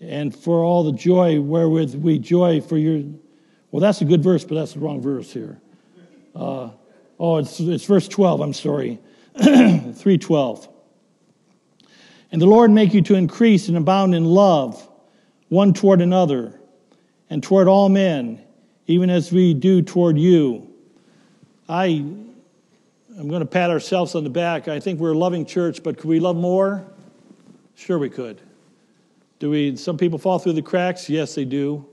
and 0.00 0.32
for 0.34 0.62
all 0.62 0.84
the 0.84 0.96
joy 0.96 1.40
wherewith 1.40 1.96
we 1.96 2.20
joy 2.20 2.60
for 2.60 2.78
your. 2.78 3.02
Well, 3.72 3.80
that's 3.80 4.00
a 4.00 4.04
good 4.04 4.22
verse, 4.22 4.44
but 4.44 4.54
that's 4.54 4.74
the 4.74 4.80
wrong 4.80 5.00
verse 5.00 5.32
here. 5.32 5.60
Uh, 6.36 6.70
oh, 7.18 7.38
it's, 7.38 7.58
it's 7.58 7.84
verse 7.84 8.06
12, 8.06 8.40
I'm 8.40 8.52
sorry. 8.52 9.00
3:12. 9.38 10.68
And 12.32 12.42
the 12.42 12.46
Lord 12.46 12.70
make 12.70 12.94
you 12.94 13.02
to 13.02 13.14
increase 13.14 13.68
and 13.68 13.76
abound 13.76 14.14
in 14.14 14.24
love 14.24 14.88
one 15.48 15.72
toward 15.72 16.00
another 16.00 16.60
and 17.30 17.42
toward 17.42 17.68
all 17.68 17.88
men, 17.88 18.42
even 18.86 19.10
as 19.10 19.30
we 19.32 19.54
do 19.54 19.82
toward 19.82 20.18
you. 20.18 20.68
I 21.68 22.04
I'm 23.16 23.28
going 23.28 23.40
to 23.40 23.46
pat 23.46 23.70
ourselves 23.70 24.16
on 24.16 24.24
the 24.24 24.30
back. 24.30 24.66
I 24.66 24.80
think 24.80 24.98
we're 24.98 25.12
a 25.12 25.18
loving 25.18 25.46
church, 25.46 25.84
but 25.84 25.96
could 25.96 26.08
we 26.08 26.18
love 26.18 26.36
more? 26.36 26.84
Sure 27.76 27.98
we 27.98 28.10
could. 28.10 28.40
Do 29.38 29.50
we 29.50 29.76
some 29.76 29.96
people 29.96 30.18
fall 30.18 30.38
through 30.38 30.54
the 30.54 30.62
cracks? 30.62 31.08
Yes, 31.08 31.34
they 31.34 31.44
do. 31.44 31.86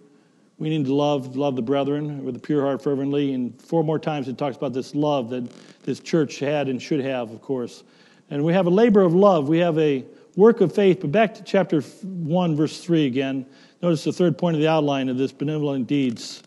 We 0.62 0.70
need 0.70 0.86
to 0.86 0.94
love, 0.94 1.36
love 1.36 1.56
the 1.56 1.64
brethren 1.64 2.24
with 2.24 2.36
a 2.36 2.40
pure 2.40 2.62
heart 2.62 2.84
fervently. 2.84 3.34
And 3.34 3.60
four 3.60 3.84
more 3.84 3.98
times 3.98 4.28
it 4.28 4.38
talks 4.38 4.58
about 4.58 4.74
this 4.74 4.94
love 4.94 5.32
that 5.32 5.50
this 5.82 6.00
church 6.00 6.38
had 6.38 6.70
and 6.70 6.80
should 6.80 7.00
have, 7.00 7.32
of 7.32 7.42
course. 7.42 7.84
And 8.30 8.44
we 8.44 8.54
have 8.54 8.68
a 8.68 8.70
labor 8.70 9.02
of 9.02 9.16
love. 9.16 9.50
We 9.50 9.58
have 9.58 9.76
a 9.80 10.06
work 10.36 10.62
of 10.62 10.72
faith. 10.72 11.00
But 11.02 11.12
back 11.12 11.34
to 11.34 11.44
chapter 11.44 11.82
1, 11.82 12.56
verse 12.56 12.80
3 12.80 13.08
again. 13.08 13.48
Notice 13.82 14.04
the 14.04 14.14
third 14.14 14.38
point 14.38 14.56
of 14.56 14.62
the 14.62 14.68
outline 14.68 15.10
of 15.10 15.18
this 15.18 15.32
benevolent 15.32 15.88
deeds. 15.88 16.44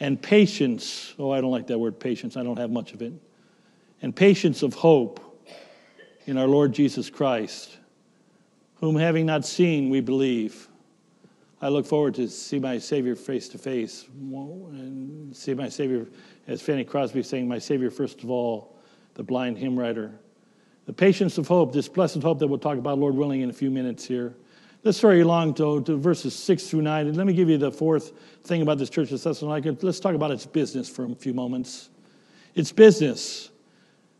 And 0.00 0.20
patience. 0.20 1.14
Oh, 1.16 1.30
I 1.30 1.40
don't 1.40 1.52
like 1.52 1.68
that 1.68 1.78
word 1.78 2.00
patience. 2.00 2.36
I 2.36 2.42
don't 2.42 2.58
have 2.58 2.72
much 2.72 2.94
of 2.94 3.00
it. 3.00 3.12
And 4.02 4.16
patience 4.16 4.64
of 4.64 4.74
hope 4.74 5.20
in 6.26 6.36
our 6.36 6.48
Lord 6.48 6.72
Jesus 6.72 7.10
Christ, 7.10 7.78
whom 8.80 8.96
having 8.96 9.24
not 9.24 9.46
seen, 9.46 9.88
we 9.88 10.00
believe 10.00 10.68
I 11.64 11.68
look 11.68 11.86
forward 11.86 12.14
to 12.16 12.28
see 12.28 12.58
my 12.58 12.76
Savior 12.76 13.16
face 13.16 13.48
to 13.48 13.56
face 13.56 14.04
and 14.20 15.34
see 15.34 15.54
my 15.54 15.70
Savior, 15.70 16.06
as 16.46 16.60
Fanny 16.60 16.84
Crosby 16.84 17.22
saying, 17.22 17.48
my 17.48 17.58
Savior 17.58 17.90
first 17.90 18.22
of 18.22 18.30
all, 18.30 18.76
the 19.14 19.22
blind 19.22 19.56
hymn 19.56 19.74
writer. 19.78 20.12
The 20.84 20.92
patience 20.92 21.38
of 21.38 21.48
hope, 21.48 21.72
this 21.72 21.88
blessed 21.88 22.20
hope 22.20 22.38
that 22.40 22.48
we'll 22.48 22.58
talk 22.58 22.76
about, 22.76 22.98
Lord 22.98 23.14
willing, 23.14 23.40
in 23.40 23.48
a 23.48 23.52
few 23.54 23.70
minutes 23.70 24.04
here. 24.04 24.34
Let's 24.82 25.00
hurry 25.00 25.22
along 25.22 25.54
to, 25.54 25.80
to 25.84 25.96
verses 25.96 26.34
6 26.34 26.64
through 26.64 26.82
9. 26.82 27.06
And 27.06 27.16
let 27.16 27.26
me 27.26 27.32
give 27.32 27.48
you 27.48 27.56
the 27.56 27.72
fourth 27.72 28.12
thing 28.42 28.60
about 28.60 28.76
this 28.76 28.90
church 28.90 29.10
of 29.10 29.22
Thessalonica. 29.22 29.74
Let's 29.80 30.00
talk 30.00 30.14
about 30.14 30.32
its 30.32 30.44
business 30.44 30.86
for 30.86 31.06
a 31.06 31.14
few 31.14 31.32
moments. 31.32 31.88
Its 32.54 32.72
business. 32.72 33.48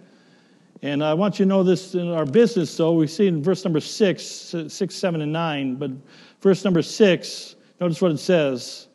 And 0.82 1.04
I 1.04 1.14
want 1.14 1.40
you 1.40 1.46
to 1.46 1.50
know 1.50 1.64
this 1.64 1.94
in 1.94 2.10
our 2.10 2.26
business, 2.26 2.76
though. 2.78 2.94
We 2.94 3.08
see 3.08 3.28
in 3.28 3.44
verse 3.44 3.66
number 3.66 3.82
six, 3.82 4.24
six, 4.24 4.96
seven, 4.96 5.22
and 5.22 5.34
nine. 5.34 5.76
But 5.76 5.92
verse 6.42 6.64
number 6.64 6.82
six, 6.82 7.56
notice 7.82 8.02
what 8.02 8.12
it 8.12 8.20
says. 8.20 8.88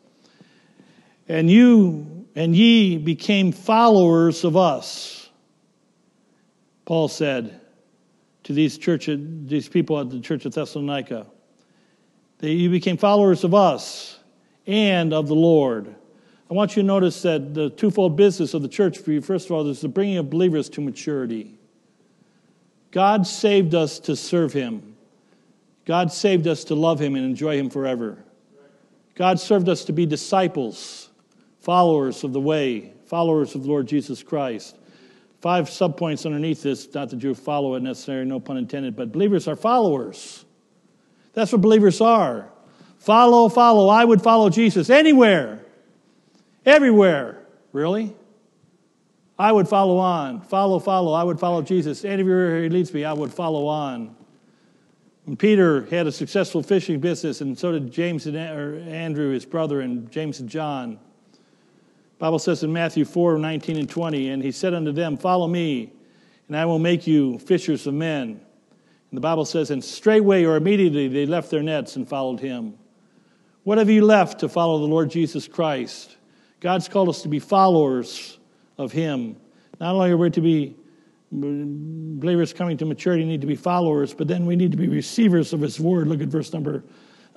And 1.29 1.51
you 1.51 2.27
and 2.35 2.57
ye 2.57 2.97
became 2.97 3.53
followers 3.53 4.45
of 4.45 4.57
us. 4.57 5.29
Paul 6.87 7.09
said 7.09 7.61
to 8.45 8.53
these 8.53 8.77
church, 8.79 9.09
these 9.09 9.69
people 9.69 9.99
at 10.01 10.11
the 10.11 10.21
church 10.21 10.45
of 10.45 10.55
Thessalonica, 10.55 11.27
that 12.39 12.51
you 12.51 12.71
became 12.71 12.97
followers 12.97 13.45
of 13.45 13.55
us 13.55 14.19
and 14.67 15.13
of 15.13 15.29
the 15.29 15.35
Lord. 15.35 15.95
I 16.51 16.55
want 16.55 16.77
you 16.77 16.83
to 16.83 16.87
notice 16.87 17.23
that 17.23 17.55
the 17.55 17.71
twofold 17.71 18.17
business 18.17 18.53
of 18.53 18.63
the 18.63 18.69
church 18.69 18.99
for 18.99 19.13
you, 19.13 19.21
first 19.21 19.47
of 19.47 19.53
all, 19.53 19.67
is 19.69 19.81
the 19.81 19.89
bringing 19.89 20.19
of 20.19 20.29
believers 20.29 20.69
to 20.71 20.81
maturity. 20.81 21.59
God 22.95 23.27
saved 23.27 23.75
us 23.75 23.99
to 23.99 24.15
serve 24.15 24.53
Him. 24.53 24.95
God 25.85 26.13
saved 26.13 26.47
us 26.47 26.63
to 26.65 26.77
love 26.77 27.01
Him 27.01 27.17
and 27.17 27.25
enjoy 27.25 27.59
Him 27.59 27.69
forever. 27.69 28.25
God 29.17 29.41
served 29.41 29.69
us 29.69 29.85
to 29.87 29.93
be 29.93 30.07
disciples, 30.07 31.11
followers 31.59 32.23
of 32.23 32.33
the 32.33 32.41
way, 32.41 32.93
followers 33.07 33.57
of 33.57 33.65
the 33.65 33.69
Lord 33.69 33.89
Jesus 33.89 34.23
Christ. 34.23 34.77
Five 35.41 35.69
subpoints 35.69 36.25
underneath 36.25 36.63
this, 36.63 36.95
not 36.95 37.11
that 37.11 37.21
you 37.21 37.35
follow 37.35 37.75
it 37.75 37.83
necessarily, 37.83 38.27
no 38.27 38.39
pun 38.39 38.59
intended, 38.59 38.95
but 38.95 39.11
believers 39.11 39.49
are 39.49 39.57
followers. 39.57 40.45
That's 41.33 41.51
what 41.51 41.63
believers 41.63 42.01
are. 42.01 42.49
Follow, 43.01 43.49
follow. 43.49 43.89
I 43.89 44.05
would 44.05 44.23
follow 44.23 44.51
Jesus 44.51 44.89
anywhere, 44.89 45.65
everywhere. 46.65 47.45
Really? 47.73 48.15
I 49.39 49.51
would 49.51 49.69
follow 49.69 49.99
on. 49.99 50.41
Follow, 50.43 50.79
follow. 50.79 51.13
I 51.13 51.25
would 51.25 51.41
follow 51.41 51.63
Jesus. 51.63 52.05
Anywhere 52.05 52.63
he 52.63 52.69
leads 52.69 52.93
me, 52.95 53.05
I 53.05 53.13
would 53.13 53.33
follow 53.33 53.67
on. 53.67 54.15
And 55.27 55.39
Peter 55.39 55.87
had 55.87 56.07
a 56.07 56.13
successful 56.13 56.63
fishing 56.63 57.01
business, 57.01 57.41
and 57.41 57.59
so 57.59 57.73
did 57.73 57.91
James 57.91 58.27
and 58.27 58.37
Andrew, 58.37 59.31
his 59.31 59.45
brother, 59.47 59.81
and 59.81 60.11
James 60.11 60.41
and 60.41 60.49
John. 60.49 60.99
Bible 62.19 62.39
says 62.39 62.63
in 62.63 62.73
Matthew 62.73 63.05
4, 63.05 63.39
19 63.39 63.77
and 63.77 63.89
20, 63.89 64.31
and 64.31 64.43
he 64.43 64.53
said 64.53 64.75
unto 64.75 64.93
them, 64.93 65.17
Follow 65.17 65.49
me, 65.49 65.93
and 66.49 66.57
I 66.57 66.65
will 66.67 66.79
make 66.79 67.07
you 67.07 67.39
fishers 67.39 67.87
of 67.87 67.95
men. 67.95 68.41
And 69.15 69.17
the 69.17 69.21
Bible 69.21 69.45
says, 69.45 69.71
and 69.71 69.83
straightway 69.83 70.45
or 70.45 70.57
immediately 70.57 71.09
they 71.09 71.25
left 71.25 71.51
their 71.51 71.63
nets 71.63 71.97
and 71.97 72.09
followed 72.09 72.41
him. 72.41 72.77
What 73.63 73.79
have 73.79 73.89
you 73.89 74.05
left 74.05 74.41
to 74.41 74.49
follow 74.49 74.79
the 74.79 74.87
Lord 74.87 75.11
Jesus 75.11 75.47
Christ? 75.47 76.17
God's 76.61 76.89
called 76.89 77.09
us 77.09 77.23
to 77.23 77.29
be 77.29 77.39
followers 77.39 78.34
of 78.79 78.93
Him. 78.93 79.37
Not 79.81 79.95
only 79.95 80.11
are 80.11 80.17
we 80.17 80.31
to 80.31 80.41
be 80.41 80.77
believers 81.33 82.53
coming 82.53 82.77
to 82.79 82.85
maturity, 82.85 83.25
need 83.25 83.41
to 83.41 83.47
be 83.47 83.57
followers, 83.57 84.15
but 84.15 84.29
then 84.29 84.47
we 84.47 84.57
need 84.57 84.71
to 84.71 84.77
be 84.77 84.89
receivers 84.89 85.53
of 85.53 85.61
His 85.61 85.81
Word. 85.81 86.07
Look 86.07 86.21
at 86.21 86.29
verse 86.29 86.53
number, 86.53 86.85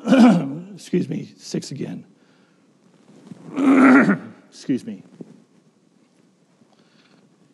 excuse 0.74 1.10
me, 1.10 1.34
six 1.38 1.72
again. 1.72 2.06
excuse 4.50 4.86
me. 4.86 5.04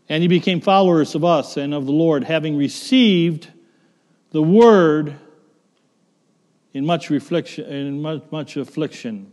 And 0.09 0.21
you 0.21 0.29
became 0.29 0.59
followers 0.59 1.15
of 1.15 1.23
us 1.23 1.57
and 1.57 1.73
of 1.73 1.85
the 1.85 1.91
Lord, 1.91 2.23
having 2.25 2.57
received 2.57 3.49
the 4.31 4.43
Word 4.43 5.15
in 6.73 6.85
much 6.85 7.09
reflection, 7.09 7.65
in 7.65 8.01
much, 8.01 8.23
much 8.31 8.57
affliction 8.57 9.31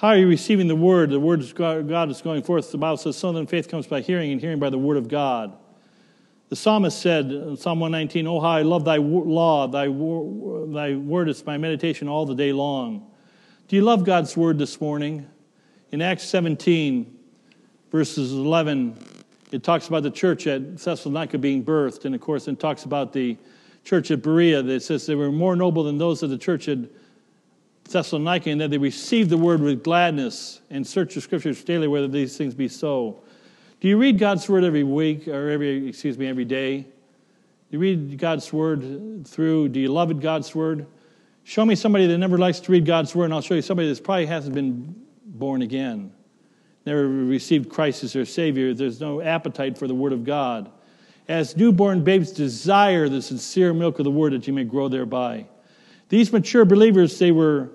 how 0.00 0.08
are 0.08 0.16
you 0.16 0.28
receiving 0.28 0.66
the 0.66 0.74
word? 0.74 1.10
The 1.10 1.20
word 1.20 1.42
of 1.42 1.54
God 1.54 2.10
is 2.10 2.22
going 2.22 2.42
forth. 2.42 2.72
The 2.72 2.78
Bible 2.78 2.96
says, 2.96 3.18
So 3.18 3.32
then 3.32 3.46
faith 3.46 3.68
comes 3.68 3.86
by 3.86 4.00
hearing, 4.00 4.32
and 4.32 4.40
hearing 4.40 4.58
by 4.58 4.70
the 4.70 4.78
word 4.78 4.96
of 4.96 5.08
God. 5.08 5.54
The 6.48 6.56
psalmist 6.56 6.98
said 6.98 7.26
in 7.26 7.54
Psalm 7.58 7.80
119, 7.80 8.26
Oh, 8.26 8.40
how 8.40 8.48
I 8.48 8.62
love 8.62 8.86
thy 8.86 8.96
law, 8.96 9.68
thy, 9.68 9.88
thy 9.88 10.96
word 10.96 11.28
is 11.28 11.44
my 11.44 11.58
meditation 11.58 12.08
all 12.08 12.24
the 12.24 12.34
day 12.34 12.50
long. 12.50 13.10
Do 13.68 13.76
you 13.76 13.82
love 13.82 14.06
God's 14.06 14.34
word 14.38 14.58
this 14.58 14.80
morning? 14.80 15.28
In 15.92 16.00
Acts 16.00 16.24
17, 16.24 17.18
verses 17.92 18.32
11, 18.32 18.96
it 19.52 19.62
talks 19.62 19.88
about 19.88 20.02
the 20.02 20.10
church 20.10 20.46
at 20.46 20.78
Thessalonica 20.78 21.36
being 21.36 21.62
birthed, 21.62 22.06
and 22.06 22.14
of 22.14 22.22
course, 22.22 22.48
it 22.48 22.58
talks 22.58 22.84
about 22.84 23.12
the 23.12 23.36
church 23.84 24.10
at 24.10 24.22
Berea 24.22 24.62
that 24.62 24.82
says 24.82 25.04
they 25.04 25.14
were 25.14 25.30
more 25.30 25.56
noble 25.56 25.84
than 25.84 25.98
those 25.98 26.22
of 26.22 26.30
the 26.30 26.38
church 26.38 26.68
at 26.68 26.78
Thessalonica, 27.92 28.50
and 28.50 28.60
that 28.60 28.70
they 28.70 28.78
received 28.78 29.30
the 29.30 29.36
word 29.36 29.60
with 29.60 29.82
gladness 29.82 30.60
and 30.70 30.86
search 30.86 31.14
the 31.14 31.20
scriptures 31.20 31.62
daily 31.64 31.88
whether 31.88 32.08
these 32.08 32.36
things 32.36 32.54
be 32.54 32.68
so. 32.68 33.22
Do 33.80 33.88
you 33.88 33.96
read 33.96 34.18
God's 34.18 34.48
word 34.48 34.64
every 34.64 34.84
week 34.84 35.26
or 35.26 35.48
every, 35.48 35.88
excuse 35.88 36.18
me, 36.18 36.26
every 36.26 36.44
day? 36.44 36.80
Do 36.82 36.88
you 37.70 37.78
read 37.78 38.18
God's 38.18 38.52
word 38.52 39.26
through? 39.26 39.70
Do 39.70 39.80
you 39.80 39.88
love 39.88 40.20
God's 40.20 40.54
word? 40.54 40.86
Show 41.44 41.64
me 41.64 41.74
somebody 41.74 42.06
that 42.06 42.18
never 42.18 42.36
likes 42.36 42.60
to 42.60 42.72
read 42.72 42.84
God's 42.84 43.14
word, 43.14 43.26
and 43.26 43.34
I'll 43.34 43.40
show 43.40 43.54
you 43.54 43.62
somebody 43.62 43.92
that 43.92 44.04
probably 44.04 44.26
hasn't 44.26 44.54
been 44.54 44.94
born 45.24 45.62
again, 45.62 46.12
never 46.84 47.08
received 47.08 47.70
Christ 47.70 48.04
as 48.04 48.12
their 48.12 48.26
Savior. 48.26 48.74
There's 48.74 49.00
no 49.00 49.20
appetite 49.20 49.78
for 49.78 49.86
the 49.86 49.94
word 49.94 50.12
of 50.12 50.24
God. 50.24 50.70
As 51.28 51.56
newborn 51.56 52.04
babes 52.04 52.32
desire 52.32 53.08
the 53.08 53.22
sincere 53.22 53.72
milk 53.72 53.98
of 53.98 54.04
the 54.04 54.10
word 54.10 54.32
that 54.32 54.46
you 54.46 54.52
may 54.52 54.64
grow 54.64 54.88
thereby. 54.88 55.46
These 56.08 56.32
mature 56.32 56.64
believers, 56.64 57.18
they 57.18 57.30
were 57.30 57.70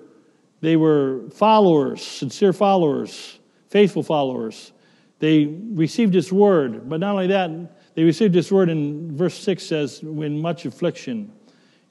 they 0.60 0.76
were 0.76 1.28
followers, 1.30 2.04
sincere 2.04 2.52
followers, 2.52 3.38
faithful 3.68 4.02
followers. 4.02 4.72
They 5.18 5.46
received 5.46 6.14
His 6.14 6.32
word, 6.32 6.88
but 6.88 7.00
not 7.00 7.12
only 7.12 7.26
that, 7.28 7.94
they 7.94 8.04
received 8.04 8.34
His 8.34 8.50
word 8.50 8.68
in 8.68 9.16
verse 9.16 9.34
6 9.38 9.62
says, 9.62 10.00
in 10.02 10.40
much 10.40 10.66
affliction 10.66 11.32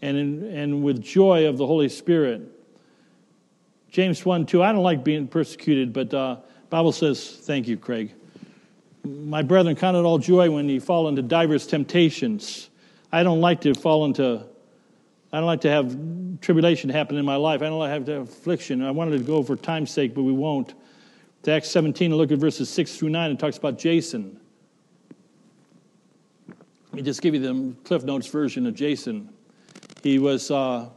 and, 0.01 0.17
in, 0.17 0.43
and 0.45 0.83
with 0.83 1.01
joy 1.01 1.47
of 1.47 1.57
the 1.57 1.65
Holy 1.65 1.89
Spirit. 1.89 2.51
James 3.89 4.25
1 4.25 4.45
2, 4.45 4.61
I 4.61 4.71
don't 4.71 4.83
like 4.83 5.03
being 5.03 5.27
persecuted, 5.27 5.93
but 5.93 6.13
uh, 6.13 6.37
Bible 6.69 6.91
says, 6.91 7.39
thank 7.43 7.67
you, 7.67 7.77
Craig. 7.77 8.13
My 9.03 9.41
brethren, 9.41 9.75
count 9.75 9.95
it 9.95 10.03
all 10.03 10.17
joy 10.17 10.49
when 10.49 10.67
you 10.67 10.81
fall 10.81 11.07
into 11.07 11.21
diverse 11.21 11.67
temptations. 11.67 12.69
I 13.11 13.23
don't 13.23 13.39
like 13.39 13.61
to 13.61 13.73
fall 13.73 14.05
into 14.05 14.45
I 15.35 15.39
don't 15.39 15.47
like 15.47 15.61
to 15.61 15.69
have 15.69 15.97
tribulation 16.39 16.89
happen 16.89 17.17
in 17.17 17.25
my 17.25 17.35
life. 17.35 17.61
I 17.61 17.65
don't 17.65 17.77
like 17.77 18.05
to 18.05 18.13
have, 18.13 18.29
affliction. 18.29 18.81
I 18.81 18.91
wanted 18.91 19.17
to 19.17 19.23
go 19.25 19.43
for 19.43 19.57
time's 19.57 19.91
sake, 19.91 20.15
but 20.15 20.23
we 20.23 20.31
won't. 20.31 20.75
To 21.43 21.51
Acts 21.51 21.69
17 21.71 22.09
and 22.09 22.17
look 22.17 22.31
at 22.31 22.37
verses 22.37 22.69
6 22.69 22.95
through 22.95 23.09
9. 23.09 23.31
It 23.31 23.37
talks 23.37 23.57
about 23.57 23.77
Jason. 23.77 24.39
Let 26.47 26.93
me 26.93 27.01
just 27.01 27.21
give 27.21 27.33
you 27.33 27.41
the 27.41 27.75
Cliff 27.83 28.05
Notes 28.05 28.27
version 28.27 28.65
of 28.65 28.75
Jason. 28.75 29.27
He 30.01 30.19
was, 30.19 30.51
uh, 30.51 30.87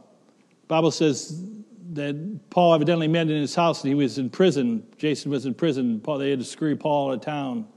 Bible 0.69 0.91
says 0.91 1.43
that 1.91 2.39
Paul 2.49 2.73
evidently 2.73 3.09
met 3.09 3.23
in 3.23 3.41
his 3.41 3.53
house 3.53 3.83
and 3.83 3.89
he 3.89 3.95
was 3.95 4.19
in 4.19 4.29
prison. 4.29 4.87
Jason 4.97 5.31
was 5.31 5.47
in 5.47 5.53
prison. 5.53 5.99
Paul, 5.99 6.17
they 6.17 6.29
had 6.29 6.39
to 6.39 6.45
scurry 6.45 6.77
Paul 6.77 7.09
out 7.09 7.15
of 7.15 7.21
town. 7.21 7.67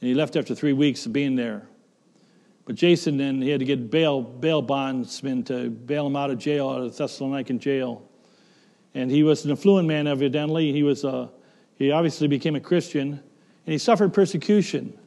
And 0.00 0.08
he 0.08 0.14
left 0.14 0.34
after 0.34 0.52
three 0.52 0.72
weeks 0.72 1.06
of 1.06 1.12
being 1.12 1.36
there. 1.36 1.68
But 2.66 2.74
Jason 2.74 3.16
then 3.16 3.40
he 3.40 3.48
had 3.48 3.60
to 3.60 3.64
get 3.64 3.90
bail 3.90 4.20
bail 4.20 4.60
bondsmen 4.60 5.44
to 5.44 5.70
bail 5.70 6.06
him 6.06 6.16
out 6.16 6.30
of 6.30 6.38
jail, 6.38 6.68
out 6.68 6.82
of 6.82 6.92
Thessalonican 6.92 7.58
jail. 7.58 8.02
And 8.92 9.10
he 9.10 9.22
was 9.22 9.44
an 9.44 9.52
affluent 9.52 9.86
man, 9.86 10.06
evidently. 10.06 10.72
He 10.72 10.82
was 10.82 11.04
a, 11.04 11.08
uh, 11.08 11.28
he 11.76 11.90
obviously 11.92 12.28
became 12.28 12.56
a 12.56 12.60
Christian, 12.60 13.10
and 13.12 13.72
he 13.72 13.78
suffered 13.78 14.12
persecution. 14.12 14.98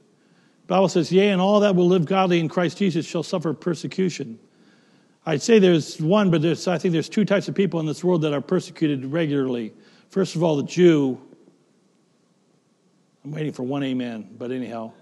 The 0.68 0.68
Bible 0.68 0.88
says, 0.88 1.12
"Yea, 1.12 1.30
and 1.30 1.42
all 1.42 1.60
that 1.60 1.76
will 1.76 1.88
live 1.88 2.06
godly 2.06 2.40
in 2.40 2.48
Christ 2.48 2.78
Jesus 2.78 3.06
shall 3.06 3.24
suffer 3.24 3.54
persecution." 3.54 4.40
I'd 5.26 5.42
say 5.42 5.60
there's 5.60 6.00
one, 6.02 6.32
but 6.32 6.42
there's, 6.42 6.68
I 6.68 6.78
think 6.78 6.94
there's 6.94 7.10
two 7.10 7.26
types 7.26 7.50
of 7.50 7.56
people 7.56 7.80
in 7.80 7.86
this 7.86 8.04
world 8.04 8.22
that 8.22 8.34
are 8.34 8.42
persecuted 8.42 9.06
regularly. 9.06 9.74
First 10.10 10.36
of 10.36 10.44
all, 10.44 10.56
the 10.56 10.64
Jew. 10.64 11.20
I'm 13.26 13.32
waiting 13.32 13.52
for 13.52 13.64
one 13.64 13.84
amen, 13.84 14.30
but 14.38 14.52
anyhow. 14.52 14.94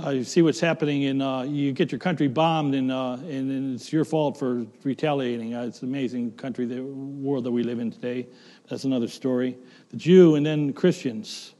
Uh, 0.00 0.10
you 0.10 0.22
see 0.22 0.42
what's 0.42 0.60
happening, 0.60 1.06
and 1.06 1.20
uh, 1.20 1.44
you 1.44 1.72
get 1.72 1.90
your 1.90 1.98
country 1.98 2.28
bombed, 2.28 2.72
and, 2.72 2.92
uh, 2.92 3.14
and, 3.14 3.74
it's 3.74 3.92
your 3.92 4.04
fault 4.04 4.38
for 4.38 4.64
retaliating. 4.84 5.54
Uh, 5.54 5.62
it's 5.62 5.82
an 5.82 5.88
amazing 5.88 6.30
country, 6.32 6.66
the 6.66 6.80
world 6.80 7.42
that 7.42 7.50
we 7.50 7.64
live 7.64 7.80
in 7.80 7.90
today. 7.90 8.24
That's 8.68 8.84
another 8.84 9.08
story. 9.08 9.58
The 9.90 9.96
Jew, 9.96 10.36
and 10.36 10.46
then 10.46 10.72
Christians. 10.72 11.54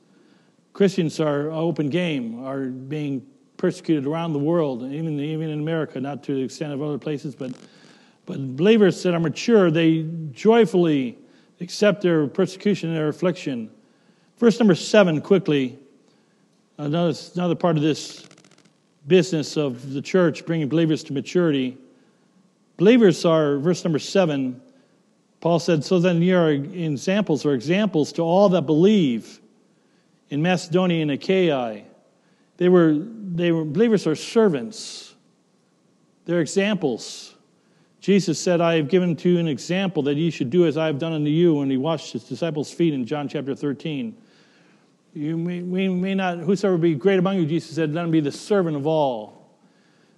Christians 0.72 1.18
are 1.18 1.51
open 1.51 1.88
game, 1.88 2.44
are 2.44 2.66
being 2.66 3.27
persecuted 3.57 4.07
around 4.07 4.35
the 4.35 4.38
world, 4.38 4.85
even 4.85 5.18
even 5.18 5.51
in 5.51 5.59
America, 5.59 6.01
not 6.01 6.22
to 6.24 6.35
the 6.35 6.42
extent 6.42 6.72
of 6.72 6.81
other 6.81 6.98
places, 6.98 7.35
but 7.35 7.53
but 8.24 8.57
believers 8.57 9.03
that 9.03 9.14
are 9.14 9.20
mature, 9.20 9.68
they 9.68 10.07
joyfully 10.31 11.18
accept 11.61 12.03
their 12.03 12.29
persecution 12.29 12.90
and 12.90 12.98
their 12.98 13.09
affliction. 13.09 13.68
Verse 14.37 14.61
number 14.61 14.77
seven, 14.77 15.20
quickly. 15.20 15.77
Another, 16.79 17.19
another 17.35 17.57
part 17.57 17.77
of 17.77 17.83
this 17.83 18.25
business 19.09 19.57
of 19.57 19.93
the 19.93 20.01
church 20.01 20.47
bringing 20.47 20.69
believers 20.69 21.03
to 21.05 21.12
maturity. 21.12 21.77
Believers 22.77 23.25
are, 23.25 23.59
verse 23.59 23.83
number 23.83 23.99
seven, 23.99 24.61
Paul 25.41 25.59
said, 25.59 25.85
So 25.85 25.99
then 25.99 26.23
you 26.23 26.37
are 26.37 26.51
examples 26.51 27.45
or 27.45 27.55
examples 27.55 28.12
to 28.12 28.23
all 28.23 28.49
that 28.51 28.62
believe 28.62 29.41
in 30.31 30.41
Macedonia 30.41 31.03
and 31.03 31.11
Achaia. 31.11 31.83
They 32.59 32.69
were, 32.69 32.95
they 32.95 33.51
were 33.51 33.64
believers 33.64 34.07
are 34.07 34.14
servants. 34.14 35.14
They're 36.27 36.41
examples. 36.41 37.35
Jesus 38.01 38.38
said, 38.41 38.61
I 38.61 38.77
have 38.77 38.88
given 38.88 39.17
to 39.17 39.31
you 39.31 39.38
an 39.38 39.49
example 39.49 40.05
that 40.05 40.14
ye 40.14 40.31
should 40.31 40.51
do 40.51 40.64
as 40.67 40.77
I 40.77 40.87
have 40.87 41.01
done 41.01 41.12
unto 41.12 41.31
you 41.31 41.55
when 41.55 41.71
he 41.71 41.77
washed 41.77 42.12
his 42.12 42.23
disciples' 42.23 42.71
feet 42.71 42.95
in 42.95 43.05
John 43.05 43.29
chapter 43.29 43.57
13. 43.57 44.17
You 45.14 45.37
may, 45.37 45.62
we 45.62 45.88
may 45.88 46.14
not, 46.14 46.38
whosoever 46.38 46.79
be 46.79 46.94
great 46.94 47.18
among 47.18 47.38
you, 47.38 47.47
Jesus 47.47 47.75
said, 47.75 47.94
let 47.94 48.05
him 48.05 48.11
be 48.11 48.21
the 48.21 48.33
servant 48.33 48.77
of 48.77 48.87
all. 48.87 49.51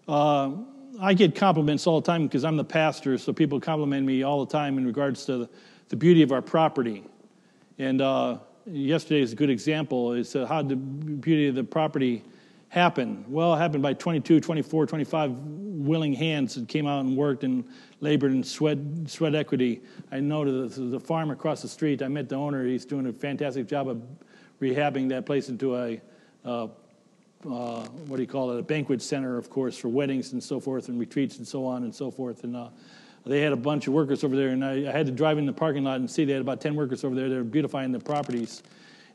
Uh, 0.09 0.53
I 1.01 1.15
get 1.15 1.35
compliments 1.35 1.87
all 1.87 2.01
the 2.01 2.07
time 2.07 2.27
because 2.27 2.45
I'm 2.45 2.57
the 2.57 2.65
pastor, 2.65 3.17
so 3.17 3.33
people 3.33 3.61
compliment 3.61 4.07
me 4.07 4.23
all 4.23 4.45
the 4.45 4.53
time 4.53 4.77
in 4.77 4.87
regards 4.87 5.25
to 5.27 5.39
the, 5.39 5.51
the 5.89 5.97
beauty 5.97 6.23
of 6.23 6.33
our 6.33 6.43
property. 6.43 7.05
And 7.79 8.03
uh, 8.03 8.39
yesterday 8.67 9.23
is 9.23 9.33
a 9.33 9.37
good 9.37 9.51
example. 9.51 10.13
It's 10.13 10.37
uh, 10.37 10.47
how 10.47 10.63
the 10.63 10.77
beauty 10.77 11.49
of 11.49 11.55
the 11.55 11.65
property 11.65 12.23
happen? 12.71 13.25
Well, 13.29 13.55
it 13.55 13.59
happened 13.59 13.83
by 13.83 13.95
22, 13.95 14.41
24, 14.41 14.87
25 14.87 15.31
willing 15.33 16.13
hands 16.13 16.55
that 16.55 16.69
came 16.69 16.87
out 16.87 17.05
and 17.05 17.17
worked 17.17 17.43
and 17.43 17.65
labored 18.01 18.31
and 18.31 18.47
sweat, 18.47 18.79
sweat 19.07 19.35
equity. 19.35 19.81
I 20.11 20.21
know 20.21 20.67
the, 20.69 20.81
the 20.81 21.01
farm 21.01 21.31
across 21.31 21.63
the 21.63 21.69
street, 21.69 22.01
I 22.01 22.09
met 22.09 22.29
the 22.29 22.37
owner. 22.37 22.65
He's 22.65 22.85
doing 22.85 23.07
a 23.07 23.13
fantastic 23.13 23.67
job 23.67 23.89
of 23.89 24.03
rehabbing 24.61 25.09
that 25.09 25.27
place 25.27 25.49
into 25.49 25.77
a, 25.77 26.01
uh, 26.45 26.65
uh, 26.65 26.69
what 28.07 28.17
do 28.17 28.23
you 28.23 28.29
call 28.29 28.53
it, 28.53 28.61
a 28.61 28.63
banquet 28.63 29.01
center, 29.01 29.37
of 29.37 29.51
course, 29.51 29.77
for 29.77 29.89
weddings 29.89 30.33
and 30.33 30.43
so 30.43 30.61
forth 30.61 30.89
and 30.89 31.01
retreats 31.01 31.39
and 31.39 31.47
so 31.47 31.65
on 31.67 31.85
and 31.85 31.95
so 31.95 32.11
forth. 32.11 32.45
And 32.45 32.55
uh, 32.55 32.69
they 33.25 33.41
had 33.41 33.53
a 33.53 33.57
bunch 33.57 33.87
of 33.87 33.93
workers 33.93 34.25
over 34.25 34.37
there, 34.37 34.49
and 34.49 34.65
I, 34.65 34.89
I, 34.89 34.93
had 34.93 35.07
to 35.07 35.13
drive 35.13 35.39
in 35.39 35.47
the 35.47 35.53
parking 35.53 35.85
lot 35.85 36.01
and 36.01 36.11
see 36.11 36.25
they 36.25 36.33
had 36.33 36.43
about 36.43 36.61
10 36.61 36.75
workers 36.75 37.05
over 37.05 37.15
there. 37.15 37.29
They 37.29 37.37
were 37.37 37.45
beautifying 37.45 37.93
the 37.93 38.01
properties. 38.01 38.63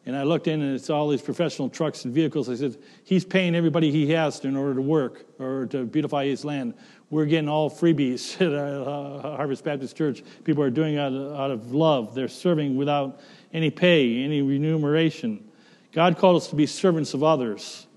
And 0.08 0.16
I 0.16 0.22
looked 0.22 0.48
in, 0.48 0.62
and 0.62 0.76
it's 0.76 0.92
all 0.92 1.10
these 1.10 1.22
professional 1.22 1.68
trucks 1.68 2.06
and 2.06 2.14
vehicles. 2.14 2.48
I 2.48 2.56
said, 2.56 2.78
He's 3.04 3.26
paying 3.26 3.56
everybody 3.56 3.92
he 3.92 4.12
has 4.12 4.40
in 4.46 4.56
order 4.56 4.76
to 4.76 4.82
work 4.82 5.26
or 5.40 5.66
to 5.68 5.84
beautify 5.84 6.26
his 6.26 6.46
land. 6.46 6.76
We're 7.10 7.26
getting 7.26 7.50
all 7.50 7.72
freebies 7.72 8.40
at 8.42 8.54
uh, 8.54 9.36
Harvest 9.38 9.64
Baptist 9.64 9.98
Church. 9.98 10.24
People 10.44 10.64
are 10.64 10.70
doing 10.70 10.96
it 10.96 11.00
out 11.00 11.14
of, 11.14 11.40
out 11.40 11.52
of 11.52 11.74
love, 11.74 12.14
they're 12.14 12.28
serving 12.28 12.76
without 12.76 13.20
any 13.56 13.70
pay, 13.70 14.22
any 14.22 14.42
remuneration. 14.42 15.50
God 15.94 16.18
called 16.18 16.36
us 16.36 16.50
to 16.50 16.56
be 16.58 16.66
servants 16.66 17.14
of 17.14 17.24
others. 17.24 17.88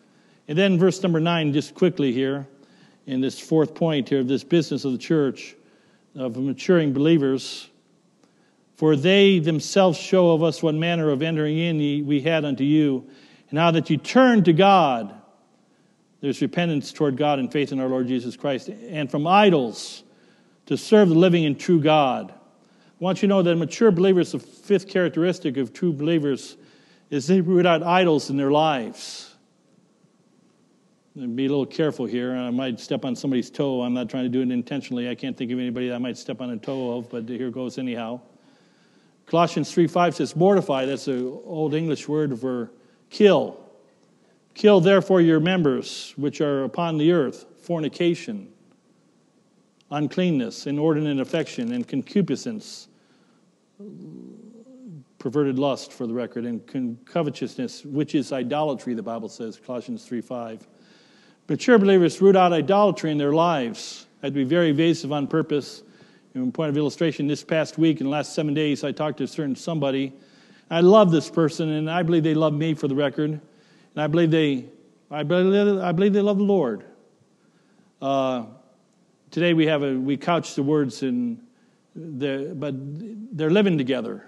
And 0.47 0.57
then, 0.57 0.79
verse 0.79 1.03
number 1.03 1.19
nine, 1.19 1.53
just 1.53 1.75
quickly 1.75 2.13
here, 2.13 2.47
in 3.07 3.21
this 3.21 3.41
fourth 3.41 3.75
point 3.75 4.09
here 4.09 4.21
of 4.21 4.29
this 4.29 4.45
business 4.45 4.85
of 4.85 4.93
the 4.93 4.99
church, 4.99 5.57
of 6.15 6.37
maturing 6.37 6.93
believers. 6.93 7.69
For 8.77 8.95
they 8.95 9.41
themselves 9.41 9.99
show 9.99 10.31
of 10.31 10.45
us 10.45 10.63
what 10.63 10.77
manner 10.77 11.11
of 11.11 11.23
entering 11.23 11.59
in 11.59 12.07
we 12.07 12.21
had 12.21 12.45
unto 12.45 12.63
you, 12.63 13.09
and 13.51 13.59
how 13.59 13.73
that 13.73 13.91
you 13.91 13.97
turned 13.97 14.45
to 14.45 14.53
God. 14.53 15.13
There's 16.21 16.41
repentance 16.41 16.93
toward 16.93 17.17
God 17.17 17.41
and 17.41 17.51
faith 17.51 17.73
in 17.73 17.81
our 17.81 17.89
Lord 17.89 18.07
Jesus 18.07 18.37
Christ, 18.37 18.69
and 18.69 19.11
from 19.11 19.27
idols 19.27 20.05
to 20.67 20.77
serve 20.77 21.09
the 21.09 21.17
living 21.17 21.45
and 21.47 21.59
true 21.59 21.81
God. 21.81 22.33
I 23.01 23.05
want 23.05 23.23
you 23.23 23.29
to 23.29 23.35
know 23.35 23.43
that 23.43 23.55
mature 23.55 23.93
believers, 23.93 24.33
the 24.33 24.41
fifth 24.41 24.89
characteristic 24.89 25.57
of 25.57 25.73
true 25.73 25.93
believers, 25.93 26.57
is 27.11 27.27
they 27.27 27.41
root 27.41 27.65
out 27.65 27.83
idols 27.83 28.29
in 28.29 28.37
their 28.37 28.51
lives. 28.51 29.37
And 31.15 31.37
be 31.37 31.47
a 31.47 31.49
little 31.49 31.67
careful 31.67 32.07
here. 32.07 32.35
I 32.35 32.51
might 32.51 32.81
step 32.81 33.05
on 33.05 33.15
somebody's 33.17 33.51
toe. 33.51 33.83
I'm 33.83 33.95
not 33.95 34.09
trying 34.09 34.25
to 34.25 34.29
do 34.29 34.41
it 34.41 34.51
intentionally. 34.51 35.09
I 35.09 35.15
can't 35.15 35.37
think 35.37 35.51
of 35.51 35.59
anybody 35.59 35.89
that 35.89 35.95
I 35.95 35.99
might 35.99 36.19
step 36.19 36.41
on 36.41 36.51
a 36.51 36.57
toe 36.57 36.99
of, 36.99 37.11
but 37.11 37.29
here 37.29 37.51
goes 37.51 37.79
anyhow. 37.79 38.21
Colossians 39.27 39.73
3 39.73 39.87
5 39.87 40.17
says, 40.17 40.35
mortify. 40.35 40.87
That's 40.87 41.07
an 41.07 41.41
old 41.45 41.75
English 41.75 42.09
word 42.09 42.39
for 42.39 42.71
kill. 43.11 43.59
Kill 44.55 44.81
therefore 44.81 45.21
your 45.21 45.39
members 45.39 46.15
which 46.17 46.41
are 46.41 46.65
upon 46.65 46.99
the 46.99 47.13
earth 47.13 47.47
fornication, 47.61 48.49
uncleanness, 49.91 50.67
inordinate 50.67 51.21
affection, 51.21 51.73
and 51.73 51.87
concupiscence, 51.87 52.88
perverted 55.19 55.59
lust 55.59 55.93
for 55.93 56.07
the 56.07 56.15
record, 56.15 56.45
and 56.45 56.99
covetousness, 57.05 57.85
which 57.85 58.15
is 58.15 58.33
idolatry, 58.33 58.95
the 58.95 59.03
Bible 59.03 59.29
says, 59.29 59.61
Colossians 59.65 60.05
3 60.05 60.21
5. 60.21 60.67
Mature 61.49 61.79
believers 61.79 62.21
root 62.21 62.37
out 62.37 62.53
idolatry 62.53 63.11
in 63.11 63.19
their 63.19 63.33
lives. 63.33 64.07
i'd 64.23 64.35
be 64.35 64.45
very 64.45 64.71
evasive 64.71 65.13
on 65.13 65.27
purpose 65.27 65.83
in 66.35 66.53
point 66.53 66.71
of 66.71 66.77
illustration, 66.77 67.27
this 67.27 67.43
past 67.43 67.79
week, 67.79 68.01
in 68.01 68.07
the 68.07 68.11
last 68.11 68.35
seven 68.35 68.55
days, 68.55 68.85
I 68.85 68.93
talked 68.93 69.19
to 69.19 69.25
a 69.25 69.27
certain 69.27 69.57
somebody. 69.57 70.13
I 70.71 70.81
love 70.81 71.11
this 71.11 71.31
person, 71.31 71.71
and 71.71 71.91
I 71.91 72.03
believe 72.03 72.23
they 72.23 72.35
love 72.35 72.53
me 72.53 72.75
for 72.75 72.87
the 72.89 72.95
record. 72.95 73.31
And 73.31 73.41
I 73.97 74.07
believe 74.07 74.31
they, 74.31 74.67
I 75.11 75.23
believe, 75.23 75.79
I 75.83 75.93
believe 75.93 76.13
they 76.13 76.21
love 76.21 76.39
the 76.39 76.45
Lord. 76.45 76.85
Uh, 78.01 78.45
today 79.31 79.55
we 79.55 79.67
have 79.67 79.83
a, 79.83 79.95
we 79.95 80.17
couch 80.17 80.55
the 80.55 80.63
words 80.63 81.03
in, 81.03 81.41
the, 81.99 82.55
but 82.55 82.75
they're 83.37 83.51
living 83.51 83.79
together. 83.79 84.27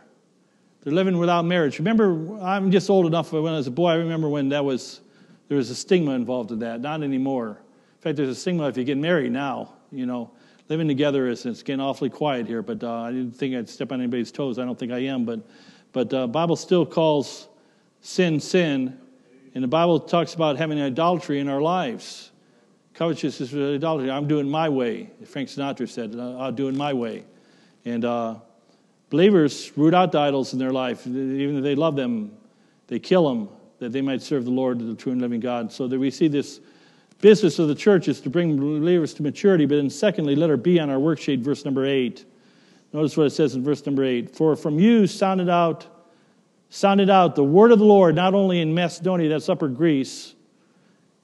They're 0.82 0.92
living 0.92 1.18
without 1.18 1.44
marriage. 1.44 1.78
Remember, 1.78 2.38
I'm 2.40 2.70
just 2.70 2.88
old 2.90 3.06
enough 3.06 3.32
when 3.32 3.52
I 3.52 3.56
was 3.56 3.66
a 3.66 3.70
boy, 3.70 3.90
I 3.90 3.94
remember 3.96 4.28
when 4.28 4.48
that 4.50 4.64
was, 4.64 5.00
there 5.48 5.56
was 5.56 5.70
a 5.70 5.74
stigma 5.74 6.12
involved 6.12 6.50
in 6.52 6.60
that. 6.60 6.80
Not 6.80 7.02
anymore. 7.02 7.60
In 7.96 8.02
fact, 8.02 8.16
there's 8.16 8.30
a 8.30 8.34
stigma 8.34 8.68
if 8.68 8.76
you 8.76 8.84
get 8.84 8.98
married 8.98 9.32
now, 9.32 9.74
you 9.92 10.06
know 10.06 10.30
living 10.70 10.86
together 10.86 11.26
is 11.26 11.44
it's 11.44 11.62
getting 11.62 11.80
awfully 11.80 12.08
quiet 12.08 12.46
here, 12.46 12.62
but 12.62 12.82
uh, 12.82 13.02
I 13.02 13.10
didn't 13.10 13.32
think 13.32 13.56
I'd 13.56 13.68
step 13.68 13.90
on 13.90 14.00
anybody's 14.00 14.30
toes. 14.30 14.58
I 14.58 14.64
don't 14.64 14.78
think 14.78 14.92
I 14.92 15.00
am, 15.00 15.24
but 15.24 15.40
but 15.92 16.14
uh, 16.14 16.28
Bible 16.28 16.56
still 16.56 16.86
calls 16.86 17.48
sin 18.00 18.40
sin, 18.40 18.96
and 19.54 19.64
the 19.64 19.68
Bible 19.68 19.98
talks 19.98 20.34
about 20.34 20.56
having 20.56 20.80
idolatry 20.80 21.40
in 21.40 21.48
our 21.48 21.60
lives. 21.60 22.30
Covetousness 22.94 23.52
is 23.52 23.76
idolatry. 23.76 24.10
I'm 24.10 24.28
doing 24.28 24.48
my 24.48 24.68
way. 24.68 25.10
Frank 25.26 25.48
Sinatra 25.48 25.88
said, 25.88 26.16
"I'll 26.18 26.52
do 26.52 26.68
it 26.68 26.74
my 26.74 26.92
way," 26.92 27.24
and 27.84 28.04
uh, 28.04 28.36
believers 29.08 29.72
root 29.76 29.94
out 29.94 30.12
the 30.12 30.18
idols 30.18 30.52
in 30.52 30.58
their 30.58 30.72
life, 30.72 31.06
even 31.06 31.58
if 31.58 31.62
they 31.62 31.74
love 31.74 31.96
them, 31.96 32.32
they 32.86 32.98
kill 32.98 33.28
them 33.28 33.48
that 33.78 33.92
they 33.92 34.02
might 34.02 34.22
serve 34.22 34.44
the 34.44 34.50
Lord, 34.50 34.78
the 34.78 34.94
true 34.94 35.12
and 35.12 35.20
living 35.20 35.40
God. 35.40 35.72
So 35.72 35.88
that 35.88 35.98
we 35.98 36.10
see 36.10 36.28
this 36.28 36.60
business 37.20 37.58
of 37.58 37.68
the 37.68 37.74
church 37.74 38.08
is 38.08 38.20
to 38.20 38.30
bring 38.30 38.56
believers 38.56 39.14
to 39.14 39.22
maturity. 39.22 39.66
But 39.66 39.76
then, 39.76 39.90
secondly, 39.90 40.36
let 40.36 40.50
her 40.50 40.56
be 40.56 40.78
on 40.78 40.90
our 40.90 40.98
worksheet, 40.98 41.40
verse 41.40 41.64
number 41.64 41.84
eight. 41.84 42.24
Notice 42.92 43.16
what 43.16 43.26
it 43.26 43.30
says 43.30 43.54
in 43.54 43.64
verse 43.64 43.84
number 43.86 44.04
eight. 44.04 44.34
For 44.34 44.56
from 44.56 44.78
you 44.78 45.06
sounded 45.06 45.48
out, 45.48 45.86
sounded 46.68 47.08
out 47.08 47.34
the 47.36 47.44
word 47.44 47.72
of 47.72 47.78
the 47.78 47.84
Lord, 47.84 48.14
not 48.14 48.34
only 48.34 48.60
in 48.60 48.74
Macedonia, 48.74 49.28
that's 49.28 49.48
upper 49.48 49.68
Greece, 49.68 50.34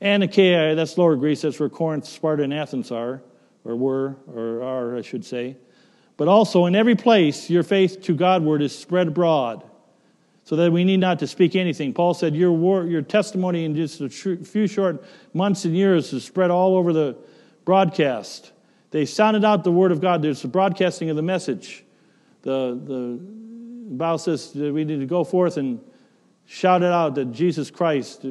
and 0.00 0.22
Achaia, 0.22 0.74
that's 0.74 0.96
lower 0.98 1.16
Greece, 1.16 1.42
that's 1.42 1.58
where 1.58 1.68
Corinth, 1.68 2.06
Sparta, 2.06 2.42
and 2.42 2.54
Athens 2.54 2.90
are, 2.90 3.22
or 3.64 3.76
were, 3.76 4.16
or 4.32 4.62
are, 4.62 4.96
I 4.96 5.02
should 5.02 5.24
say. 5.24 5.56
But 6.16 6.28
also 6.28 6.66
in 6.66 6.74
every 6.74 6.94
place, 6.94 7.50
your 7.50 7.62
faith 7.62 8.02
to 8.02 8.14
Godward 8.14 8.62
is 8.62 8.76
spread 8.76 9.08
abroad 9.08 9.62
so 10.44 10.56
that 10.56 10.70
we 10.70 10.84
need 10.84 10.98
not 10.98 11.18
to 11.18 11.26
speak 11.26 11.56
anything. 11.56 11.92
Paul 11.92 12.14
said, 12.14 12.34
Your, 12.36 12.52
war, 12.52 12.84
your 12.84 13.02
testimony 13.02 13.64
in 13.64 13.74
just 13.74 14.00
a 14.00 14.08
few 14.08 14.66
short 14.66 15.04
months 15.34 15.64
and 15.64 15.76
years 15.76 16.12
is 16.12 16.24
spread 16.24 16.50
all 16.50 16.76
over 16.76 16.92
the 16.92 17.16
broadcast. 17.64 18.52
They 18.92 19.04
sounded 19.04 19.44
out 19.44 19.64
the 19.64 19.72
word 19.72 19.92
of 19.92 20.00
God. 20.00 20.22
There's 20.22 20.42
the 20.42 20.48
broadcasting 20.48 21.10
of 21.10 21.16
the 21.16 21.22
message. 21.22 21.84
The, 22.42 22.80
the 22.82 23.18
Bible 23.96 24.18
says 24.18 24.52
that 24.52 24.72
we 24.72 24.84
need 24.84 25.00
to 25.00 25.06
go 25.06 25.24
forth 25.24 25.56
and 25.56 25.80
shout 26.46 26.82
it 26.82 26.92
out 26.92 27.16
that 27.16 27.32
Jesus 27.32 27.70
Christ, 27.70 28.24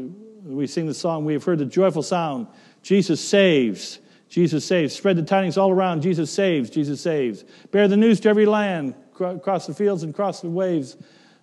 we 0.43 0.67
sing 0.67 0.85
the 0.85 0.93
song, 0.93 1.25
we 1.25 1.33
have 1.33 1.43
heard 1.43 1.59
the 1.59 1.65
joyful 1.65 2.01
sound. 2.01 2.47
Jesus 2.81 3.19
saves. 3.19 3.99
Jesus 4.29 4.65
saves. 4.65 4.95
Spread 4.95 5.17
the 5.17 5.23
tidings 5.23 5.57
all 5.57 5.71
around. 5.71 6.01
Jesus 6.01 6.31
saves. 6.31 6.69
Jesus 6.69 7.01
saves. 7.01 7.43
Bear 7.71 7.87
the 7.87 7.97
news 7.97 8.19
to 8.21 8.29
every 8.29 8.45
land, 8.45 8.95
across 9.19 9.67
the 9.67 9.73
fields 9.73 10.03
and 10.03 10.13
across 10.13 10.41
the 10.41 10.49
waves. 10.49 10.97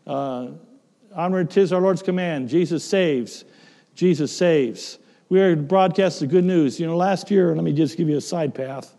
Uh, 0.06 0.48
onward, 1.14 1.50
tis 1.50 1.72
our 1.72 1.80
Lord's 1.80 2.02
command. 2.02 2.48
Jesus 2.48 2.84
saves. 2.84 3.44
Jesus 3.94 4.36
saves. 4.36 4.98
We 5.28 5.40
are 5.40 5.54
to 5.54 5.62
broadcast 5.62 6.20
the 6.20 6.26
good 6.26 6.44
news. 6.44 6.78
You 6.78 6.86
know, 6.86 6.96
last 6.96 7.30
year, 7.30 7.54
let 7.54 7.64
me 7.64 7.72
just 7.72 7.96
give 7.96 8.08
you 8.08 8.16
a 8.18 8.20
side 8.20 8.54
path. 8.54 8.94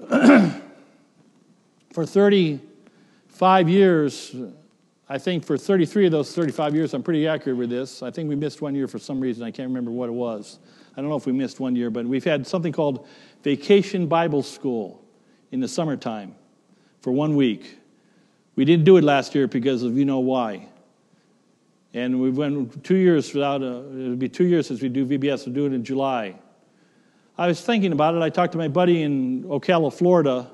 for 1.92 2.06
35 2.06 3.68
years, 3.68 4.34
I 5.08 5.18
think 5.18 5.44
for 5.44 5.58
33 5.58 6.06
of 6.06 6.12
those 6.12 6.34
35 6.34 6.74
years, 6.74 6.94
I'm 6.94 7.02
pretty 7.02 7.28
accurate 7.28 7.58
with 7.58 7.68
this. 7.68 8.02
I 8.02 8.10
think 8.10 8.28
we 8.28 8.36
missed 8.36 8.62
one 8.62 8.74
year 8.74 8.88
for 8.88 8.98
some 8.98 9.20
reason. 9.20 9.44
I 9.44 9.50
can't 9.50 9.68
remember 9.68 9.90
what 9.90 10.08
it 10.08 10.12
was. 10.12 10.58
I 10.96 11.00
don't 11.00 11.10
know 11.10 11.16
if 11.16 11.26
we 11.26 11.32
missed 11.32 11.58
one 11.58 11.74
year, 11.74 11.90
but 11.90 12.06
we've 12.06 12.24
had 12.24 12.46
something 12.46 12.72
called 12.72 13.06
Vacation 13.42 14.06
Bible 14.06 14.42
School 14.42 15.04
in 15.50 15.60
the 15.60 15.68
summertime 15.68 16.34
for 17.00 17.12
one 17.12 17.34
week. 17.34 17.78
We 18.56 18.64
didn't 18.64 18.84
do 18.84 18.96
it 18.96 19.04
last 19.04 19.34
year 19.34 19.48
because 19.48 19.82
of 19.82 19.98
you 19.98 20.04
know 20.04 20.20
why. 20.20 20.68
And 21.92 22.20
we 22.20 22.30
went 22.30 22.84
two 22.84 22.96
years 22.96 23.32
without 23.34 23.62
a, 23.62 23.78
it'll 24.00 24.16
be 24.16 24.28
two 24.28 24.44
years 24.44 24.66
since 24.66 24.80
we 24.80 24.88
do 24.88 25.04
VBS. 25.04 25.46
We'll 25.46 25.54
do 25.54 25.66
it 25.66 25.72
in 25.72 25.84
July. 25.84 26.36
I 27.36 27.48
was 27.48 27.60
thinking 27.60 27.92
about 27.92 28.14
it. 28.14 28.22
I 28.22 28.30
talked 28.30 28.52
to 28.52 28.58
my 28.58 28.68
buddy 28.68 29.02
in 29.02 29.44
Ocala, 29.44 29.92
Florida 29.92 30.50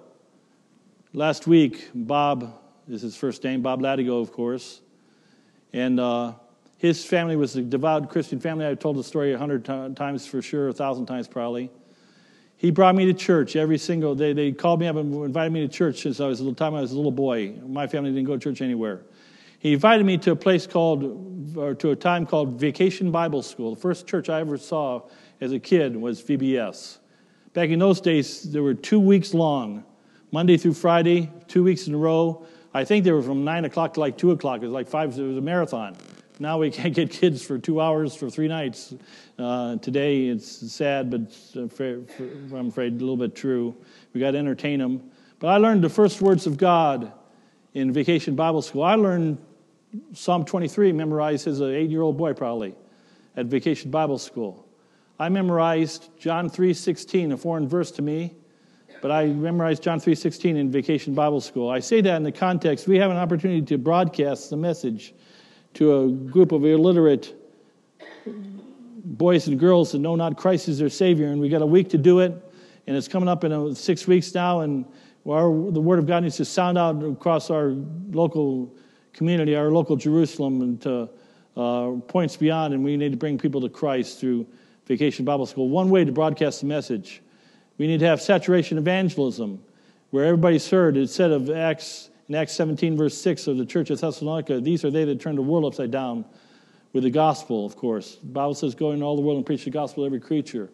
last 1.13 1.47
week. 1.47 1.91
Bob 1.95 2.59
is 2.89 3.03
his 3.03 3.17
first 3.17 3.45
name, 3.45 3.61
Bob 3.61 3.81
Latigo, 3.81 4.21
of 4.21 4.33
course. 4.33 4.81
And 5.73 6.01
uh, 6.01 6.35
his 6.81 7.05
family 7.05 7.37
was 7.37 7.57
a 7.57 7.63
devout 7.63 8.09
Christian 8.09 8.41
family. 8.41 8.65
I've 8.65 8.79
told 8.79 8.97
the 8.97 9.05
story 9.05 9.35
a 9.35 9.39
hundred 9.39 9.67
times 9.67 10.27
for 10.27 10.41
sure, 10.41 10.69
a 10.69 10.73
thousand 10.73 11.05
times 11.05 11.29
probably. 11.29 11.71
He 12.57 12.71
brought 12.71 12.95
me 12.95 13.05
to 13.05 13.13
church 13.13 13.55
every 13.55 13.77
single 13.77 14.15
day. 14.15 14.33
They 14.33 14.51
called 14.53 14.81
me 14.81 14.87
up 14.87 14.97
and 14.97 15.15
invited 15.15 15.53
me 15.53 15.61
to 15.61 15.69
church 15.69 16.01
since 16.01 16.21
I 16.21 16.27
was 16.27 16.41
a 16.41 16.43
little 16.43 16.55
time 16.55 16.75
I 16.75 16.81
was 16.81 16.93
a 16.93 16.97
little 16.97 17.13
boy. 17.13 17.53
My 17.67 17.87
family 17.87 18.13
didn't 18.13 18.25
go 18.25 18.33
to 18.33 18.39
church 18.43 18.63
anywhere. 18.63 19.03
He 19.59 19.75
invited 19.75 20.07
me 20.07 20.17
to 20.19 20.31
a 20.31 20.37
place 20.37 20.67
called, 20.67 21.55
or 21.55 21.75
to 21.75 21.91
a 21.91 21.97
time 21.97 22.25
called 22.25 22.59
Vacation 22.59 23.11
Bible 23.11 23.43
School. 23.43 23.75
The 23.75 23.81
first 23.83 24.07
church 24.07 24.31
I 24.31 24.41
ever 24.41 24.57
saw 24.57 25.03
as 25.43 25.53
a 25.53 25.59
kid 25.59 25.95
was 25.95 26.23
VBS. 26.23 26.97
Back 27.53 27.69
in 27.69 27.79
those 27.79 28.01
days, 28.01 28.51
they 28.51 28.61
were 28.61 28.73
two 28.73 29.01
weeks 29.01 29.35
long, 29.35 29.85
Monday 30.33 30.57
through 30.57 30.75
Friday, 30.75 31.31
two 31.47 31.63
weeks 31.63 31.89
in 31.89 31.95
a 31.95 31.99
row. 31.99 32.47
I 32.73 32.87
think 32.87 33.05
they 33.05 33.13
were 33.13 33.21
from 33.21 33.45
9 33.45 33.67
o'clock 33.67 33.93
to 33.95 34.01
like 34.01 34.17
2 34.17 34.31
o'clock. 34.31 34.63
It 34.63 34.67
was 34.67 34.73
like 34.73 34.89
five, 34.89 35.19
it 35.19 35.23
was 35.23 35.37
a 35.37 35.43
marathon. 35.43 35.95
Now 36.41 36.57
we 36.57 36.71
can't 36.71 36.95
get 36.95 37.11
kids 37.11 37.45
for 37.45 37.59
two 37.59 37.83
hours 37.83 38.17
for 38.17 38.31
three 38.31 38.49
nights. 38.49 38.95
Uh, 39.39 39.77
today 39.77 40.29
it's 40.29 40.73
sad, 40.73 41.11
but 41.11 41.21
I'm 41.55 42.69
afraid 42.69 42.95
a 42.95 42.97
little 42.97 43.19
bit 43.19 43.37
true. 43.37 43.77
We 44.15 44.21
got 44.23 44.31
to 44.31 44.39
entertain 44.39 44.79
them. 44.79 45.11
But 45.39 45.49
I 45.49 45.59
learned 45.59 45.85
the 45.85 45.91
first 45.91 46.23
words 46.23 46.47
of 46.47 46.57
God 46.57 47.13
in 47.75 47.93
Vacation 47.93 48.37
Bible 48.37 48.63
School. 48.63 48.83
I 48.83 48.95
learned 48.95 49.37
Psalm 50.15 50.47
23 50.47 50.93
memorized 50.93 51.47
as 51.47 51.61
an 51.61 51.75
eight 51.75 51.91
year 51.91 52.01
old 52.01 52.17
boy, 52.17 52.33
probably, 52.33 52.75
at 53.37 53.45
Vacation 53.45 53.91
Bible 53.91 54.19
School. 54.19 54.67
I 55.19 55.29
memorized 55.29 56.09
John 56.19 56.49
3:16, 56.49 57.33
a 57.33 57.37
foreign 57.37 57.69
verse 57.69 57.91
to 57.93 58.03
me, 58.03 58.33
but 59.03 59.11
I 59.11 59.27
memorized 59.27 59.83
John 59.83 60.01
3:16 60.01 60.57
in 60.57 60.71
Vacation 60.71 61.13
Bible 61.13 61.43
School. 61.43 61.69
I 61.69 61.81
say 61.81 62.01
that 62.01 62.17
in 62.17 62.23
the 62.23 62.33
context 62.33 62.89
we 62.89 62.97
have 62.97 63.11
an 63.11 63.19
opportunity 63.19 63.61
to 63.61 63.77
broadcast 63.77 64.49
the 64.49 64.57
message 64.57 65.13
to 65.75 66.01
a 66.01 66.09
group 66.09 66.53
of 66.53 66.65
illiterate 66.65 67.35
boys 69.05 69.47
and 69.47 69.59
girls 69.59 69.93
that 69.93 69.99
know 69.99 70.17
not 70.17 70.37
Christ 70.37 70.69
as 70.69 70.79
their 70.79 70.89
Savior, 70.89 71.29
and 71.29 71.41
we 71.41 71.49
got 71.49 71.63
a 71.63 71.67
week 71.67 71.89
to 71.91 71.99
do 71.99 72.21
it, 72.21 72.33
and 72.87 72.97
it's 72.97 73.09
coming 73.09 73.29
up 73.29 73.45
in 73.45 73.75
six 73.75 74.07
weeks 74.07 74.35
now, 74.35 74.61
and 74.61 74.85
our, 75.29 75.49
the 75.71 75.81
Word 75.81 75.99
of 75.99 76.07
God 76.07 76.23
needs 76.23 76.37
to 76.37 76.45
sound 76.45 76.79
out 76.79 77.03
across 77.03 77.51
our 77.51 77.77
local 78.11 78.75
community, 79.13 79.55
our 79.55 79.71
local 79.71 79.97
Jerusalem, 79.97 80.63
and 80.63 80.81
to 80.83 81.09
uh, 81.57 81.91
points 82.09 82.37
beyond, 82.37 82.75
and 82.75 82.85
we 82.85 82.97
need 82.97 83.11
to 83.11 83.19
bring 83.19 83.39
people 83.39 83.61
to 83.61 83.69
Christ 83.69 84.21
through 84.21 84.47
Vacation 84.87 85.25
Bible 85.25 85.47
School. 85.47 85.69
One 85.69 85.91
way 85.91 86.05
to 86.05 86.13
broadcast 86.13 86.61
the 86.61 86.67
message. 86.67 87.23
We 87.79 87.87
need 87.87 88.01
to 88.01 88.07
have 88.07 88.21
saturation 88.21 88.79
evangelism, 88.79 89.63
where 90.11 90.25
everybody's 90.25 90.69
heard. 90.69 91.09
Said 91.09 91.31
of 91.31 91.51
Acts 91.51 92.10
in 92.31 92.37
Acts 92.37 92.53
17, 92.53 92.97
verse 92.97 93.19
6 93.19 93.49
of 93.49 93.59
the 93.59 93.67
church 93.67 93.91
of 93.91 94.01
Thessalonica, 94.01 94.61
these 94.61 94.85
are 94.85 94.91
they 94.91 95.05
that 95.05 95.19
turned 95.19 95.37
the 95.37 95.43
world 95.43 95.65
upside 95.65 95.91
down 95.91 96.25
with 96.93 97.03
the 97.03 97.11
gospel, 97.11 97.67
of 97.67 97.75
course. 97.75 98.19
The 98.23 98.29
Bible 98.29 98.55
says, 98.55 98.73
go 98.77 98.93
into 98.93 99.05
all 99.05 99.17
the 99.17 99.23
world 99.23 99.39
and 99.39 99.45
preach 99.45 99.65
the 99.65 99.71
gospel 99.71 100.05
to 100.05 100.07
every 100.07 100.21
creature. 100.21 100.71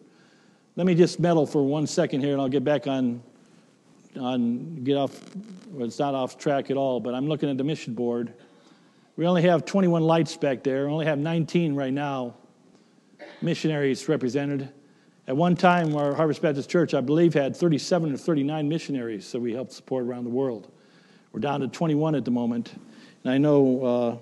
Let 0.75 0.85
me 0.85 0.93
just 0.93 1.19
meddle 1.19 1.47
for 1.47 1.63
one 1.63 1.87
second 1.87 2.21
here, 2.21 2.33
and 2.33 2.39
I'll 2.39 2.47
get 2.47 2.63
back 2.63 2.85
on, 2.85 3.23
on 4.19 4.83
get 4.83 4.97
off, 4.97 5.19
well, 5.71 5.87
it's 5.87 5.97
not 5.97 6.13
off 6.13 6.37
track 6.37 6.69
at 6.69 6.77
all, 6.77 6.99
but 6.99 7.15
I'm 7.15 7.27
looking 7.27 7.49
at 7.49 7.57
the 7.57 7.63
mission 7.63 7.95
board. 7.95 8.33
We 9.15 9.25
only 9.25 9.41
have 9.41 9.65
21 9.65 10.03
lights 10.03 10.37
back 10.37 10.61
there. 10.61 10.85
We 10.85 10.93
only 10.93 11.07
have 11.07 11.17
19 11.17 11.73
right 11.73 11.91
now 11.91 12.35
missionaries 13.41 14.07
represented. 14.07 14.69
At 15.27 15.35
one 15.35 15.55
time, 15.55 15.95
our 15.95 16.13
Harvest 16.13 16.43
Baptist 16.43 16.69
Church, 16.69 16.93
I 16.93 17.01
believe, 17.01 17.33
had 17.33 17.55
37 17.55 18.13
or 18.13 18.17
39 18.17 18.69
missionaries, 18.69 19.25
so 19.25 19.39
we 19.39 19.53
helped 19.53 19.71
support 19.71 20.05
around 20.05 20.25
the 20.25 20.29
world. 20.29 20.71
We're 21.37 21.41
down 21.41 21.59
to 21.59 21.67
21 21.67 22.15
at 22.15 22.25
the 22.25 22.31
moment. 22.31 22.73
And 23.23 23.31
I 23.31 23.37
know 23.37 23.85
uh, 23.85 24.17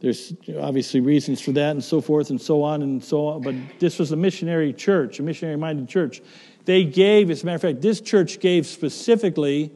there's 0.00 0.34
obviously 0.58 0.98
reasons 0.98 1.40
for 1.40 1.52
that 1.52 1.70
and 1.70 1.84
so 1.84 2.00
forth 2.00 2.30
and 2.30 2.40
so 2.40 2.64
on 2.64 2.82
and 2.82 3.04
so 3.04 3.28
on, 3.28 3.42
but 3.42 3.54
this 3.78 4.00
was 4.00 4.10
a 4.10 4.16
missionary 4.16 4.72
church, 4.72 5.20
a 5.20 5.22
missionary 5.22 5.56
minded 5.56 5.88
church. 5.88 6.22
They 6.64 6.82
gave, 6.82 7.30
as 7.30 7.44
a 7.44 7.46
matter 7.46 7.54
of 7.54 7.62
fact, 7.62 7.82
this 7.82 8.00
church 8.00 8.40
gave 8.40 8.66
specifically, 8.66 9.70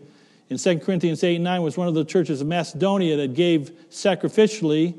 in 0.48 0.58
2 0.58 0.80
Corinthians 0.80 1.22
8 1.22 1.36
and 1.36 1.44
9, 1.44 1.62
was 1.62 1.76
one 1.76 1.86
of 1.86 1.94
the 1.94 2.04
churches 2.04 2.40
of 2.40 2.48
Macedonia 2.48 3.16
that 3.18 3.34
gave 3.34 3.70
sacrificially 3.88 4.98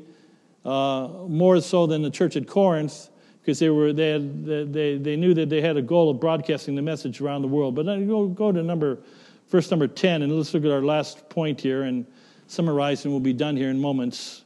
uh, 0.64 1.08
more 1.28 1.60
so 1.60 1.86
than 1.86 2.00
the 2.00 2.10
church 2.10 2.36
at 2.36 2.48
Corinth 2.48 3.10
because 3.42 3.58
they, 3.58 3.68
were, 3.68 3.92
they, 3.92 4.12
had, 4.12 4.46
they, 4.46 4.96
they 4.96 5.16
knew 5.16 5.34
that 5.34 5.50
they 5.50 5.60
had 5.60 5.76
a 5.76 5.82
goal 5.82 6.08
of 6.08 6.20
broadcasting 6.20 6.74
the 6.74 6.80
message 6.80 7.20
around 7.20 7.42
the 7.42 7.48
world. 7.48 7.74
But 7.74 7.84
go, 7.84 8.28
go 8.28 8.50
to 8.50 8.62
number 8.62 9.00
Verse 9.50 9.68
number 9.68 9.88
10, 9.88 10.22
and 10.22 10.32
let's 10.32 10.54
look 10.54 10.64
at 10.64 10.70
our 10.70 10.80
last 10.80 11.28
point 11.28 11.60
here 11.60 11.82
and 11.82 12.06
summarize, 12.46 13.04
and 13.04 13.12
we'll 13.12 13.20
be 13.20 13.32
done 13.32 13.56
here 13.56 13.68
in 13.68 13.80
moments. 13.80 14.44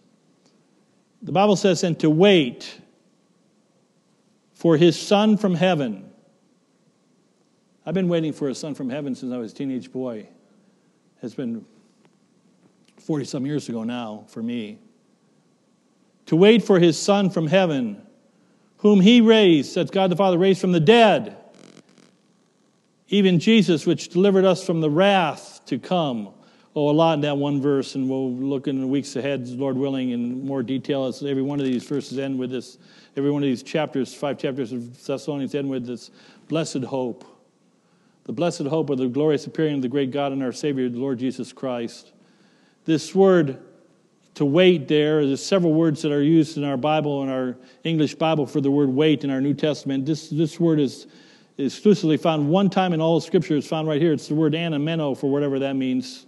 The 1.23 1.33
Bible 1.33 1.57
says, 1.57 1.85
and 1.85 1.99
to 2.01 2.09
wait 2.09 2.81
for 4.55 4.79
his 4.79 4.99
son 4.99 5.37
from 5.37 5.55
heaven. 5.55 6.11
I've 7.85 7.93
been 7.93 8.09
waiting 8.09 8.33
for 8.33 8.49
a 8.49 8.55
son 8.55 8.75
from 8.75 8.89
heaven 8.89 9.15
since 9.15 9.31
I 9.31 9.37
was 9.37 9.53
a 9.53 9.55
teenage 9.55 9.93
boy. 9.93 10.27
It's 11.23 11.35
been 11.35 11.67
40 13.01 13.27
some 13.27 13.45
years 13.45 13.69
ago 13.69 13.85
now 13.85 14.25
for 14.29 14.43
me. 14.43 14.79
To 16.27 16.37
wait 16.37 16.63
for 16.63 16.79
his 16.79 16.99
son 16.99 17.29
from 17.29 17.47
heaven, 17.47 18.01
whom 18.79 19.03
he 19.03 19.21
raised, 19.21 19.75
that's 19.75 19.91
God 19.91 20.11
the 20.11 20.17
Father 20.17 20.39
raised 20.39 20.63
from 20.63 20.73
the 20.73 20.81
dead 20.81 21.37
even 23.09 23.39
Jesus, 23.39 23.87
which 23.87 24.09
delivered 24.09 24.45
us 24.45 24.65
from 24.65 24.81
the 24.81 24.91
wrath 24.91 25.61
to 25.67 25.79
come. 25.79 26.31
Oh, 26.77 26.91
a 26.91 26.93
lot 26.93 27.15
in 27.15 27.21
that 27.21 27.37
one 27.37 27.61
verse, 27.61 27.95
and 27.95 28.09
we'll 28.11 28.33
look 28.33 28.67
in 28.67 28.81
the 28.81 28.87
weeks 28.87 29.15
ahead, 29.15 29.47
Lord 29.49 29.77
willing, 29.77 30.11
in 30.11 30.45
more 30.45 30.63
detail 30.63 31.05
as 31.07 31.23
every 31.23 31.43
one 31.43 31.61
of 31.61 31.67
these 31.67 31.85
verses 31.85 32.19
end 32.19 32.39
with 32.39 32.51
this. 32.51 32.79
Every 33.17 33.31
one 33.31 33.45
of 33.45 33.47
these 33.47 33.63
chapters, 33.63 34.13
five 34.13 34.39
chapters 34.39 34.73
of 34.73 35.07
Thessalonians, 35.07 35.55
end 35.55 35.71
with 35.71 35.87
this 35.87 36.11
blessed 36.49 36.83
hope. 36.83 37.25
The 38.25 38.33
blessed 38.33 38.63
hope 38.63 38.91
of 38.91 38.99
the 38.99 39.07
glorious 39.07 39.47
appearing 39.47 39.77
of 39.77 39.83
the 39.83 39.89
great 39.89 40.11
God 40.11 40.33
and 40.33 40.43
our 40.43 40.53
Savior, 40.53 40.89
the 40.89 40.99
Lord 40.99 41.19
Jesus 41.19 41.53
Christ. 41.53 42.13
This 42.87 43.15
word 43.15 43.63
to 44.35 44.45
wait 44.45 44.89
there, 44.89 45.25
there's 45.25 45.45
several 45.45 45.73
words 45.73 46.03
that 46.03 46.11
are 46.11 46.23
used 46.23 46.57
in 46.57 46.65
our 46.65 46.77
Bible, 46.77 47.23
in 47.23 47.29
our 47.29 47.57
English 47.85 48.17
Bible, 48.17 48.47
for 48.47 48.61
the 48.61 48.71
word 48.71 48.89
wait 48.89 49.23
in 49.23 49.31
our 49.31 49.41
New 49.41 49.55
Testament. 49.55 50.07
This, 50.07 50.29
this 50.29 50.59
word 50.59 50.81
is 50.81 51.07
exclusively 51.59 52.17
found 52.17 52.49
one 52.49 52.69
time 52.69 52.93
in 52.93 53.01
all 53.01 53.17
of 53.17 53.23
Scripture. 53.23 53.57
It's 53.57 53.67
found 53.67 53.87
right 53.87 54.01
here. 54.01 54.13
It's 54.13 54.29
the 54.29 54.35
word 54.35 54.55
anameno 54.55 55.17
for 55.17 55.31
whatever 55.31 55.59
that 55.61 55.75
means. 55.75 56.27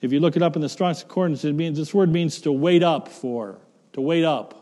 If 0.00 0.12
you 0.12 0.20
look 0.20 0.36
it 0.36 0.42
up 0.42 0.56
in 0.56 0.62
the 0.62 0.68
Strong's 0.68 1.02
Concordance, 1.02 1.44
it 1.44 1.54
means 1.54 1.76
this 1.76 1.92
word 1.92 2.10
means 2.10 2.40
to 2.42 2.52
wait 2.52 2.82
up 2.82 3.08
for, 3.08 3.58
to 3.94 4.00
wait 4.00 4.24
up. 4.24 4.54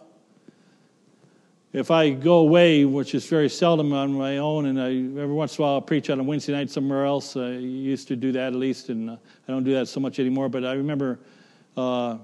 If 1.72 1.90
I 1.90 2.10
go 2.10 2.38
away, 2.38 2.86
which 2.86 3.14
is 3.14 3.26
very 3.26 3.50
seldom 3.50 3.92
on 3.92 4.14
my 4.14 4.38
own, 4.38 4.64
and 4.64 4.80
I, 4.80 4.86
every 5.20 5.34
once 5.34 5.58
in 5.58 5.62
a 5.62 5.66
while 5.66 5.74
I'll 5.74 5.82
preach 5.82 6.08
on 6.08 6.18
a 6.18 6.22
Wednesday 6.22 6.52
night 6.52 6.70
somewhere 6.70 7.04
else, 7.04 7.36
I 7.36 7.50
used 7.50 8.08
to 8.08 8.16
do 8.16 8.32
that 8.32 8.46
at 8.46 8.54
least, 8.54 8.88
and 8.88 9.10
uh, 9.10 9.16
I 9.46 9.52
don't 9.52 9.64
do 9.64 9.74
that 9.74 9.86
so 9.86 10.00
much 10.00 10.18
anymore. 10.18 10.48
But 10.48 10.64
I 10.64 10.72
remember, 10.72 11.18
uh, 11.76 12.16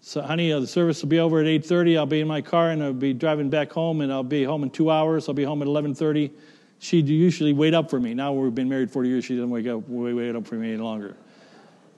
so 0.00 0.22
honey, 0.22 0.52
uh, 0.52 0.60
the 0.60 0.66
service 0.68 1.02
will 1.02 1.08
be 1.08 1.18
over 1.18 1.40
at 1.40 1.46
8:30. 1.46 1.98
I'll 1.98 2.06
be 2.06 2.20
in 2.20 2.28
my 2.28 2.40
car 2.40 2.70
and 2.70 2.84
I'll 2.84 2.92
be 2.92 3.12
driving 3.12 3.50
back 3.50 3.72
home, 3.72 4.00
and 4.00 4.12
I'll 4.12 4.22
be 4.22 4.44
home 4.44 4.62
in 4.62 4.70
two 4.70 4.92
hours. 4.92 5.28
I'll 5.28 5.34
be 5.34 5.42
home 5.42 5.60
at 5.60 5.66
11:30 5.66 6.30
she'd 6.78 7.08
usually 7.08 7.52
wait 7.52 7.74
up 7.74 7.90
for 7.90 8.00
me. 8.00 8.14
Now 8.14 8.32
we've 8.32 8.54
been 8.54 8.68
married 8.68 8.90
40 8.90 9.08
years, 9.08 9.24
she 9.24 9.34
doesn't 9.34 9.50
wake 9.50 9.66
up, 9.66 9.88
wait, 9.88 10.12
wait 10.12 10.34
up 10.34 10.46
for 10.46 10.56
me 10.56 10.74
any 10.74 10.82
longer. 10.82 11.16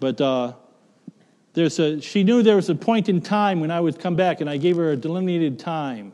But 0.01 0.21
uh, 0.21 0.53
there's 1.55 1.79
a, 1.79 2.01
she 2.01 2.23
knew 2.23 2.43
there 2.43 2.57
was 2.57 2.71
a 2.71 2.75
point 2.75 3.09
in 3.09 3.21
time 3.21 3.61
when 3.61 3.71
I 3.71 3.81
would 3.81 3.99
come 3.99 4.15
back, 4.15 4.41
and 4.41 4.49
I 4.49 4.57
gave 4.57 4.77
her 4.77 4.93
a 4.93 4.97
delineated 4.97 5.59
time. 5.59 6.13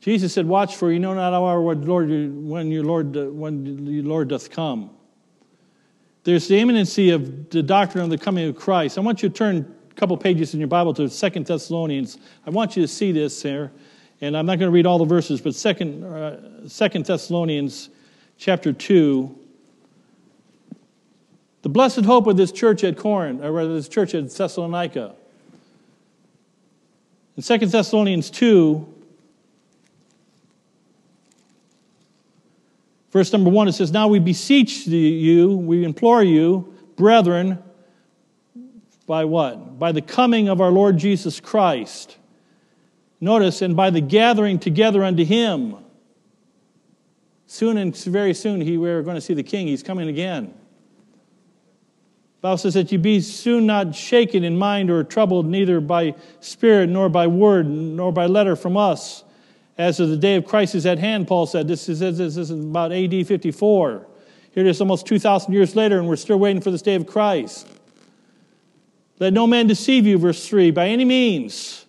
Jesus 0.00 0.32
said, 0.32 0.46
"Watch 0.46 0.76
for 0.76 0.92
you 0.92 0.98
know 0.98 1.14
not 1.14 1.32
hour 1.32 1.60
when 1.60 1.86
Lord 1.86 2.08
when 2.08 2.70
your 2.70 2.84
Lord 2.84 3.14
when 3.14 3.86
your 3.86 4.04
Lord 4.04 4.28
doth 4.28 4.50
come." 4.50 4.90
There's 6.24 6.46
the 6.46 6.58
imminency 6.58 7.10
of 7.10 7.48
the 7.50 7.62
doctrine 7.62 8.04
of 8.04 8.10
the 8.10 8.18
coming 8.18 8.48
of 8.48 8.56
Christ. 8.56 8.98
I 8.98 9.00
want 9.00 9.22
you 9.22 9.28
to 9.28 9.34
turn 9.34 9.74
a 9.90 9.94
couple 9.94 10.16
pages 10.16 10.52
in 10.52 10.60
your 10.60 10.68
Bible 10.68 10.92
to 10.94 11.08
Second 11.08 11.46
Thessalonians. 11.46 12.18
I 12.46 12.50
want 12.50 12.76
you 12.76 12.82
to 12.82 12.88
see 12.88 13.12
this 13.12 13.42
here. 13.42 13.72
And 14.20 14.36
I'm 14.36 14.46
not 14.46 14.58
going 14.58 14.68
to 14.68 14.74
read 14.74 14.86
all 14.86 14.98
the 14.98 15.04
verses, 15.04 15.40
but 15.40 15.54
Second, 15.54 16.04
uh, 16.04 16.68
Second 16.68 17.06
Thessalonians 17.06 17.88
chapter 18.36 18.72
2. 18.72 19.38
The 21.62 21.68
blessed 21.68 22.04
hope 22.04 22.26
of 22.26 22.36
this 22.36 22.50
church 22.50 22.82
at 22.82 22.96
Corinth, 22.96 23.42
or 23.42 23.52
rather 23.52 23.74
this 23.74 23.88
church 23.88 24.14
at 24.14 24.28
Thessalonica. 24.30 25.14
In 27.36 27.42
Second 27.42 27.70
Thessalonians 27.70 28.30
2, 28.30 28.94
verse 33.12 33.32
number 33.32 33.50
1, 33.50 33.68
it 33.68 33.72
says, 33.72 33.92
Now 33.92 34.08
we 34.08 34.18
beseech 34.18 34.88
you, 34.88 35.56
we 35.56 35.84
implore 35.84 36.24
you, 36.24 36.74
brethren, 36.96 37.62
by 39.06 39.24
what? 39.24 39.78
By 39.78 39.92
the 39.92 40.02
coming 40.02 40.48
of 40.48 40.60
our 40.60 40.70
Lord 40.70 40.98
Jesus 40.98 41.38
Christ 41.38 42.17
Notice, 43.20 43.62
and 43.62 43.76
by 43.76 43.90
the 43.90 44.00
gathering 44.00 44.58
together 44.58 45.02
unto 45.02 45.24
him. 45.24 45.76
Soon 47.46 47.78
and 47.78 47.96
very 47.96 48.34
soon, 48.34 48.60
he, 48.60 48.76
we're 48.76 49.02
going 49.02 49.16
to 49.16 49.20
see 49.20 49.34
the 49.34 49.42
king. 49.42 49.66
He's 49.66 49.82
coming 49.82 50.08
again. 50.08 50.54
Bible 52.40 52.58
says 52.58 52.74
that 52.74 52.92
you 52.92 52.98
be 52.98 53.20
soon 53.20 53.66
not 53.66 53.94
shaken 53.96 54.44
in 54.44 54.56
mind 54.56 54.90
or 54.90 55.02
troubled, 55.02 55.46
neither 55.46 55.80
by 55.80 56.14
spirit, 56.40 56.88
nor 56.88 57.08
by 57.08 57.26
word, 57.26 57.66
nor 57.66 58.12
by 58.12 58.26
letter 58.26 58.54
from 58.54 58.76
us. 58.76 59.24
As 59.76 59.98
of 59.98 60.08
the 60.08 60.16
day 60.16 60.36
of 60.36 60.44
Christ 60.44 60.74
is 60.74 60.86
at 60.86 60.98
hand, 60.98 61.26
Paul 61.26 61.46
said. 61.46 61.66
This 61.66 61.88
is, 61.88 61.98
this 62.00 62.36
is 62.36 62.50
about 62.50 62.92
AD 62.92 63.26
54. 63.26 64.06
Here 64.52 64.66
it 64.66 64.68
is 64.68 64.80
almost 64.80 65.06
2,000 65.06 65.52
years 65.52 65.74
later, 65.74 65.98
and 65.98 66.08
we're 66.08 66.16
still 66.16 66.38
waiting 66.38 66.62
for 66.62 66.70
this 66.70 66.82
day 66.82 66.94
of 66.94 67.06
Christ. 67.06 67.66
Let 69.18 69.32
no 69.32 69.46
man 69.46 69.66
deceive 69.66 70.06
you, 70.06 70.18
verse 70.18 70.46
3, 70.46 70.70
by 70.70 70.88
any 70.88 71.04
means. 71.04 71.86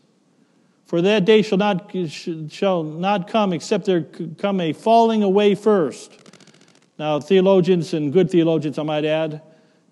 For 0.90 1.04
that 1.04 1.24
day 1.24 1.44
shall 1.44 1.60
not, 1.60 1.96
shall 2.50 2.82
not 2.82 3.28
come 3.28 3.54
except 3.54 3.86
there 3.86 4.02
come 4.40 4.60
a 4.60 4.74
falling 4.74 5.22
away 5.22 5.54
first. 5.54 6.12
Now, 6.98 7.20
theologians 7.20 7.94
and 7.94 8.12
good 8.12 8.32
theologians, 8.32 8.80
I 8.80 8.82
might 8.82 9.06
add, 9.06 9.44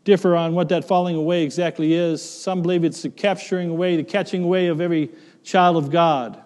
differ 0.06 0.36
on 0.36 0.56
what 0.56 0.70
that 0.70 0.86
falling 0.86 1.16
away 1.16 1.44
exactly 1.44 1.94
is. 1.94 2.28
Some 2.28 2.64
believe 2.64 2.84
it's 2.84 3.04
the 3.04 3.12
capturing 3.12 3.70
away, 3.70 3.96
the 3.96 4.04
catching 4.04 4.44
away 4.44 4.70
of 4.70 4.82
every 4.82 5.12
child 5.44 5.78
of 5.78 5.92
God. 5.92 6.42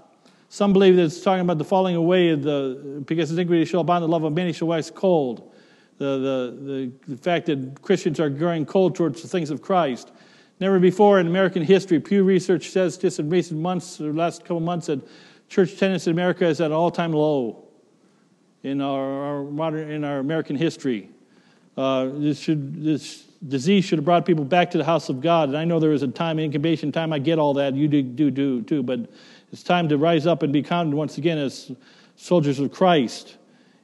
Some 0.49 0.73
believe 0.73 0.97
that 0.97 1.03
it's 1.03 1.21
talking 1.21 1.43
about 1.43 1.57
the 1.57 1.63
falling 1.63 1.95
away 1.95 2.31
of 2.31 2.43
the, 2.43 3.01
because 3.07 3.31
iniquity 3.31 3.63
shall 3.63 3.79
abound, 3.79 4.03
the 4.03 4.09
love 4.09 4.25
of 4.25 4.33
many 4.33 4.51
shall 4.51 4.67
wax 4.67 4.91
cold. 4.91 5.49
The, 5.97 6.05
the, 6.05 6.91
the, 7.07 7.15
the 7.15 7.17
fact 7.23 7.45
that 7.45 7.81
Christians 7.81 8.19
are 8.19 8.29
growing 8.29 8.65
cold 8.65 8.97
towards 8.97 9.21
the 9.21 9.29
things 9.29 9.49
of 9.49 9.61
Christ. 9.61 10.11
Never 10.61 10.77
before 10.77 11.19
in 11.19 11.25
American 11.25 11.63
history, 11.63 11.99
Pew 11.99 12.23
Research 12.23 12.69
says 12.69 12.95
just 12.95 13.17
in 13.17 13.31
recent 13.31 13.59
months, 13.59 13.99
or 13.99 14.13
last 14.13 14.41
couple 14.41 14.59
months, 14.59 14.85
that 14.85 14.99
church 15.49 15.73
attendance 15.73 16.05
in 16.05 16.13
America 16.13 16.45
is 16.45 16.61
at 16.61 16.67
an 16.67 16.71
all-time 16.71 17.13
low 17.13 17.63
in 18.61 18.79
our, 18.79 19.23
our, 19.23 19.43
modern 19.43 19.89
in 19.89 20.03
our 20.03 20.19
American 20.19 20.55
history. 20.55 21.09
Uh, 21.75 22.09
this 22.13 22.39
should 22.39 22.83
this 22.83 23.23
disease 23.47 23.85
should 23.85 23.97
have 23.97 24.05
brought 24.05 24.23
people 24.23 24.45
back 24.45 24.69
to 24.69 24.77
the 24.77 24.83
house 24.83 25.09
of 25.09 25.19
God. 25.19 25.49
And 25.49 25.57
I 25.57 25.65
know 25.65 25.79
there 25.79 25.89
was 25.89 26.03
a 26.03 26.07
time, 26.07 26.37
incubation 26.37 26.91
time. 26.91 27.11
I 27.11 27.17
get 27.17 27.39
all 27.39 27.55
that. 27.55 27.73
You 27.73 27.87
do 27.87 28.03
do 28.03 28.29
do 28.29 28.61
too. 28.61 28.83
But 28.83 29.09
it's 29.51 29.63
time 29.63 29.89
to 29.89 29.97
rise 29.97 30.27
up 30.27 30.43
and 30.43 30.53
be 30.53 30.61
counted 30.61 30.93
once 30.93 31.17
again 31.17 31.39
as 31.39 31.71
soldiers 32.17 32.59
of 32.59 32.71
Christ. 32.71 33.37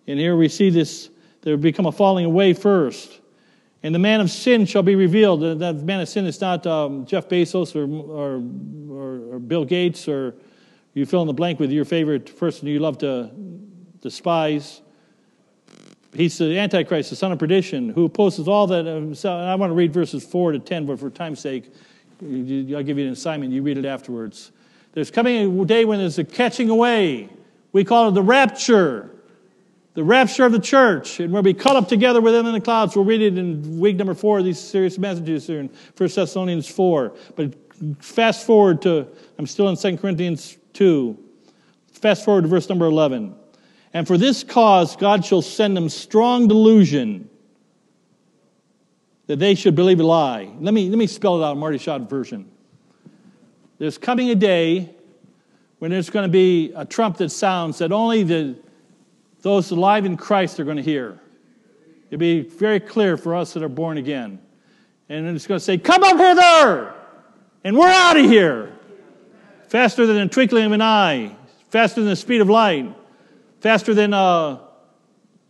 And 0.05 0.19
here 0.19 0.37
we 0.37 0.47
see 0.47 0.69
this. 0.69 1.09
There 1.41 1.57
become 1.57 1.87
a 1.87 1.91
falling 1.91 2.25
away 2.25 2.53
first. 2.53 3.19
And 3.83 3.93
the 3.93 3.99
man 3.99 4.21
of 4.21 4.31
sin 4.31 4.65
shall 4.65 4.83
be 4.83 4.95
revealed. 4.95 5.59
That 5.59 5.75
man 5.83 6.01
of 6.01 6.09
sin 6.09 6.25
is 6.25 6.41
not 6.41 6.65
um, 6.65 7.05
Jeff 7.05 7.29
Bezos 7.29 7.75
or, 7.75 7.85
or, 7.85 8.41
or, 8.91 9.35
or, 9.35 9.39
Bill 9.39 9.65
Gates 9.65 10.07
or 10.07 10.35
you 10.93 11.05
fill 11.05 11.21
in 11.21 11.27
the 11.27 11.33
blank 11.33 11.59
with 11.59 11.71
your 11.71 11.85
favorite 11.85 12.37
person 12.39 12.67
you 12.67 12.79
love 12.79 12.97
to 12.99 13.29
despise. 14.01 14.81
He's 16.13 16.37
the 16.39 16.57
Antichrist, 16.57 17.11
the 17.11 17.15
son 17.15 17.31
of 17.31 17.37
perdition, 17.37 17.89
who 17.89 18.05
opposes 18.05 18.47
all 18.47 18.65
that. 18.67 18.87
And 18.87 19.15
I 19.25 19.53
want 19.55 19.69
to 19.69 19.75
read 19.75 19.93
verses 19.93 20.25
4 20.25 20.53
to 20.53 20.59
10, 20.59 20.87
but 20.87 20.99
for 20.99 21.11
time's 21.11 21.39
sake, 21.39 21.71
I'll 22.21 22.83
give 22.83 22.97
you 22.97 23.05
an 23.05 23.13
assignment. 23.13 23.53
You 23.53 23.61
read 23.61 23.77
it 23.77 23.85
afterwards. 23.85 24.51
There's 24.93 25.11
coming 25.11 25.61
a 25.61 25.65
day 25.65 25.85
when 25.85 25.99
there's 25.99 26.17
a 26.17 26.23
catching 26.23 26.71
away. 26.71 27.29
We 27.73 27.83
call 27.83 28.09
it 28.09 28.13
the 28.13 28.23
rapture 28.23 29.11
the 29.97 30.03
rapture 30.03 30.45
of 30.45 30.51
the 30.51 30.59
church, 30.59 31.19
and 31.19 31.33
we'll 31.33 31.41
be 31.41 31.55
caught 31.55 31.75
up 31.75 31.87
together 31.87 32.21
with 32.21 32.31
them 32.31 32.45
in 32.45 32.53
the 32.53 32.61
clouds. 32.61 32.95
We'll 32.95 33.03
read 33.03 33.23
it 33.23 33.35
in 33.35 33.79
week 33.79 33.95
number 33.95 34.13
four 34.13 34.37
of 34.37 34.45
these 34.45 34.59
serious 34.59 34.99
messages 34.99 35.47
here 35.47 35.59
in 35.59 35.71
1 35.97 36.09
Thessalonians 36.13 36.67
4. 36.67 37.15
But 37.35 37.55
fast 37.97 38.45
forward 38.45 38.83
to, 38.83 39.07
I'm 39.39 39.47
still 39.47 39.69
in 39.69 39.75
2 39.75 39.97
Corinthians 39.97 40.55
2. 40.73 41.17
Fast 41.93 42.23
forward 42.23 42.43
to 42.43 42.47
verse 42.47 42.69
number 42.69 42.85
11. 42.85 43.33
And 43.91 44.05
for 44.05 44.19
this 44.19 44.43
cause, 44.43 44.95
God 44.95 45.25
shall 45.25 45.41
send 45.41 45.75
them 45.75 45.89
strong 45.89 46.47
delusion 46.47 47.27
that 49.25 49.39
they 49.39 49.55
should 49.55 49.75
believe 49.75 49.99
a 49.99 50.03
lie. 50.03 50.47
Let 50.59 50.75
me, 50.75 50.89
let 50.89 50.99
me 50.99 51.07
spell 51.07 51.41
it 51.41 51.43
out 51.43 51.53
in 51.53 51.57
Marty 51.57 51.79
Shott 51.79 52.07
version. 52.07 52.47
There's 53.79 53.97
coming 53.97 54.29
a 54.29 54.35
day 54.35 54.93
when 55.79 55.89
there's 55.89 56.11
going 56.11 56.25
to 56.25 56.31
be 56.31 56.71
a 56.75 56.85
trump 56.85 57.17
that 57.17 57.29
sounds 57.29 57.79
that 57.79 57.91
only 57.91 58.21
the 58.21 58.59
those 59.41 59.71
alive 59.71 60.05
in 60.05 60.17
Christ 60.17 60.59
are 60.59 60.63
going 60.63 60.77
to 60.77 60.83
hear. 60.83 61.19
It'll 62.09 62.19
be 62.19 62.41
very 62.41 62.79
clear 62.79 63.17
for 63.17 63.35
us 63.35 63.53
that 63.53 63.63
are 63.63 63.69
born 63.69 63.97
again. 63.97 64.39
And 65.09 65.27
it's 65.27 65.47
going 65.47 65.59
to 65.59 65.63
say, 65.63 65.77
Come 65.77 66.03
up 66.03 66.17
hither! 66.17 66.93
And 67.63 67.77
we're 67.77 67.87
out 67.87 68.17
of 68.17 68.25
here. 68.25 68.73
Faster 69.67 70.05
than 70.05 70.17
a 70.17 70.27
twinkling 70.27 70.65
of 70.65 70.71
an 70.71 70.81
eye, 70.81 71.35
faster 71.69 71.99
than 71.99 72.09
the 72.09 72.15
speed 72.15 72.39
of 72.39 72.49
light, 72.49 72.93
faster 73.59 73.93
than, 73.93 74.13
uh, 74.13 74.59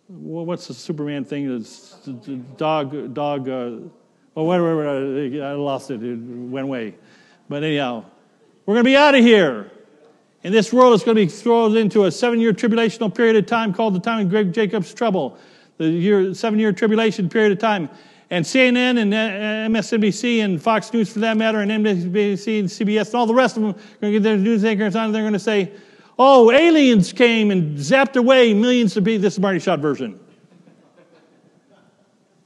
what's 0.08 0.68
the 0.68 0.74
Superman 0.74 1.24
thing? 1.24 1.48
The 1.48 2.36
dog, 2.58 3.14
dog, 3.14 3.48
uh, 3.48 3.78
well, 4.34 4.46
whatever, 4.46 4.90
I 4.90 5.54
lost 5.54 5.92
it, 5.92 6.02
it 6.02 6.16
went 6.18 6.64
away. 6.64 6.96
But 7.48 7.64
anyhow, 7.64 8.06
we're 8.66 8.76
going 8.76 8.84
to 8.84 8.90
be 8.90 8.96
out 8.96 9.14
of 9.14 9.24
here. 9.24 9.72
And 10.44 10.54
this 10.54 10.72
world 10.72 10.94
is 10.94 11.04
going 11.04 11.16
to 11.16 11.26
be 11.26 11.30
thrown 11.30 11.76
into 11.78 12.06
a 12.06 12.12
seven 12.12 12.40
year 12.40 12.54
tribulational 12.54 13.14
period 13.14 13.36
of 13.36 13.46
time 13.46 13.74
called 13.74 13.96
the 13.96 14.00
time 14.00 14.26
of 14.26 14.30
Greg 14.30 14.54
Jacob's 14.54 14.94
trouble, 14.94 15.38
the 15.78 15.88
year, 15.88 16.34
seven 16.34 16.60
year 16.60 16.72
tribulation 16.72 17.30
period 17.30 17.52
of 17.52 17.60
time. 17.60 17.90
And 18.30 18.44
CNN 18.44 19.00
and 19.00 19.14
uh, 19.14 19.78
MSNBC 19.80 20.44
and 20.44 20.62
Fox 20.62 20.92
News 20.92 21.12
for 21.12 21.20
that 21.20 21.38
matter, 21.38 21.60
and 21.62 21.72
NBC 21.72 22.60
and 22.60 22.68
CBS 22.68 23.08
and 23.08 23.16
all 23.16 23.26
the 23.26 23.34
rest 23.34 23.56
of 23.56 23.64
them 23.64 23.72
are 23.72 24.02
going 24.02 24.14
to 24.14 24.20
get 24.20 24.24
their 24.24 24.38
news 24.38 24.66
anchors 24.66 24.98
on, 24.98 25.06
and 25.06 25.16
they're 25.16 25.22
going 25.22 25.32
to 25.34 25.40
say, 25.40 25.72
oh, 26.20 26.52
aliens 26.52 27.14
came 27.14 27.52
and 27.52 27.78
zapped 27.78 28.18
away 28.18 28.54
millions 28.54 28.98
of 28.98 29.06
people. 29.06 29.22
This 29.22 29.36
is 29.36 29.40
Marty 29.40 29.60
Shott 29.60 29.80
version. 29.80 30.20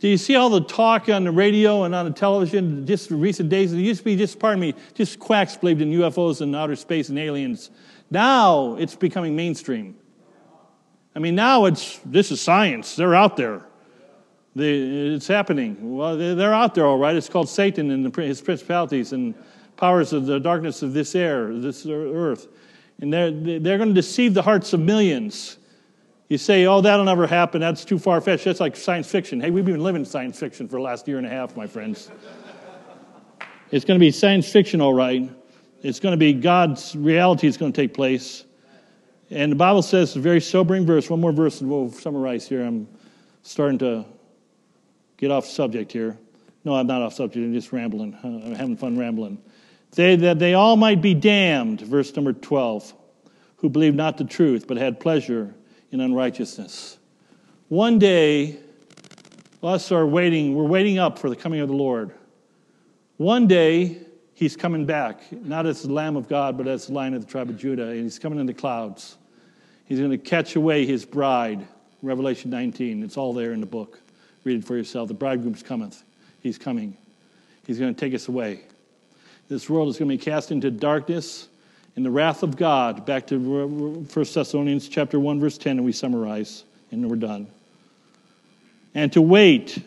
Do 0.02 0.08
you 0.08 0.18
see 0.18 0.36
all 0.36 0.50
the 0.50 0.62
talk 0.62 1.10
on 1.10 1.26
the 1.26 1.32
radio 1.32 1.84
and 1.84 1.94
on 1.94 2.06
the 2.06 2.12
television 2.12 2.88
just 2.88 3.12
recent 3.12 3.50
days? 3.50 3.72
It 3.72 3.78
used 3.78 4.00
to 4.00 4.06
be 4.06 4.16
just, 4.16 4.40
pardon 4.40 4.60
me, 4.60 4.74
just 4.96 5.20
quacks 5.20 5.56
believed 5.56 5.80
in 5.80 5.92
UFOs 5.92 6.42
and 6.42 6.56
outer 6.56 6.76
space 6.76 7.10
and 7.10 7.20
aliens. 7.20 7.70
Now 8.10 8.78
it's 8.78 8.96
becoming 8.96 9.36
mainstream. 9.36 9.96
I 11.16 11.20
mean, 11.20 11.36
now 11.36 11.66
it's 11.66 12.00
this 12.04 12.32
is 12.32 12.42
science. 12.42 12.96
They're 12.96 13.14
out 13.14 13.38
there. 13.38 13.62
They, 14.56 14.80
it's 14.80 15.28
happening. 15.28 15.96
Well, 15.96 16.18
they're 16.18 16.54
out 16.54 16.74
there, 16.74 16.88
all 16.88 16.98
right. 16.98 17.16
It's 17.16 17.30
called 17.30 17.48
Satan 17.48 17.92
and 17.92 18.16
his 18.16 18.42
principalities 18.42 19.14
and 19.14 19.36
powers 19.78 20.14
of 20.14 20.26
the 20.26 20.40
darkness 20.40 20.82
of 20.82 20.94
this 20.94 21.14
air, 21.14 21.54
this 21.54 21.86
earth. 21.86 22.48
And 23.02 23.14
they're, 23.14 23.30
they're 23.30 23.78
going 23.78 23.90
to 23.90 23.96
deceive 23.96 24.34
the 24.34 24.42
hearts 24.42 24.74
of 24.74 24.80
millions. 24.80 25.58
You 26.32 26.38
say, 26.38 26.66
oh, 26.66 26.80
that'll 26.80 27.04
never 27.04 27.28
happen. 27.28 27.60
That's 27.60 27.84
too 27.84 28.00
far 28.00 28.22
fetched. 28.22 28.46
That's 28.46 28.62
like 28.62 28.78
science 28.78 29.12
fiction. 29.12 29.42
Hey, 29.42 29.52
we've 29.52 29.66
been 29.66 29.84
living 29.84 30.06
science 30.06 30.40
fiction 30.40 30.70
for 30.70 30.78
the 30.78 30.82
last 30.82 31.06
year 31.06 31.18
and 31.18 31.28
a 31.28 31.30
half, 31.30 31.58
my 31.58 31.68
friends. 31.68 32.10
it's 33.70 33.84
going 33.84 34.00
to 34.00 34.02
be 34.02 34.12
science 34.12 34.50
fiction, 34.50 34.80
all 34.80 34.94
right. 34.94 35.30
It's 35.82 36.00
going 36.00 36.14
to 36.14 36.18
be 36.18 36.32
God's 36.32 36.96
reality 36.96 37.48
is 37.48 37.58
going 37.58 37.74
to 37.74 37.76
take 37.82 37.94
place. 37.94 38.46
And 39.30 39.52
the 39.52 39.58
Bible 39.58 39.82
says 39.82 40.16
a 40.16 40.22
very 40.22 40.40
sobering 40.40 40.86
verse. 40.86 41.10
One 41.10 41.20
more 41.20 41.34
verse 41.34 41.60
and 41.60 41.70
we'll 41.70 41.92
summarize 41.92 42.48
here. 42.48 42.64
I'm 42.64 42.88
starting 43.44 43.80
to 43.80 44.06
get 45.18 45.32
off 45.32 45.46
subject 45.46 45.92
here. 45.92 46.18
No, 46.64 46.76
I'm 46.76 46.88
not 46.88 47.02
off 47.02 47.14
subject. 47.14 47.44
I'm 47.44 47.54
just 47.54 47.74
rambling. 47.74 48.14
Uh, 48.14 48.28
I'm 48.28 48.56
having 48.56 48.78
fun 48.78 48.98
rambling. 48.98 49.38
They, 49.96 50.16
that 50.16 50.40
they 50.40 50.54
all 50.54 50.78
might 50.78 51.02
be 51.02 51.14
damned, 51.14 51.82
verse 51.82 52.16
number 52.16 52.32
12, 52.32 52.94
who 53.58 53.68
believed 53.68 53.98
not 53.98 54.18
the 54.18 54.24
truth, 54.24 54.66
but 54.66 54.78
had 54.78 54.98
pleasure 54.98 55.56
in 55.92 56.00
unrighteousness. 56.00 56.98
One 57.70 58.00
day, 58.00 58.58
us 59.64 59.92
are 59.92 60.06
waiting, 60.06 60.56
we're 60.56 60.64
waiting 60.66 60.98
up 60.98 61.20
for 61.20 61.30
the 61.30 61.36
coming 61.36 61.60
of 61.60 61.68
the 61.68 61.76
Lord. 61.76 62.12
One 63.18 63.48
day, 63.48 64.00
He's 64.42 64.56
coming 64.56 64.88
back, 64.88 65.22
not 65.32 65.68
as 65.68 65.84
the 65.84 65.94
Lamb 65.94 66.16
of 66.16 66.28
God, 66.28 66.58
but 66.58 66.68
as 66.68 66.88
the 66.88 66.94
Lion 66.94 67.14
of 67.14 67.24
the 67.24 67.32
tribe 67.32 67.52
of 67.52 67.60
Judah, 67.60 67.90
and 67.90 68.02
he's 68.02 68.18
coming 68.18 68.40
in 68.40 68.48
the 68.48 68.56
clouds. 68.56 69.20
He's 69.86 70.00
going 70.00 70.10
to 70.10 70.18
catch 70.18 70.56
away 70.56 70.84
his 70.88 71.06
bride. 71.06 71.68
Revelation 72.02 72.50
19. 72.50 73.04
It's 73.04 73.18
all 73.18 73.36
there 73.36 73.54
in 73.54 73.60
the 73.60 73.68
book. 73.68 74.02
Read 74.44 74.58
it 74.58 74.66
for 74.66 74.76
yourself. 74.76 75.10
The 75.10 75.14
bridegroom's 75.14 75.62
cometh. 75.62 76.04
He's 76.40 76.58
coming. 76.58 76.98
He's 77.68 77.78
going 77.78 77.94
to 77.94 78.00
take 78.00 78.16
us 78.16 78.30
away. 78.30 78.62
This 79.48 79.70
world 79.70 79.90
is 79.90 80.00
going 80.00 80.10
to 80.10 80.18
be 80.18 80.24
cast 80.24 80.52
into 80.52 80.72
darkness 80.72 81.48
in 81.96 82.04
the 82.04 82.12
wrath 82.12 82.44
of 82.44 82.56
God. 82.56 83.06
Back 83.06 83.28
to 83.28 83.38
1 83.38 84.06
Thessalonians 84.08 84.88
chapter 84.88 85.20
1, 85.20 85.40
verse 85.40 85.58
10, 85.58 85.78
and 85.78 85.86
we 85.86 85.92
summarize, 85.92 86.64
and 86.92 87.10
we're 87.10 87.16
done. 87.16 87.48
And 88.94 89.12
to 89.14 89.22
wait 89.22 89.84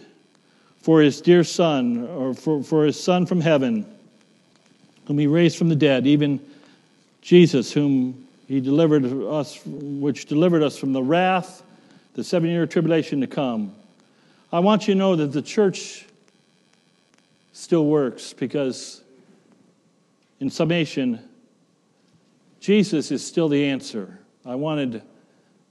for 0.83 1.01
his 1.01 1.21
dear 1.21 1.45
son, 1.45 2.07
or 2.07 2.35
for, 2.35 2.63
for 2.63 2.85
his 2.85 3.03
son 3.03 3.27
from 3.27 3.41
heaven 3.41 3.87
whom 5.07 5.19
he 5.19 5.27
raised 5.27 5.57
from 5.57 5.69
the 5.69 5.77
dead, 5.77 6.07
even 6.07 6.41
Jesus, 7.21 7.73
whom 7.73 8.27
he 8.49 8.61
delivered 8.61 9.05
us, 9.05 9.61
which 9.67 10.27
delivered 10.27 10.63
us 10.63 10.79
from 10.79 10.93
the 10.93 11.03
wrath, 11.03 11.63
the 12.15 12.25
seven 12.25 12.51
year 12.51 12.67
tribulation 12.67 13.21
to 13.21 13.27
come. 13.27 13.75
I 14.53 14.61
want 14.61 14.87
you 14.87 14.95
to 14.95 14.99
know 14.99 15.17
that 15.17 15.33
the 15.33 15.43
church 15.43 16.07
still 17.53 17.87
works 17.87 18.33
because, 18.33 19.03
in 20.41 20.51
summation, 20.51 21.21
Jesus 22.65 23.11
is 23.11 23.23
still 23.23 23.51
the 23.51 23.63
answer. 23.67 24.19
I 24.43 24.55
wanted 24.55 25.03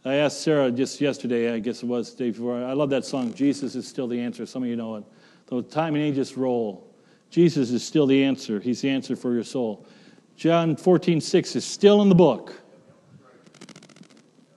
I 0.06 0.16
asked 0.16 0.44
Sarah 0.44 0.70
just 0.70 1.02
yesterday, 1.02 1.52
I 1.52 1.58
guess 1.58 1.82
it 1.82 1.88
was 1.88 2.14
the 2.14 2.26
day 2.26 2.30
before. 2.30 2.64
I 2.64 2.74
love 2.74 2.92
that 2.92 3.04
song, 3.04 3.34
Jesus 3.34 3.74
is 3.74 3.88
Still 3.88 4.08
the 4.08 4.20
Answer. 4.20 4.46
Some 4.46 4.62
of 4.62 4.70
you 4.70 4.76
know 4.76 4.98
it. 4.98 5.04
Though 5.48 5.62
time 5.62 5.96
and 5.96 6.04
ages 6.04 6.38
roll, 6.38 6.88
Jesus 7.32 7.72
is 7.72 7.84
still 7.84 8.06
the 8.06 8.24
answer. 8.24 8.60
He's 8.60 8.82
the 8.82 8.92
answer 8.92 9.16
for 9.16 9.34
your 9.34 9.44
soul. 9.44 9.88
John 10.36 10.76
14, 10.76 11.20
6 11.20 11.56
is 11.56 11.66
still 11.66 12.04
in 12.04 12.10
the 12.10 12.16
book. 12.16 12.54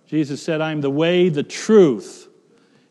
Jesus 0.07 0.43
said, 0.43 0.61
I 0.61 0.73
am 0.73 0.83
the 0.83 0.91
way, 0.91 1.31
the 1.31 1.43
truth, 1.43 2.29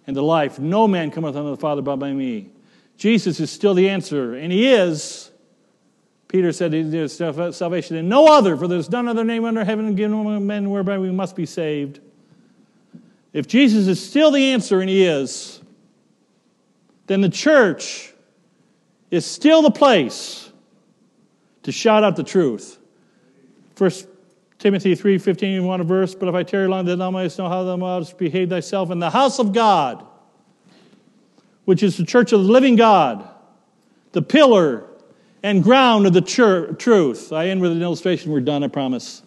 and 0.08 0.16
the 0.16 0.24
life. 0.24 0.58
No 0.58 0.88
man 0.88 1.12
cometh 1.12 1.36
unto 1.36 1.52
the 1.52 1.58
Father 1.58 1.84
but 1.84 1.98
by 1.98 2.14
me. 2.14 2.50
Jesus 2.98 3.40
is 3.40 3.52
still 3.52 3.76
the 3.76 3.90
answer, 3.90 4.34
and 4.34 4.52
He 4.52 4.68
is. 4.68 5.30
Peter 6.28 6.52
said, 6.52 6.72
There's 6.72 7.20
uh, 7.22 7.52
salvation 7.52 7.98
in 7.98 8.10
no 8.10 8.28
other, 8.28 8.58
for 8.58 8.68
there's 8.68 8.90
none 8.90 9.08
other 9.08 9.24
name 9.24 9.46
under 9.46 9.64
heaven 9.64 9.94
given 9.96 10.18
among 10.18 10.46
men 10.46 10.70
whereby 10.70 10.98
we 10.98 11.12
must 11.12 11.36
be 11.36 11.46
saved. 11.46 12.00
If 13.34 13.48
Jesus 13.48 13.88
is 13.88 14.04
still 14.04 14.32
the 14.32 14.52
answer, 14.52 14.82
and 14.82 14.90
He 14.90 15.06
is, 15.06 15.62
then 17.08 17.22
the 17.22 17.30
church 17.30 18.14
is 19.12 19.26
still 19.26 19.62
the 19.62 19.72
place 19.72 20.52
to 21.64 21.72
shout 21.72 22.04
out 22.04 22.16
the 22.16 22.24
truth. 22.24 22.80
First 23.76 24.08
Timothy 24.58 24.96
3.15, 24.96 25.54
you 25.54 25.64
want 25.64 25.82
a 25.82 25.86
verse? 25.86 26.16
But 26.16 26.28
if 26.30 26.36
I 26.36 26.44
tarry 26.44 26.68
long, 26.68 26.86
that 26.86 26.96
thou 26.96 27.12
mayest 27.12 27.38
know 27.38 27.50
how 27.50 27.64
thou 27.64 27.76
must 27.76 28.18
behave 28.18 28.50
thyself 28.50 28.90
in 28.90 29.00
the 29.00 29.10
house 29.10 29.38
of 29.38 29.54
God, 29.54 30.06
which 31.66 31.84
is 31.84 31.98
the 31.98 32.06
church 32.06 32.32
of 32.32 32.44
the 32.44 32.52
living 32.52 32.76
God, 32.76 33.28
the 34.14 34.22
pillar 34.22 34.88
and 35.46 35.64
ground 35.64 36.08
of 36.08 36.14
the 36.14 36.22
truth. 36.22 37.32
I 37.32 37.50
end 37.50 37.62
with 37.62 37.72
an 37.72 37.80
illustration. 37.80 38.32
We're 38.32 38.40
done, 38.40 38.64
I 38.64 38.68
promise. 38.68 39.22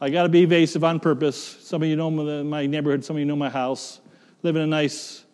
I 0.00 0.10
got 0.10 0.22
to 0.22 0.28
be 0.28 0.44
evasive 0.44 0.84
on 0.84 1.00
purpose. 1.00 1.36
Some 1.36 1.82
of 1.82 1.88
you 1.88 1.96
know 1.96 2.08
my 2.08 2.66
neighborhood, 2.66 3.04
some 3.04 3.16
of 3.16 3.20
you 3.20 3.24
know 3.24 3.34
my 3.34 3.50
house. 3.50 4.00
Live 4.44 4.54
in 4.54 4.62
a 4.62 4.66
nice 4.66 5.24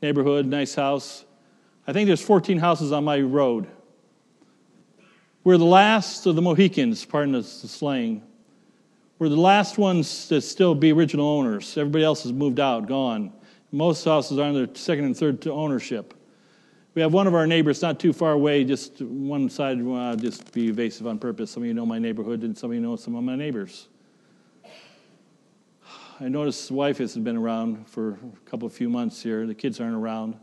neighborhood, 0.00 0.46
nice 0.46 0.72
house. 0.76 1.24
I 1.84 1.92
think 1.92 2.06
there's 2.06 2.22
14 2.22 2.58
houses 2.58 2.92
on 2.92 3.02
my 3.02 3.18
road. 3.18 3.66
We're 5.42 5.58
the 5.58 5.64
last 5.64 6.24
of 6.26 6.36
the 6.36 6.42
Mohicans, 6.42 7.04
pardon 7.04 7.32
the 7.32 7.42
slang. 7.42 8.22
We're 9.18 9.30
the 9.30 9.36
last 9.36 9.78
ones 9.78 10.28
to 10.28 10.40
still 10.40 10.76
be 10.76 10.92
original 10.92 11.26
owners. 11.26 11.76
Everybody 11.76 12.04
else 12.04 12.22
has 12.22 12.32
moved 12.32 12.60
out, 12.60 12.86
gone. 12.86 13.32
Most 13.72 14.04
houses 14.04 14.38
are 14.38 14.46
in 14.46 14.54
their 14.54 14.68
second 14.76 15.06
and 15.06 15.16
third 15.16 15.44
ownership. 15.48 16.14
We 16.94 17.02
have 17.02 17.12
one 17.12 17.26
of 17.26 17.34
our 17.34 17.46
neighbors 17.46 17.82
not 17.82 18.00
too 18.00 18.12
far 18.12 18.32
away, 18.32 18.64
just 18.64 19.00
one 19.02 19.48
side, 19.50 19.82
well, 19.82 20.16
just 20.16 20.52
be 20.52 20.68
evasive 20.68 21.06
on 21.06 21.18
purpose. 21.18 21.50
Some 21.50 21.62
of 21.62 21.66
you 21.66 21.74
know 21.74 21.86
my 21.86 21.98
neighborhood, 21.98 22.42
and 22.42 22.56
some 22.56 22.70
of 22.70 22.74
you 22.74 22.80
know 22.80 22.96
some 22.96 23.14
of 23.14 23.22
my 23.22 23.36
neighbors. 23.36 23.88
I 26.20 26.28
noticed 26.28 26.62
his 26.62 26.72
wife 26.72 26.98
hasn't 26.98 27.24
been 27.24 27.36
around 27.36 27.88
for 27.88 28.12
a 28.14 28.50
couple 28.50 28.66
of 28.66 28.72
few 28.72 28.88
months 28.88 29.22
here. 29.22 29.46
The 29.46 29.54
kids 29.54 29.80
aren't 29.80 29.94
around. 29.94 30.36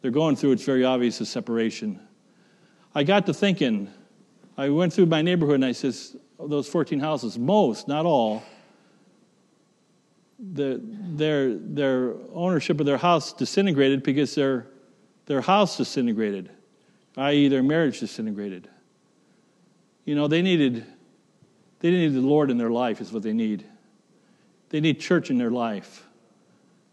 They're 0.00 0.10
going 0.10 0.36
through, 0.36 0.52
it's 0.52 0.64
very 0.64 0.84
obvious, 0.84 1.20
a 1.20 1.26
separation. 1.26 2.00
I 2.94 3.02
got 3.02 3.26
to 3.26 3.34
thinking, 3.34 3.90
I 4.56 4.68
went 4.68 4.92
through 4.92 5.06
my 5.06 5.22
neighborhood 5.22 5.56
and 5.56 5.64
I 5.64 5.72
says, 5.72 6.16
those 6.38 6.68
14 6.68 7.00
houses, 7.00 7.38
most, 7.38 7.88
not 7.88 8.06
all, 8.06 8.42
the, 10.52 10.80
their, 10.82 11.54
their 11.54 12.14
ownership 12.32 12.80
of 12.80 12.86
their 12.86 12.98
house 12.98 13.32
disintegrated 13.32 14.02
because 14.02 14.34
their, 14.34 14.66
their 15.26 15.40
house 15.40 15.76
disintegrated, 15.76 16.50
i.e., 17.16 17.48
their 17.48 17.62
marriage 17.62 18.00
disintegrated. 18.00 18.68
You 20.04 20.14
know, 20.14 20.28
they 20.28 20.42
needed, 20.42 20.84
they 21.80 21.90
needed 21.90 22.14
the 22.14 22.26
Lord 22.26 22.50
in 22.50 22.58
their 22.58 22.70
life, 22.70 23.00
is 23.00 23.12
what 23.12 23.22
they 23.22 23.32
need. 23.32 23.64
They 24.70 24.80
need 24.80 25.00
church 25.00 25.30
in 25.30 25.38
their 25.38 25.50
life. 25.50 26.06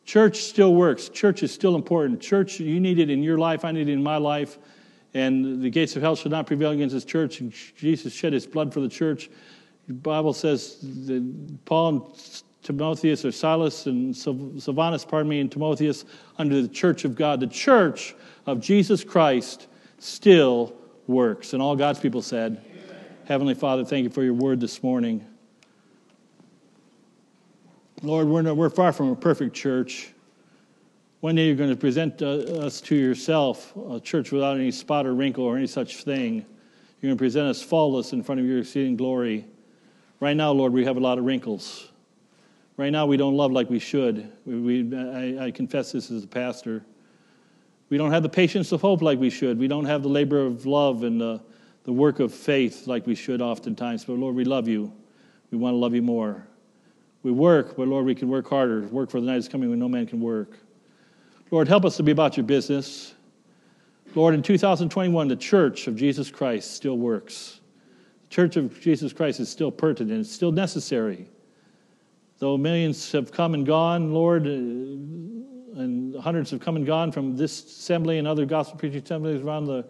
Church 0.05 0.37
still 0.41 0.73
works. 0.73 1.09
Church 1.09 1.43
is 1.43 1.53
still 1.53 1.75
important. 1.75 2.21
Church, 2.21 2.59
you 2.59 2.79
need 2.79 2.99
it 2.99 3.09
in 3.09 3.23
your 3.23 3.37
life. 3.37 3.65
I 3.65 3.71
need 3.71 3.89
it 3.89 3.93
in 3.93 4.03
my 4.03 4.17
life 4.17 4.57
and 5.13 5.61
the 5.61 5.69
gates 5.69 5.95
of 5.95 6.01
hell 6.01 6.15
shall 6.15 6.31
not 6.31 6.47
prevail 6.47 6.71
against 6.71 6.93
his 6.93 7.05
church. 7.05 7.41
And 7.41 7.53
Jesus 7.75 8.13
shed 8.13 8.33
his 8.33 8.47
blood 8.47 8.73
for 8.73 8.79
the 8.79 8.89
church. 8.89 9.29
The 9.87 9.93
Bible 9.93 10.33
says 10.33 10.77
that 10.81 11.59
Paul 11.65 11.89
and 11.89 12.03
Timotheus, 12.63 13.25
or 13.25 13.31
Silas 13.31 13.87
and 13.87 14.15
Silvanus, 14.15 15.03
pardon 15.03 15.29
me, 15.29 15.39
and 15.39 15.51
Timotheus, 15.51 16.05
under 16.37 16.61
the 16.61 16.67
church 16.67 17.05
of 17.05 17.15
God. 17.15 17.39
The 17.39 17.47
church 17.47 18.15
of 18.45 18.61
Jesus 18.61 19.03
Christ 19.03 19.67
still 19.97 20.75
works. 21.07 21.53
And 21.53 21.61
all 21.61 21.75
God's 21.75 21.99
people 21.99 22.21
said, 22.21 22.63
Amen. 22.63 23.05
Heavenly 23.25 23.53
Father, 23.55 23.83
thank 23.83 24.03
you 24.03 24.09
for 24.09 24.23
your 24.23 24.33
word 24.33 24.59
this 24.59 24.83
morning. 24.83 25.25
Lord, 28.03 28.27
we're, 28.27 28.53
we're 28.53 28.69
far 28.69 28.91
from 28.91 29.09
a 29.09 29.15
perfect 29.15 29.55
church. 29.55 30.11
One 31.19 31.35
day 31.35 31.45
you're 31.45 31.55
going 31.55 31.69
to 31.69 31.75
present 31.75 32.21
uh, 32.23 32.63
us 32.65 32.81
to 32.81 32.95
yourself, 32.95 33.73
a 33.91 33.99
church 33.99 34.31
without 34.31 34.57
any 34.57 34.71
spot 34.71 35.05
or 35.05 35.13
wrinkle 35.13 35.43
or 35.43 35.55
any 35.55 35.67
such 35.67 36.03
thing. 36.03 36.45
You're 36.99 37.09
going 37.09 37.17
to 37.17 37.21
present 37.21 37.47
us 37.47 37.61
faultless 37.61 38.13
in 38.13 38.23
front 38.23 38.41
of 38.41 38.47
your 38.47 38.59
exceeding 38.59 38.95
glory. 38.95 39.45
Right 40.19 40.35
now, 40.35 40.51
Lord, 40.51 40.73
we 40.73 40.85
have 40.85 40.97
a 40.97 40.99
lot 40.99 41.19
of 41.19 41.25
wrinkles. 41.25 41.90
Right 42.81 42.91
now, 42.91 43.05
we 43.05 43.15
don't 43.15 43.37
love 43.37 43.51
like 43.51 43.69
we 43.69 43.77
should. 43.77 44.31
We, 44.43 44.83
we, 44.83 44.97
I, 44.97 45.45
I 45.45 45.51
confess 45.51 45.91
this 45.91 46.09
as 46.09 46.23
a 46.23 46.27
pastor. 46.27 46.83
We 47.89 47.97
don't 47.99 48.11
have 48.11 48.23
the 48.23 48.29
patience 48.29 48.71
of 48.71 48.81
hope 48.81 49.03
like 49.03 49.19
we 49.19 49.29
should. 49.29 49.59
We 49.59 49.67
don't 49.67 49.85
have 49.85 50.01
the 50.01 50.09
labor 50.09 50.43
of 50.43 50.65
love 50.65 51.03
and 51.03 51.21
the, 51.21 51.39
the 51.83 51.93
work 51.93 52.19
of 52.19 52.33
faith 52.33 52.87
like 52.87 53.05
we 53.05 53.13
should 53.13 53.39
oftentimes. 53.39 54.05
But 54.05 54.13
Lord, 54.13 54.33
we 54.33 54.45
love 54.45 54.67
you. 54.67 54.91
We 55.51 55.59
want 55.59 55.75
to 55.75 55.77
love 55.77 55.93
you 55.93 56.01
more. 56.01 56.47
We 57.21 57.29
work, 57.31 57.77
but 57.77 57.87
Lord, 57.87 58.03
we 58.03 58.15
can 58.15 58.29
work 58.29 58.49
harder. 58.49 58.81
Work 58.87 59.11
for 59.11 59.21
the 59.21 59.27
night 59.27 59.37
is 59.37 59.47
coming 59.47 59.69
when 59.69 59.77
no 59.77 59.87
man 59.87 60.07
can 60.07 60.19
work. 60.19 60.57
Lord, 61.51 61.67
help 61.67 61.85
us 61.85 61.97
to 61.97 62.03
be 62.03 62.11
about 62.11 62.35
your 62.35 62.47
business. 62.47 63.13
Lord, 64.15 64.33
in 64.33 64.41
2021, 64.41 65.27
the 65.27 65.35
church 65.35 65.85
of 65.85 65.95
Jesus 65.95 66.31
Christ 66.31 66.73
still 66.73 66.97
works. 66.97 67.59
The 68.23 68.29
church 68.29 68.55
of 68.55 68.81
Jesus 68.81 69.13
Christ 69.13 69.39
is 69.39 69.49
still 69.49 69.69
pertinent, 69.69 70.21
it's 70.21 70.31
still 70.31 70.51
necessary. 70.51 71.27
Though 72.41 72.57
millions 72.57 73.11
have 73.11 73.31
come 73.31 73.53
and 73.53 73.67
gone, 73.67 74.15
Lord, 74.15 74.47
uh, 74.47 74.49
and 74.49 76.15
hundreds 76.15 76.49
have 76.49 76.59
come 76.59 76.75
and 76.75 76.87
gone 76.87 77.11
from 77.11 77.37
this 77.37 77.63
assembly 77.63 78.17
and 78.17 78.27
other 78.27 78.47
gospel 78.47 78.79
preaching 78.79 79.03
assemblies 79.03 79.43
around 79.43 79.65
the, 79.65 79.85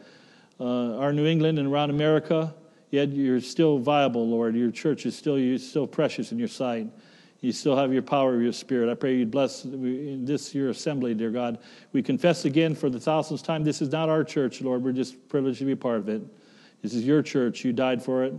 uh, 0.59 0.97
our 0.97 1.13
New 1.13 1.25
England 1.25 1.59
and 1.59 1.69
around 1.69 1.91
America, 1.91 2.53
yet 2.89 3.07
you're 3.07 3.39
still 3.39 3.79
viable, 3.79 4.27
Lord. 4.27 4.53
Your 4.53 4.69
church 4.69 5.05
is 5.05 5.15
still, 5.15 5.39
you're 5.39 5.57
still 5.59 5.87
precious 5.87 6.33
in 6.33 6.39
your 6.39 6.49
sight. 6.49 6.87
You 7.39 7.53
still 7.53 7.77
have 7.77 7.93
your 7.93 8.01
power 8.01 8.35
of 8.35 8.41
your 8.41 8.51
spirit. 8.51 8.91
I 8.91 8.95
pray 8.95 9.15
you 9.15 9.25
bless 9.25 9.65
this 9.65 10.53
your 10.53 10.71
assembly, 10.71 11.13
dear 11.13 11.31
God. 11.31 11.57
We 11.93 12.03
confess 12.03 12.43
again 12.43 12.75
for 12.75 12.89
the 12.89 12.99
thousandth 12.99 13.43
time 13.43 13.63
this 13.63 13.81
is 13.81 13.93
not 13.93 14.09
our 14.09 14.25
church, 14.25 14.59
Lord. 14.59 14.83
We're 14.83 14.91
just 14.91 15.29
privileged 15.29 15.59
to 15.59 15.65
be 15.65 15.75
part 15.75 15.99
of 15.99 16.09
it. 16.09 16.21
This 16.81 16.95
is 16.95 17.05
your 17.05 17.21
church. 17.21 17.63
You 17.63 17.71
died 17.71 18.03
for 18.03 18.25
it. 18.25 18.33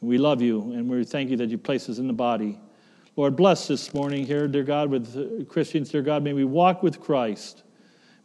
We 0.00 0.18
love 0.18 0.40
you, 0.40 0.72
and 0.72 0.88
we 0.88 1.02
thank 1.02 1.30
you 1.30 1.36
that 1.38 1.48
you 1.48 1.58
place 1.58 1.88
us 1.88 1.98
in 1.98 2.06
the 2.06 2.12
body. 2.12 2.56
Lord, 3.16 3.34
bless 3.34 3.66
this 3.66 3.92
morning 3.92 4.24
here, 4.24 4.46
dear 4.46 4.62
God, 4.62 4.88
with 4.88 5.16
uh, 5.16 5.44
Christians, 5.46 5.90
dear 5.90 6.00
God. 6.00 6.22
May 6.22 6.32
we 6.32 6.44
walk 6.44 6.82
with 6.82 7.00
Christ. 7.00 7.64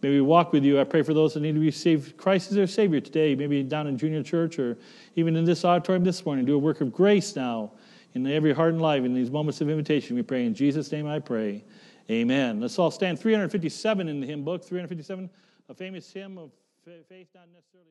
May 0.01 0.09
we 0.09 0.21
walk 0.21 0.53
with 0.53 0.63
you. 0.63 0.79
I 0.79 0.83
pray 0.83 1.01
for 1.01 1.13
those 1.13 1.33
that 1.33 1.39
need 1.39 1.55
to 1.55 1.59
receive 1.59 2.15
Christ 2.17 2.49
as 2.49 2.55
their 2.55 2.67
Savior 2.67 2.99
today, 2.99 3.33
maybe 3.33 3.63
down 3.63 3.87
in 3.87 3.97
junior 3.97 4.21
church 4.21 4.59
or 4.59 4.77
even 5.15 5.35
in 5.35 5.43
this 5.43 5.65
auditorium 5.65 6.03
this 6.03 6.23
morning. 6.23 6.45
Do 6.45 6.53
a 6.53 6.59
work 6.59 6.81
of 6.81 6.93
grace 6.93 7.35
now 7.35 7.71
in 8.13 8.27
every 8.27 8.53
heart 8.53 8.73
and 8.73 8.81
life 8.81 9.03
in 9.03 9.15
these 9.15 9.31
moments 9.31 9.59
of 9.59 9.69
invitation. 9.69 10.15
We 10.15 10.21
pray 10.21 10.45
in 10.45 10.53
Jesus' 10.53 10.91
name 10.91 11.07
I 11.07 11.17
pray. 11.17 11.63
Amen. 12.11 12.61
Let's 12.61 12.77
all 12.77 12.91
stand 12.91 13.19
357 13.19 14.07
in 14.07 14.21
the 14.21 14.27
hymn 14.27 14.43
book, 14.43 14.63
357, 14.63 15.29
a 15.67 15.73
famous 15.73 16.11
hymn 16.11 16.37
of 16.37 16.51
faith, 17.09 17.27
not 17.33 17.47
necessarily. 17.51 17.89